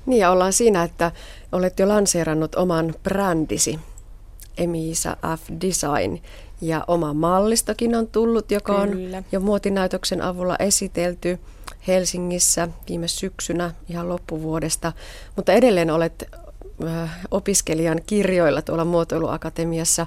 Niin 0.06 0.20
ja 0.20 0.30
ollaan 0.30 0.52
siinä, 0.52 0.82
että 0.82 1.12
olet 1.52 1.78
jo 1.78 1.88
lanseerannut 1.88 2.54
oman 2.54 2.94
brändisi, 3.02 3.78
Emisa 4.56 5.16
F 5.36 5.50
Design, 5.60 6.22
ja 6.60 6.84
oma 6.86 7.14
mallistokin 7.14 7.94
on 7.94 8.06
tullut, 8.06 8.50
joka 8.50 8.74
on 8.74 8.90
Kyllä. 8.90 9.22
jo 9.32 9.40
muotinäytöksen 9.40 10.22
avulla 10.22 10.56
esitelty 10.58 11.38
Helsingissä 11.86 12.68
viime 12.88 13.08
syksynä 13.08 13.74
ihan 13.88 14.08
loppuvuodesta, 14.08 14.92
mutta 15.36 15.52
edelleen 15.52 15.90
olet 15.90 16.28
opiskelijan 17.30 18.00
kirjoilla 18.06 18.62
tuolla 18.62 18.84
muotoiluakatemiassa. 18.84 20.06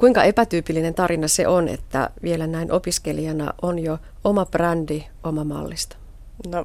Kuinka 0.00 0.24
epätyypillinen 0.24 0.94
tarina 0.94 1.28
se 1.28 1.48
on, 1.48 1.68
että 1.68 2.10
vielä 2.22 2.46
näin 2.46 2.72
opiskelijana 2.72 3.54
on 3.62 3.78
jo 3.78 3.98
oma 4.24 4.46
brändi, 4.46 5.04
oma 5.24 5.44
mallisto? 5.44 5.96
No 6.46 6.64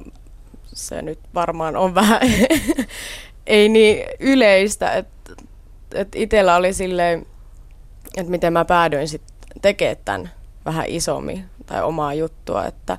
se 0.64 1.02
nyt 1.02 1.18
varmaan 1.34 1.76
on 1.76 1.94
vähän 1.94 2.20
ei 3.46 3.68
niin 3.68 4.04
yleistä, 4.20 4.92
että 4.92 5.32
et 5.94 6.08
itsellä 6.14 6.56
oli 6.56 6.72
silleen, 6.72 7.26
että 8.16 8.30
miten 8.30 8.52
mä 8.52 8.64
päädyin 8.64 9.08
sitten 9.08 9.36
tekemään 9.62 9.96
tämän 10.04 10.30
vähän 10.64 10.86
isommin 10.88 11.44
tai 11.66 11.82
omaa 11.82 12.14
juttua, 12.14 12.66
että 12.66 12.98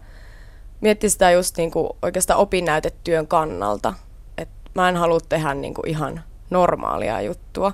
mietti 0.81 1.09
sitä 1.09 1.31
just 1.31 1.57
niinku 1.57 1.97
oikeastaan 2.01 2.39
opinnäytetyön 2.39 3.27
kannalta, 3.27 3.93
että 4.37 4.69
mä 4.75 4.89
en 4.89 4.95
halua 4.95 5.19
tehdä 5.29 5.53
niinku 5.53 5.81
ihan 5.85 6.23
normaalia 6.49 7.21
juttua, 7.21 7.73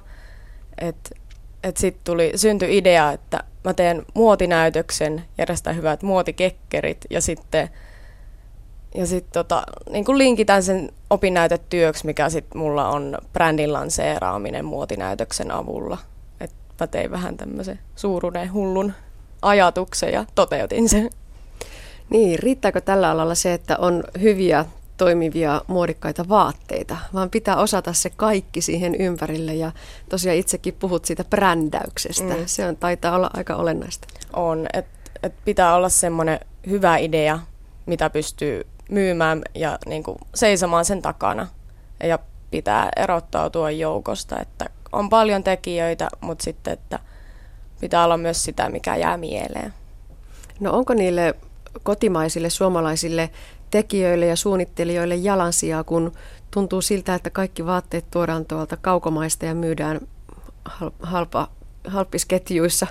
että 0.77 1.09
et 1.63 1.77
sitten 1.77 2.01
tuli, 2.03 2.31
syntyi 2.35 2.77
idea, 2.77 3.11
että 3.11 3.43
mä 3.63 3.73
teen 3.73 4.05
muotinäytöksen, 4.13 5.23
järjestän 5.37 5.75
hyvät 5.75 6.03
muotikekkerit 6.03 7.05
ja 7.09 7.21
sitten 7.21 7.69
ja 8.95 9.05
sitten 9.05 9.33
tota, 9.33 9.63
niin 9.89 10.05
linkitän 10.17 10.63
sen 10.63 10.91
opinnäytetyöksi, 11.09 12.05
mikä 12.05 12.29
sitten 12.29 12.57
mulla 12.61 12.89
on 12.89 13.17
brändin 13.33 13.73
lanseeraaminen 13.73 14.65
muotinäytöksen 14.65 15.51
avulla. 15.51 15.97
Et 16.39 16.51
mä 16.79 16.87
tein 16.87 17.11
vähän 17.11 17.37
tämmöisen 17.37 17.79
suuruuden 17.95 18.53
hullun 18.53 18.93
ajatuksen 19.41 20.13
ja 20.13 20.25
toteutin 20.35 20.89
sen. 20.89 21.09
Niin, 22.09 22.39
riittääkö 22.39 22.81
tällä 22.81 23.09
alalla 23.09 23.35
se, 23.35 23.53
että 23.53 23.77
on 23.77 24.03
hyviä 24.21 24.65
toimivia 24.97 25.61
muodikkaita 25.67 26.29
vaatteita, 26.29 26.97
vaan 27.13 27.29
pitää 27.29 27.55
osata 27.55 27.93
se 27.93 28.09
kaikki 28.09 28.61
siihen 28.61 28.95
ympärille 28.95 29.53
ja 29.53 29.71
tosiaan 30.09 30.37
itsekin 30.37 30.73
puhut 30.73 31.05
siitä 31.05 31.23
brändäyksestä. 31.23 32.33
Mm. 32.33 32.43
Se 32.45 32.67
on, 32.67 32.77
taitaa 32.77 33.15
olla 33.15 33.29
aika 33.33 33.55
olennaista. 33.55 34.07
On, 34.33 34.67
että 34.73 35.03
et 35.23 35.33
pitää 35.45 35.75
olla 35.75 35.89
semmoinen 35.89 36.39
hyvä 36.69 36.97
idea, 36.97 37.39
mitä 37.85 38.09
pystyy 38.09 38.67
myymään 38.89 39.41
ja 39.55 39.79
niin 39.85 40.03
kuin 40.03 40.17
seisomaan 40.35 40.85
sen 40.85 41.01
takana 41.01 41.47
ja 42.03 42.19
pitää 42.51 42.89
erottautua 42.95 43.71
joukosta, 43.71 44.39
että 44.39 44.65
on 44.91 45.09
paljon 45.09 45.43
tekijöitä, 45.43 46.07
mutta 46.21 46.43
sitten, 46.43 46.73
että 46.73 46.99
pitää 47.79 48.03
olla 48.03 48.17
myös 48.17 48.43
sitä, 48.43 48.69
mikä 48.69 48.95
jää 48.95 49.17
mieleen. 49.17 49.73
No 50.59 50.71
onko 50.71 50.93
niille 50.93 51.35
kotimaisille 51.83 52.49
suomalaisille 52.49 53.29
tekijöille 53.73 54.25
ja 54.25 54.35
suunnittelijoille 54.35 55.15
jalansijaa, 55.15 55.83
kun 55.83 56.11
tuntuu 56.51 56.81
siltä, 56.81 57.15
että 57.15 57.29
kaikki 57.29 57.65
vaatteet 57.65 58.05
tuodaan 58.11 58.45
tuolta 58.45 58.77
kaukomaista 58.77 59.45
ja 59.45 59.55
myydään 59.55 60.01
halpa, 61.01 61.47
halppisketjuissa? 61.87 62.87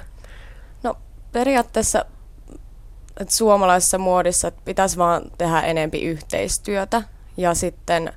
No 0.82 0.94
periaatteessa 1.32 2.04
että 3.20 3.34
suomalaisessa 3.34 3.98
muodissa 3.98 4.48
että 4.48 4.62
pitäisi 4.64 4.96
vaan 4.96 5.22
tehdä 5.38 5.60
enempi 5.60 6.02
yhteistyötä 6.02 7.02
ja 7.36 7.54
sitten 7.54 8.12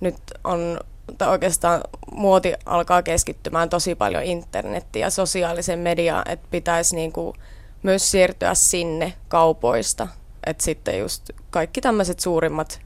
nyt 0.00 0.16
on 0.44 0.80
tai 1.18 1.28
oikeastaan 1.28 1.80
muoti 2.12 2.54
alkaa 2.66 3.02
keskittymään 3.02 3.68
tosi 3.68 3.94
paljon 3.94 4.22
internettiin 4.22 5.00
ja 5.00 5.10
sosiaalisen 5.10 5.78
mediaan, 5.78 6.30
että 6.30 6.48
pitäisi 6.50 6.96
niinku 6.96 7.34
myös 7.82 8.10
siirtyä 8.10 8.54
sinne 8.54 9.12
kaupoista. 9.28 10.08
Että 10.46 10.64
sitten 10.64 10.98
just 10.98 11.30
kaikki 11.50 11.80
tämmöiset 11.80 12.20
suurimmat 12.20 12.80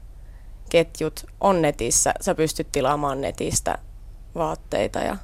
ketjut 0.69 1.25
on 1.41 1.61
netissä. 1.61 2.13
Sä 2.21 2.35
pystyt 2.35 2.67
tilaamaan 2.71 3.21
netistä 3.21 3.77
vaatteita 4.35 4.99
ja 4.99 5.17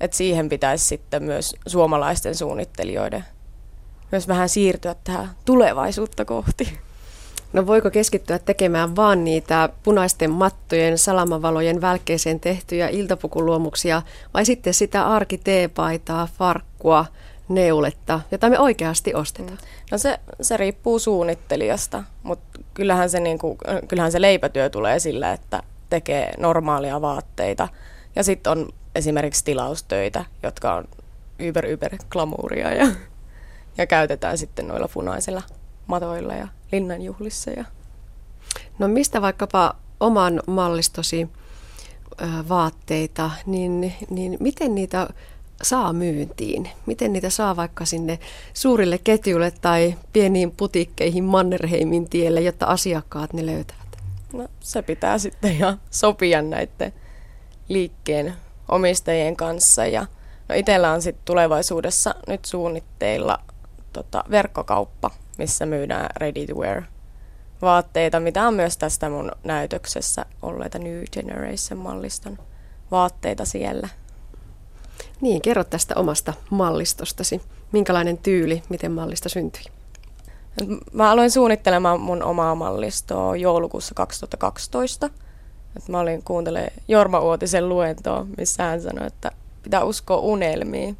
että 0.00 0.16
siihen 0.16 0.48
pitäisi 0.48 0.84
sitten 0.84 1.22
myös 1.22 1.56
suomalaisten 1.66 2.34
suunnittelijoiden 2.34 3.24
myös 4.14 4.28
vähän 4.28 4.48
siirtyä 4.48 4.94
tähän 5.04 5.30
tulevaisuutta 5.44 6.24
kohti. 6.24 6.78
No 7.52 7.66
voiko 7.66 7.90
keskittyä 7.90 8.38
tekemään 8.38 8.96
vaan 8.96 9.24
niitä 9.24 9.68
punaisten 9.82 10.30
mattojen, 10.30 10.98
salamavalojen 10.98 11.80
välkkeeseen 11.80 12.40
tehtyjä 12.40 12.88
iltapukuluomuksia 12.88 14.02
vai 14.34 14.44
sitten 14.44 14.74
sitä 14.74 15.06
arkiteepaitaa, 15.06 16.28
farkkua, 16.38 17.06
neuletta, 17.48 18.20
jota 18.30 18.50
me 18.50 18.58
oikeasti 18.58 19.14
ostetaan? 19.14 19.58
Mm. 19.58 19.66
No 19.90 19.98
se, 19.98 20.20
se 20.40 20.56
riippuu 20.56 20.98
suunnittelijasta, 20.98 22.04
mutta 22.22 22.60
kyllähän 22.74 23.10
se, 23.10 23.20
niinku, 23.20 23.58
kyllähän 23.88 24.12
se 24.12 24.20
leipätyö 24.20 24.70
tulee 24.70 24.98
sillä, 24.98 25.32
että 25.32 25.62
tekee 25.90 26.34
normaalia 26.38 27.00
vaatteita. 27.00 27.68
Ja 28.16 28.24
sitten 28.24 28.50
on 28.50 28.68
esimerkiksi 28.94 29.44
tilaustöitä, 29.44 30.24
jotka 30.42 30.74
on 30.74 30.84
yber 31.38 31.66
yber 31.66 31.96
glamuuria 32.10 32.74
ja, 32.74 32.88
ja 33.78 33.86
käytetään 33.86 34.38
sitten 34.38 34.68
noilla 34.68 34.88
punaisilla 34.94 35.42
matoilla 35.86 36.34
ja 36.34 36.48
linnanjuhlissa. 36.72 37.50
Ja. 37.50 37.64
No 38.78 38.88
mistä 38.88 39.22
vaikkapa 39.22 39.76
oman 40.00 40.42
mallistosi 40.46 41.28
vaatteita, 42.48 43.30
niin, 43.46 43.94
niin 44.10 44.36
miten 44.40 44.74
niitä 44.74 45.08
saa 45.62 45.92
myyntiin? 45.92 46.68
Miten 46.86 47.12
niitä 47.12 47.30
saa 47.30 47.56
vaikka 47.56 47.84
sinne 47.84 48.18
suurille 48.54 48.98
ketjuille 48.98 49.52
tai 49.60 49.94
pieniin 50.12 50.50
putikkeihin 50.50 51.24
Mannerheimin 51.24 52.10
tielle, 52.10 52.40
jotta 52.40 52.66
asiakkaat 52.66 53.32
ne 53.32 53.46
löytävät? 53.46 53.98
No 54.32 54.48
se 54.60 54.82
pitää 54.82 55.18
sitten 55.18 55.52
ihan 55.52 55.80
sopia 55.90 56.42
näiden 56.42 56.92
liikkeen 57.68 58.34
omistajien 58.68 59.36
kanssa. 59.36 59.86
Ja 59.86 60.06
no 60.48 60.54
itsellä 60.54 60.92
on 60.92 61.02
sitten 61.02 61.24
tulevaisuudessa 61.24 62.14
nyt 62.28 62.44
suunnitteilla 62.44 63.38
tota, 63.92 64.24
verkkokauppa, 64.30 65.10
missä 65.38 65.66
myydään 65.66 66.08
ready 66.16 66.46
to 66.46 66.54
wear 66.54 66.82
vaatteita, 67.62 68.20
mitä 68.20 68.46
on 68.46 68.54
myös 68.54 68.76
tästä 68.76 69.08
mun 69.08 69.32
näytöksessä 69.44 70.26
olleita 70.42 70.78
New 70.78 71.02
Generation-malliston 71.12 72.38
vaatteita 72.90 73.44
siellä. 73.44 73.88
Niin, 75.24 75.42
kerro 75.42 75.64
tästä 75.64 75.94
omasta 75.96 76.32
mallistostasi. 76.50 77.42
Minkälainen 77.72 78.18
tyyli, 78.18 78.62
miten 78.68 78.92
mallista 78.92 79.28
syntyi? 79.28 79.62
Mä 80.92 81.10
aloin 81.10 81.30
suunnittelemaan 81.30 82.00
mun 82.00 82.22
omaa 82.22 82.54
mallistoa 82.54 83.36
joulukuussa 83.36 83.94
2012. 83.94 85.10
Et 85.76 85.88
mä 85.88 86.00
olin 86.00 86.22
kuuntelemaan 86.22 86.72
Jorma 86.88 87.20
Uotisen 87.20 87.68
luentoa, 87.68 88.26
missä 88.38 88.62
hän 88.62 88.82
sanoi, 88.82 89.06
että 89.06 89.30
pitää 89.62 89.84
uskoa 89.84 90.16
unelmiin. 90.16 90.96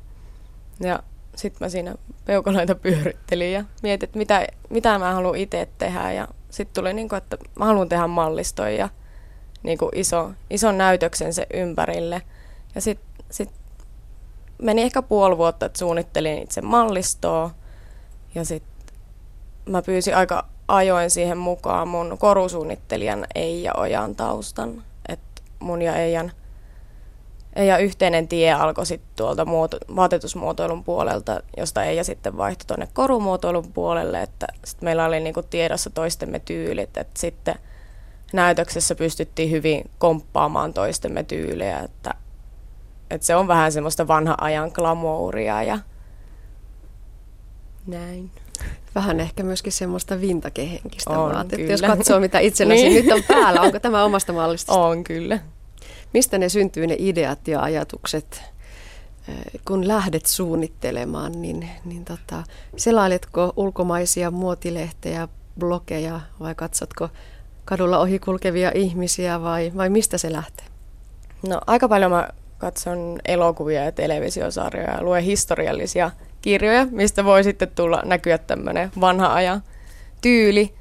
Ja 0.81 1.03
sitten 1.37 1.65
mä 1.65 1.69
siinä 1.69 1.95
peukaloita 2.25 2.75
pyörittelin 2.75 3.53
ja 3.53 3.65
mietin, 3.83 4.07
että 4.07 4.19
mitä, 4.19 4.47
mitä 4.71 4.99
mä 4.99 5.15
haluan 5.15 5.37
itse 5.37 5.69
tehdä. 5.79 6.13
Ja 6.13 6.29
sitten 6.51 6.75
tuli, 6.75 6.93
niin 6.93 7.09
kuin, 7.09 7.19
että 7.19 7.37
mä 7.59 7.65
haluan 7.65 7.89
tehdä 7.89 8.07
malliston 8.07 8.75
ja 8.75 8.89
niin 9.63 9.79
kuin 9.79 9.91
iso, 9.95 10.31
ison 10.51 10.79
näytöksen 10.79 11.35
se 11.35 11.47
ympärille. 11.55 12.23
Ja 12.75 12.81
sitten 12.81 13.25
sit 13.31 13.51
meni 14.63 14.83
ehkä 14.83 15.03
puoli 15.03 15.39
vuotta, 15.39 15.67
että 15.67 15.79
suunnittelin 15.79 16.43
itse 16.43 16.63
mallistoa. 16.63 17.51
Ja 18.35 18.45
sitten 18.45 18.95
mä 19.67 19.83
pyysin 19.83 20.17
aika 20.17 20.47
ajoin 20.69 21.11
siihen 21.11 21.39
mukaan 21.39 21.89
mun 21.89 22.17
korusuunnittelijan 22.19 23.27
Eija 23.35 23.73
Ojan 23.77 24.17
taustan. 24.17 24.83
Että 25.09 25.43
mun 25.61 25.83
ja 25.83 25.97
Eijan– 25.97 26.33
ja 27.57 27.79
yhteinen 27.79 28.29
tie 28.29 28.53
alkoi 28.53 28.87
sitten 28.87 29.11
tuolta 29.17 29.45
muoto, 29.45 29.79
vaatetusmuotoilun 29.97 30.85
puolelta, 30.85 31.43
josta 31.57 31.85
ei 31.85 31.97
ja 31.97 32.05
sitten 32.05 32.37
vaihtoi 32.37 32.67
tuonne 32.67 32.89
korumuotoilun 32.93 33.73
puolelle, 33.73 34.23
että 34.23 34.47
sit 34.65 34.83
meillä 34.83 35.05
oli 35.05 35.21
niinku 35.21 35.43
tiedossa 35.43 35.91
toistemme 35.91 36.39
tyylit, 36.39 36.97
että 36.97 37.21
sitten 37.21 37.55
näytöksessä 38.33 38.95
pystyttiin 38.95 39.51
hyvin 39.51 39.91
komppaamaan 39.99 40.75
toistemme 40.75 41.23
tyylejä, 41.23 41.81
että, 41.81 42.15
että 43.15 43.27
se 43.27 43.37
on 43.37 43.49
vähän 43.49 43.73
semmoista 43.73 44.09
vanha 44.09 44.35
ajan 44.41 44.71
glamouria 44.75 45.63
ja 45.63 45.79
näin. 47.87 48.31
Vähän 48.95 49.21
ehkä 49.21 49.43
myöskin 49.43 49.73
semmoista 49.73 50.21
vintakehenkistä 50.21 51.11
vaatetta, 51.11 51.73
jos 51.73 51.83
katsoo 51.83 52.21
mitä 52.21 52.39
itselläsi 52.39 52.89
niin. 52.89 53.05
nyt 53.05 53.15
on 53.15 53.23
päällä. 53.29 53.61
Onko 53.61 53.81
tämä 53.81 54.05
omasta 54.05 54.33
mallista? 54.33 54.73
On 54.73 55.05
kyllä. 55.05 55.39
Mistä 56.15 56.39
ne 56.39 56.49
syntyy 56.49 56.87
ne 56.87 56.97
ideat 56.99 57.49
ja 57.49 57.63
ajatukset, 57.63 58.43
kun 59.65 59.89
lähdet 59.89 60.27
suunnittelemaan, 60.27 61.43
niin, 61.43 61.69
niin 61.85 62.05
tota, 62.05 62.43
selailetko 62.77 63.53
ulkomaisia 63.57 64.31
muotilehtejä, 64.31 65.29
blogeja 65.59 66.21
vai 66.41 66.55
katsotko 66.55 67.09
kadulla 67.65 67.99
ohikulkevia 67.99 68.73
ihmisiä 68.75 69.43
vai, 69.43 69.73
vai 69.77 69.91
mistä 69.91 70.19
se 70.19 70.33
lähtee? 70.33 70.67
No 71.49 71.61
aika 71.67 71.89
paljon 71.89 72.11
mä 72.11 72.29
katson 72.65 73.19
elokuvia 73.25 73.85
ja 73.85 73.93
televisiosarjoja 73.93 74.91
ja 74.91 75.03
luen 75.03 75.25
historiallisia 75.25 76.11
kirjoja, 76.43 76.87
mistä 76.91 77.25
voi 77.25 77.45
sitten 77.45 77.69
tulla 77.75 78.03
näkyä 78.05 78.39
tämmöinen 78.39 78.93
vanha 79.01 79.35
ajan 79.35 79.63
tyyli. 80.21 80.75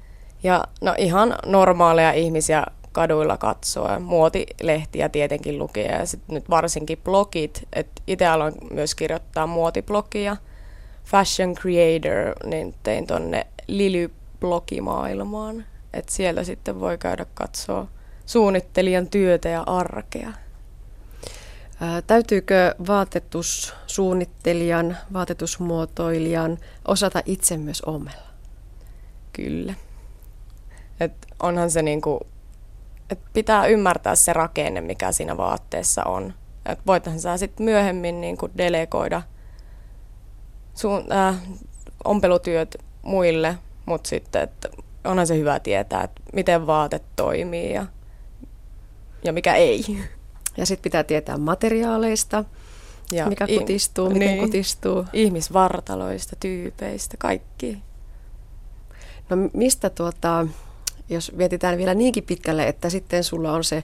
Ja 0.43 0.63
no 0.81 0.95
ihan 0.97 1.35
normaaleja 1.45 2.11
ihmisiä 2.11 2.65
kaduilla 2.91 3.37
katsoa, 3.37 3.99
muotilehtiä 3.99 5.09
tietenkin 5.09 5.59
lukea 5.59 5.99
ja 5.99 6.05
sitten 6.05 6.33
nyt 6.33 6.49
varsinkin 6.49 6.97
blogit, 7.03 7.67
että 7.73 8.01
itse 8.07 8.27
aloin 8.27 8.53
myös 8.71 8.95
kirjoittaa 8.95 9.47
muotiblogia, 9.47 10.37
Fashion 11.05 11.55
Creator, 11.55 12.35
niin 12.45 12.75
tein 12.83 13.07
tonne 13.07 13.47
Lily-blogimaailmaan, 13.67 15.63
että 15.93 16.13
siellä 16.13 16.43
sitten 16.43 16.79
voi 16.79 16.97
käydä 16.97 17.25
katsoa 17.33 17.87
suunnittelijan 18.25 19.07
työtä 19.07 19.49
ja 19.49 19.63
arkea. 19.65 20.42
Täytyykö 22.07 22.75
vaatetussuunnittelijan, 22.87 24.97
vaatetusmuotoilijan 25.13 26.57
osata 26.87 27.21
itse 27.25 27.57
myös 27.57 27.81
omella? 27.81 28.27
Kyllä. 29.33 29.73
Et 30.99 31.13
onhan 31.39 31.71
se 31.71 31.81
niinku 31.81 32.19
että 33.09 33.29
pitää 33.33 33.65
ymmärtää 33.65 34.15
se 34.15 34.33
rakenne, 34.33 34.81
mikä 34.81 35.11
siinä 35.11 35.37
vaatteessa 35.37 36.03
on. 36.03 36.33
Että 36.65 36.83
voithan 36.87 37.19
sä 37.19 37.37
sitten 37.37 37.63
myöhemmin 37.63 38.21
niin 38.21 38.37
kuin 38.37 38.51
delegoida 38.57 39.21
sun, 40.75 41.11
äh, 41.11 41.35
ompelutyöt 42.03 42.77
muille, 43.01 43.57
mutta 43.85 44.09
sitten 44.09 44.41
että 44.41 44.69
onhan 45.03 45.27
se 45.27 45.37
hyvä 45.37 45.59
tietää, 45.59 46.03
että 46.03 46.21
miten 46.33 46.67
vaate 46.67 46.99
toimii 47.15 47.73
ja, 47.73 47.85
ja 49.23 49.33
mikä 49.33 49.55
ei. 49.55 49.83
Ja 50.57 50.65
sitten 50.65 50.83
pitää 50.83 51.03
tietää 51.03 51.37
materiaaleista, 51.37 52.43
ja 53.11 53.29
mikä 53.29 53.47
kutistuu, 53.59 54.05
i- 54.09 54.13
miten 54.13 54.27
niin, 54.27 54.39
kutistuu. 54.39 55.05
Ihmisvartaloista, 55.13 56.35
tyypeistä, 56.39 57.17
kaikki. 57.17 57.77
No 59.29 59.37
mistä 59.53 59.89
tuota, 59.89 60.47
jos 61.09 61.31
mietitään 61.31 61.77
vielä 61.77 61.93
niinkin 61.93 62.23
pitkälle, 62.23 62.67
että 62.67 62.89
sitten 62.89 63.23
sulla 63.23 63.51
on 63.53 63.63
se 63.63 63.83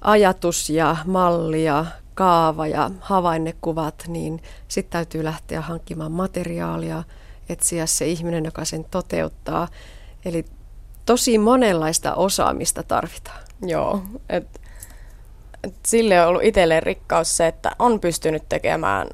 ajatus 0.00 0.70
ja 0.70 0.96
malli 1.06 1.64
ja 1.64 1.86
kaava 2.14 2.66
ja 2.66 2.90
havainnekuvat, 3.00 4.04
niin 4.08 4.42
sitten 4.68 4.92
täytyy 4.92 5.24
lähteä 5.24 5.60
hankkimaan 5.60 6.12
materiaalia, 6.12 7.04
etsiä 7.48 7.86
se 7.86 8.06
ihminen, 8.06 8.44
joka 8.44 8.64
sen 8.64 8.84
toteuttaa. 8.90 9.68
Eli 10.24 10.44
tosi 11.06 11.38
monenlaista 11.38 12.14
osaamista 12.14 12.82
tarvitaan. 12.82 13.40
Joo, 13.62 14.02
et 14.28 14.44
et 14.44 14.60
sille 15.86 16.22
on 16.22 16.28
ollut 16.28 16.44
itselleen 16.44 16.82
rikkaus 16.82 17.36
se, 17.36 17.46
että 17.46 17.70
on 17.78 18.00
pystynyt 18.00 18.48
tekemään 18.48 19.08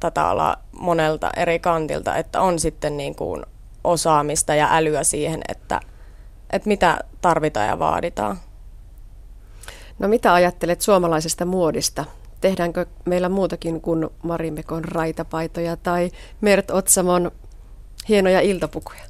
tätä 0.00 0.28
alaa 0.28 0.56
monelta 0.78 1.30
eri 1.36 1.58
kantilta, 1.58 2.16
että 2.16 2.40
on 2.40 2.58
sitten 2.58 2.96
niin 2.96 3.14
kuin 3.14 3.46
osaamista 3.84 4.54
ja 4.54 4.68
älyä 4.70 5.04
siihen, 5.04 5.42
että, 5.48 5.80
että 6.50 6.68
mitä 6.68 6.98
tarvitaan 7.20 7.68
ja 7.68 7.78
vaaditaan. 7.78 8.38
No 9.98 10.08
mitä 10.08 10.34
ajattelet 10.34 10.80
suomalaisesta 10.80 11.44
muodista? 11.44 12.04
Tehdäänkö 12.40 12.86
meillä 13.04 13.28
muutakin 13.28 13.80
kuin 13.80 14.08
Marimekon 14.22 14.84
raitapaitoja 14.84 15.76
tai 15.76 16.10
Mert 16.40 16.70
Otsamon 16.70 17.30
hienoja 18.08 18.40
iltapukuja? 18.40 19.04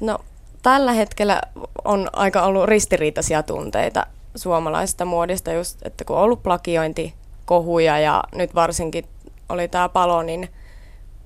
No 0.00 0.18
tällä 0.62 0.92
hetkellä 0.92 1.40
on 1.84 2.08
aika 2.12 2.42
ollut 2.42 2.64
ristiriitaisia 2.64 3.42
tunteita 3.42 4.06
suomalaisesta 4.36 5.04
muodista, 5.04 5.52
just, 5.52 5.86
että 5.86 6.04
kun 6.04 6.16
on 6.16 6.22
ollut 6.22 6.42
plagiointikohuja 6.42 7.98
ja 7.98 8.24
nyt 8.34 8.54
varsinkin 8.54 9.04
oli 9.48 9.68
tämä 9.68 9.88
palo, 9.88 10.22
niin 10.22 10.48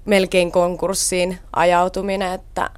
melkein 0.04 0.52
konkurssiin 0.52 1.38
ajautuminen, 1.52 2.32
että, 2.32 2.70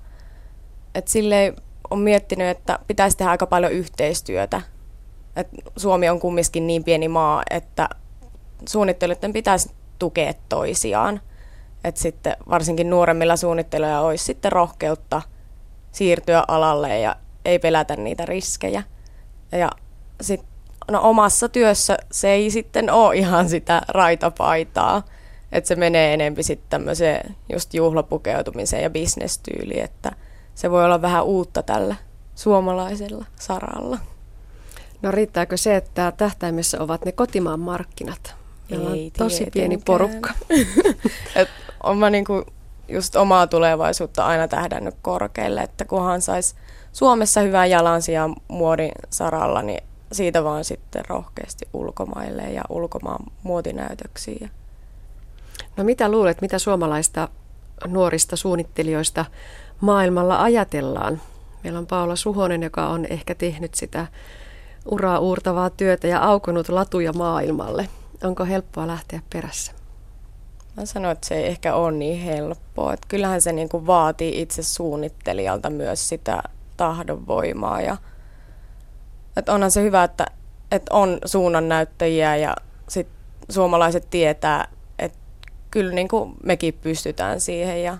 että 0.95 1.11
sille 1.11 1.55
on 1.91 1.99
miettinyt, 1.99 2.49
että 2.49 2.79
pitäisi 2.87 3.17
tehdä 3.17 3.31
aika 3.31 3.47
paljon 3.47 3.73
yhteistyötä. 3.73 4.61
Et 5.37 5.49
Suomi 5.77 6.09
on 6.09 6.21
kumminkin 6.21 6.67
niin 6.67 6.85
pieni 6.85 7.09
maa, 7.09 7.43
että 7.51 7.89
suunnittelijoiden 8.69 9.33
pitäisi 9.33 9.71
tukea 9.99 10.33
toisiaan. 10.49 11.21
Et 11.85 11.97
sitten 11.97 12.37
varsinkin 12.49 12.91
nuoremmilla 12.91 13.37
suunnittelijoilla 13.37 14.01
olisi 14.01 14.25
sitten 14.25 14.53
rohkeutta 14.53 15.23
siirtyä 15.93 16.45
alalle 16.49 16.99
ja 16.99 17.17
ei 17.45 17.59
pelätä 17.59 17.97
niitä 17.97 18.27
riskejä. 18.27 18.83
Ja 19.53 19.71
sit, 20.21 20.41
no 20.91 21.01
omassa 21.03 21.49
työssä 21.49 21.99
se 22.13 22.31
ei 22.31 22.51
sitten 22.51 22.91
ole 22.91 23.17
ihan 23.17 23.49
sitä 23.49 23.83
raitapaitaa, 23.89 25.03
että 25.53 25.69
se 25.69 25.77
menee 25.77 26.15
enempi 26.15 26.43
sitten 26.43 26.71
tämmöiseen 26.71 27.37
just 27.53 27.75
juhlapukeutumiseen 27.75 28.83
ja 28.83 28.91
bisnestyyliin, 28.91 29.85
että 29.85 30.13
se 30.55 30.71
voi 30.71 30.85
olla 30.85 31.03
vähän 31.03 31.25
uutta 31.25 31.63
tällä 31.63 31.97
suomalaisella 32.35 33.25
saralla. 33.41 33.99
No 35.03 35.11
riittääkö 35.11 35.57
se, 35.57 35.77
että 35.77 36.13
tähtäimessä 36.17 36.83
ovat 36.83 37.05
ne 37.05 37.13
kotimaan 37.13 37.61
markkinat? 37.61 38.35
Meillä 38.71 38.91
on 38.91 38.97
tosi 39.19 39.47
pieni 39.53 39.79
porukka. 39.79 40.31
Et 41.37 41.49
on 41.83 41.99
mä 41.99 42.11
niinku 42.11 42.45
just 42.89 43.17
omaa 43.17 43.47
tulevaisuutta 43.47 44.27
aina 44.27 44.49
tähdännyt 44.49 44.95
korkealle, 45.03 45.61
että 45.61 45.85
kunhan 45.85 46.23
saisi 46.23 46.55
Suomessa 46.93 47.41
hyvää 47.41 47.67
jalansijaa 47.67 48.35
muodin 48.49 48.93
saralla, 49.11 49.63
niin 49.63 49.83
siitä 50.13 50.45
vaan 50.45 50.65
sitten 50.65 51.05
rohkeasti 51.09 51.69
ulkomaille 51.73 52.43
ja 52.43 52.63
ulkomaan 52.69 53.25
muotinäytöksiin. 53.43 54.51
No 55.77 55.85
mitä 55.85 56.09
luulet, 56.09 56.41
mitä 56.41 56.59
suomalaista 56.59 57.29
nuorista 57.87 58.37
suunnittelijoista 58.37 59.25
maailmalla 59.81 60.43
ajatellaan? 60.43 61.21
Meillä 61.65 61.79
on 61.79 61.87
Paula 61.87 62.17
Suhonen, 62.17 62.63
joka 62.63 62.89
on 62.89 63.07
ehkä 63.11 63.35
tehnyt 63.35 63.75
sitä 63.75 64.07
uraa 64.87 65.19
uurtavaa 65.19 65.71
työtä 65.71 66.07
ja 66.07 66.23
aukonut 66.25 66.69
latuja 66.69 67.13
maailmalle. 67.13 67.89
Onko 68.25 68.45
helppoa 68.45 68.87
lähteä 68.87 69.23
perässä? 69.33 69.73
Mä 70.77 70.87
sanoin, 70.87 71.13
että 71.13 71.27
se 71.27 71.35
ei 71.35 71.47
ehkä 71.47 71.75
ole 71.75 71.93
niin 71.93 72.23
helppoa. 72.23 72.93
Että 72.93 73.07
kyllähän 73.09 73.43
se 73.43 73.53
niin 73.53 73.69
kuin 73.69 73.87
vaatii 73.87 74.43
itse 74.43 74.63
suunnittelijalta 74.63 75.71
myös 75.71 76.09
sitä 76.09 76.43
tahdonvoimaa. 76.77 77.81
Ja, 77.81 77.97
että 79.37 79.53
onhan 79.53 79.71
se 79.71 79.83
hyvä, 79.83 80.05
että, 80.05 80.27
että 80.71 80.95
on 80.95 81.19
suunnannäyttäjiä 81.25 82.37
ja 82.37 82.57
sit 82.89 83.09
suomalaiset 83.49 84.11
tietää, 84.11 84.69
että 84.99 85.19
kyllä 85.71 85.95
niin 85.95 86.09
kuin 86.09 86.35
mekin 86.43 86.75
pystytään 86.75 87.41
siihen. 87.41 87.83
Ja 87.83 87.99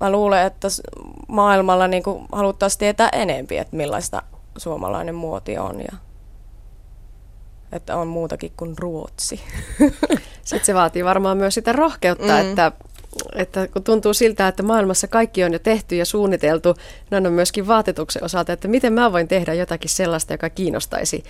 mä 0.00 0.10
luulen, 0.10 0.46
että 0.46 0.68
maailmalla 1.28 1.88
niin 1.88 2.02
kuin 2.02 2.26
haluttaisiin 2.32 2.78
tietää 2.78 3.08
enempi, 3.12 3.58
että 3.58 3.76
millaista 3.76 4.22
suomalainen 4.58 5.14
muoti 5.14 5.58
on. 5.58 5.80
Ja 5.80 5.96
että 7.72 7.96
on 7.96 8.08
muutakin 8.08 8.52
kuin 8.56 8.78
Ruotsi. 8.78 9.40
Sitten 10.44 10.66
se 10.66 10.74
vaatii 10.74 11.04
varmaan 11.04 11.36
myös 11.36 11.54
sitä 11.54 11.72
rohkeutta, 11.72 12.32
mm. 12.32 12.40
että, 12.40 12.72
että 13.34 13.68
kun 13.68 13.84
tuntuu 13.84 14.14
siltä, 14.14 14.48
että 14.48 14.62
maailmassa 14.62 15.08
kaikki 15.08 15.44
on 15.44 15.52
jo 15.52 15.58
tehty 15.58 15.96
ja 15.96 16.04
suunniteltu, 16.04 16.74
näin 17.10 17.26
on 17.26 17.32
myöskin 17.32 17.66
vaatetuksen 17.66 18.24
osalta, 18.24 18.52
että 18.52 18.68
miten 18.68 18.92
mä 18.92 19.12
voin 19.12 19.28
tehdä 19.28 19.54
jotakin 19.54 19.90
sellaista, 19.90 20.34
joka 20.34 20.50
kiinnostaisi 20.50 21.24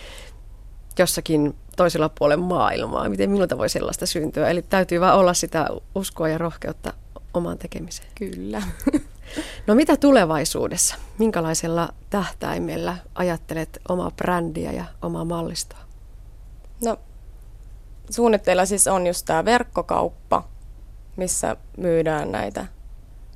jossakin 0.99 1.55
toisella 1.77 2.09
puolella 2.09 2.45
maailmaa. 2.45 3.09
Miten 3.09 3.31
minulta 3.31 3.59
voi 3.59 3.69
sellaista 3.69 4.07
syntyä? 4.07 4.49
Eli 4.49 4.63
täytyy 4.63 5.01
vaan 5.01 5.19
olla 5.19 5.35
sitä 5.35 5.67
uskoa 5.95 6.29
ja 6.29 6.39
rohkeutta 6.39 6.93
omaan 7.35 7.59
tekemiseen. 7.59 8.09
Kyllä. 8.15 8.63
No 9.67 9.75
mitä 9.75 9.97
tulevaisuudessa? 9.97 10.95
Minkälaisella 11.19 11.89
tähtäimellä 12.11 12.97
ajattelet 13.15 13.81
omaa 13.89 14.11
brändiä 14.11 14.73
ja 14.73 14.85
omaa 15.03 15.25
mallistoa? 15.25 15.79
No 16.85 16.97
suunnitteilla 18.11 18.67
siis 18.67 18.87
on 18.87 19.07
just 19.07 19.27
tämä 19.27 19.45
verkkokauppa, 19.45 20.49
missä 21.17 21.57
myydään 21.77 22.33
näitä 22.33 22.67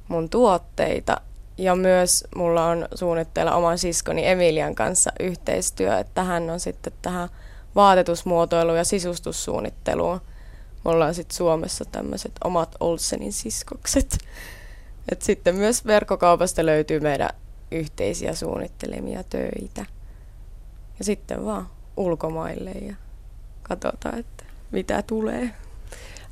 mun 0.09 0.31
tuotteita. 0.31 1.21
Ja 1.59 1.75
myös 1.75 2.25
mulla 2.37 2.67
on 2.67 2.89
suunnitteilla 2.95 3.55
oman 3.55 3.79
siskoni 3.79 4.27
Emilian 4.27 4.75
kanssa 4.75 5.13
yhteistyö, 5.21 5.99
että 5.99 6.23
hän 6.23 6.51
on 6.51 6.61
sitten 6.61 6.93
tähän 7.03 7.29
vaatetusmuotoiluun 7.75 8.79
ja 8.79 8.85
sisustussuunnitteluun. 8.85 10.21
Mulla 10.85 11.07
on 11.07 11.15
sitten 11.15 11.37
Suomessa 11.37 11.85
tämmöiset 11.85 12.33
omat 12.45 12.77
Olsenin 12.81 13.33
siskokset. 13.33 14.19
Et 15.13 15.23
sitten 15.23 15.55
myös 15.55 15.87
verkkokaupasta 15.87 16.67
löytyy 16.67 17.01
meidän 17.01 17.31
yhteisiä 17.71 18.35
suunnittelemia 18.35 19.25
töitä. 19.25 19.87
Ja 20.99 21.05
sitten 21.05 21.45
vaan 21.45 21.69
ulkomaille 21.97 22.71
ja 22.71 22.95
katsotaan, 23.63 24.19
että 24.19 24.45
mitä 24.73 25.03
tulee. 25.03 25.51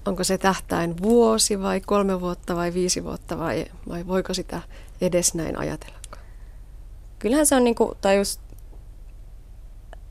Onko 0.04 0.24
se 0.24 0.38
tähtäin 0.38 1.02
vuosi 1.02 1.62
vai 1.62 1.80
kolme 1.80 2.20
vuotta 2.20 2.56
vai 2.56 2.74
viisi 2.74 3.04
vuotta 3.04 3.38
vai, 3.38 3.66
vai 3.88 4.06
voiko 4.06 4.34
sitä 4.34 4.60
edes 5.00 5.34
näin 5.34 5.58
ajatella? 5.58 5.98
Kyllähän 7.18 7.46
se 7.46 7.56
on 7.56 7.64
niin 7.64 7.74
kuin, 7.74 7.98
tai 8.00 8.16
just 8.16 8.40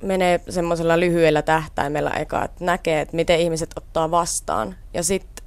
menee 0.01 0.41
semmoisella 0.49 0.99
lyhyellä 0.99 1.41
tähtäimellä 1.41 2.09
eka, 2.09 2.45
että 2.45 2.65
näkee, 2.65 3.01
että 3.01 3.15
miten 3.15 3.39
ihmiset 3.39 3.69
ottaa 3.77 4.11
vastaan. 4.11 4.75
Ja 4.93 5.03
sitten 5.03 5.45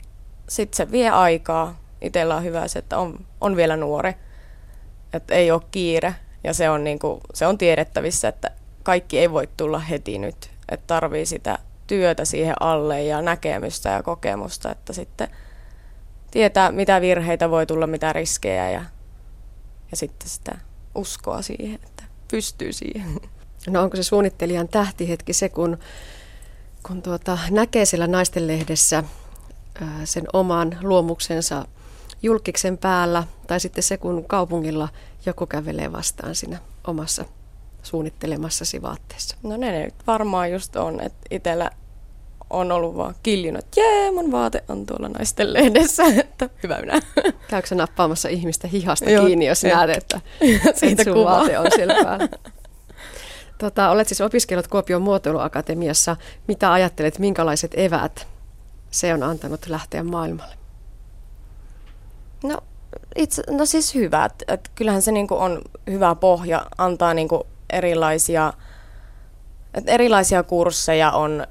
sit 0.49 0.74
se 0.74 0.90
vie 0.90 1.11
aikaa. 1.11 1.78
Itsellä 2.01 2.36
on 2.36 2.44
hyvä 2.44 2.68
se, 2.68 2.78
että 2.78 2.99
on, 2.99 3.26
on 3.40 3.57
vielä 3.57 3.76
nuori, 3.76 4.14
että 5.12 5.34
ei 5.34 5.51
ole 5.51 5.62
kiire. 5.70 6.14
Ja 6.44 6.55
se 6.55 6.70
on, 6.70 6.84
niin 6.84 6.99
kuin, 6.99 7.20
se 7.34 7.47
on 7.47 7.59
tiedettävissä, 7.59 8.28
että 8.28 8.51
kaikki 8.82 9.18
ei 9.18 9.30
voi 9.30 9.49
tulla 9.57 9.78
heti 9.78 10.18
nyt. 10.18 10.51
Että 10.68 10.86
tarvii 10.86 11.26
sitä 11.26 11.59
työtä 11.87 12.24
siihen 12.24 12.55
alle 12.61 13.03
ja 13.03 13.22
näkemystä 13.22 13.91
ja 13.91 14.03
kokemusta, 14.03 14.70
että 14.70 14.93
sitten 14.93 15.28
tietää, 16.30 16.72
mitä 16.72 17.01
virheitä 17.01 17.51
voi 17.51 17.66
tulla, 17.66 17.87
mitä 17.87 18.12
riskejä 18.12 18.70
ja, 18.70 18.84
ja 19.91 19.97
sitten 19.97 20.28
sitä 20.28 20.59
uskoa 20.95 21.43
siihen, 21.43 21.80
että 21.84 22.05
pystyy 22.30 22.72
siihen. 22.72 23.20
No 23.68 23.82
onko 23.82 23.97
se 23.97 24.03
suunnittelijan 24.03 24.68
tähtihetki 24.68 25.32
se, 25.32 25.49
kun, 25.49 25.78
kun 26.87 27.03
tuota, 27.03 27.39
näkee 27.51 27.84
siellä 27.84 28.07
naistenlehdessä 28.07 29.05
sen 30.05 30.24
oman 30.32 30.78
luomuksensa 30.82 31.64
julkiksen 32.22 32.78
päällä, 32.78 33.24
tai 33.47 33.61
sitten 33.61 33.82
se, 33.82 33.99
kun 33.99 34.24
kaupungilla 34.24 34.89
joku 35.26 35.47
kävelee 35.47 35.93
vastaan 35.93 36.34
siinä 36.34 36.59
omassa 36.87 37.24
suunnittelemassasi 37.87 38.82
vaatteessa? 38.82 39.37
No 39.43 39.57
ne 39.57 39.84
nyt 39.84 39.95
varmaan 40.07 40.53
just 40.53 40.76
on, 40.76 41.01
että 41.01 41.18
itsellä 41.30 41.70
on 42.51 42.72
ollut 42.72 42.97
vaan 42.97 43.14
kiljunut, 43.22 43.64
että 43.64 43.80
jee, 43.80 44.11
mun 44.11 44.32
vaate 44.32 44.64
on 44.68 44.87
tuolla 44.87 45.09
naisten 45.09 45.53
lehdessä, 45.53 46.05
että 46.20 46.51
hyvä 46.62 46.80
minä. 46.80 47.01
Käykö 47.51 47.74
nappaamassa 47.74 48.28
ihmistä 48.28 48.68
hihasta 48.68 49.11
Joo, 49.11 49.26
kiinni, 49.26 49.47
jos 49.47 49.62
näet, 49.62 49.91
että 49.91 50.20
siitä 50.80 51.05
sun 51.05 51.12
kuva. 51.14 51.30
vaate 51.30 51.59
on 51.59 51.66
siellä 51.74 51.95
päällä? 52.05 52.28
Tota, 53.59 53.91
olet 53.91 54.09
siis 54.09 54.20
opiskellut 54.20 54.66
Kuopion 54.66 55.03
muotoiluakatemiassa. 55.03 56.16
Mitä 56.49 56.72
ajattelet, 56.72 57.18
minkälaiset 57.18 57.70
eväät 57.76 58.26
se 58.91 59.14
on 59.14 59.22
antanut 59.22 59.66
lähteä 59.66 60.03
maailmalle? 60.03 60.55
No, 62.45 62.59
itse, 63.16 63.43
no 63.51 63.66
siis 63.66 63.95
hyvät. 63.95 64.32
Et 64.49 64.70
kyllähän 64.74 65.03
se 65.03 65.12
niinku 65.12 65.34
on 65.34 65.62
hyvä 65.91 66.14
pohja, 66.14 66.66
antaa 66.78 67.14
niinku 67.14 67.47
erilaisia, 67.71 68.53
et 69.75 69.89
erilaisia 69.89 70.43
kursseja 70.43 71.11
on 71.12 71.47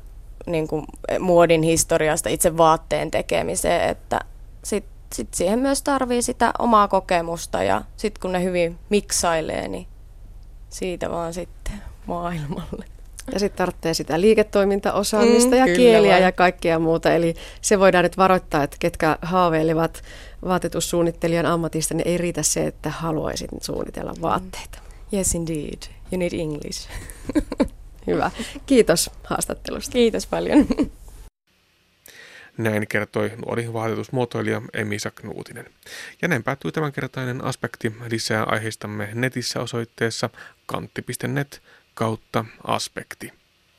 niinku 0.46 0.84
muodin 1.20 1.62
historiasta 1.62 2.30
itse 2.30 2.58
vaatteen 2.58 3.12
tekemiseen, 3.12 3.90
että 3.90 4.20
sitten 4.64 4.96
sit 5.14 5.34
siihen 5.34 5.60
myös 5.60 5.82
tarvii 5.82 6.22
sitä 6.22 6.52
omaa 6.60 6.88
kokemusta 6.88 7.64
ja 7.64 7.82
sitten 7.98 8.22
kun 8.22 8.32
ne 8.32 8.44
hyvin 8.44 8.80
miksailee, 8.90 9.68
niin 9.68 9.88
siitä 10.70 11.10
vaan 11.10 11.34
sitten 11.34 11.82
maailmalle. 12.06 12.86
Ja 13.34 13.40
sitten 13.40 13.58
tarvitsee 13.58 13.94
sitä 13.94 14.22
liiketoimintaosaamista 14.22 15.52
mm, 15.52 15.58
ja 15.58 15.66
kieliä 15.76 16.12
vain. 16.12 16.24
ja 16.24 16.32
kaikkea 16.32 16.80
muuta. 16.80 17.14
Eli 17.14 17.36
se 17.62 17.80
voidaan 17.80 18.04
nyt 18.04 18.18
varoittaa, 18.18 18.64
että 18.64 18.78
ketkä 18.80 19.18
haaveilevat 19.22 20.04
vaatetussuunnittelijan 20.48 21.46
ammatista, 21.46 21.94
niin 21.94 22.08
ei 22.08 22.18
riitä 22.18 22.44
se, 22.44 22.68
että 22.68 22.90
haluaisit 22.90 23.50
suunnitella 23.62 24.14
vaatteita. 24.22 24.80
Yes 25.14 25.36
indeed. 25.36 25.95
You 26.12 26.20
need 26.20 26.34
English. 26.34 26.90
Hyvä. 28.08 28.32
Kiitos 28.66 29.10
haastattelusta. 29.24 29.92
Kiitos 29.92 30.28
paljon. 30.28 30.68
Näin 32.58 32.88
kertoi 32.88 33.32
nuori 33.46 33.74
vaatetusmuotoilija 33.74 34.62
Emisa 34.74 35.12
Knuutinen. 35.12 35.66
Ja 36.22 36.28
näin 36.28 36.44
päättyy 36.44 36.72
tämänkertainen 36.72 37.44
aspekti. 37.44 37.94
Lisää 38.10 38.44
aiheistamme 38.44 39.10
netissä 39.14 39.60
osoitteessa 39.60 40.30
kantti.net 40.66 41.62
kautta 41.94 42.46
aspekti. 42.64 43.34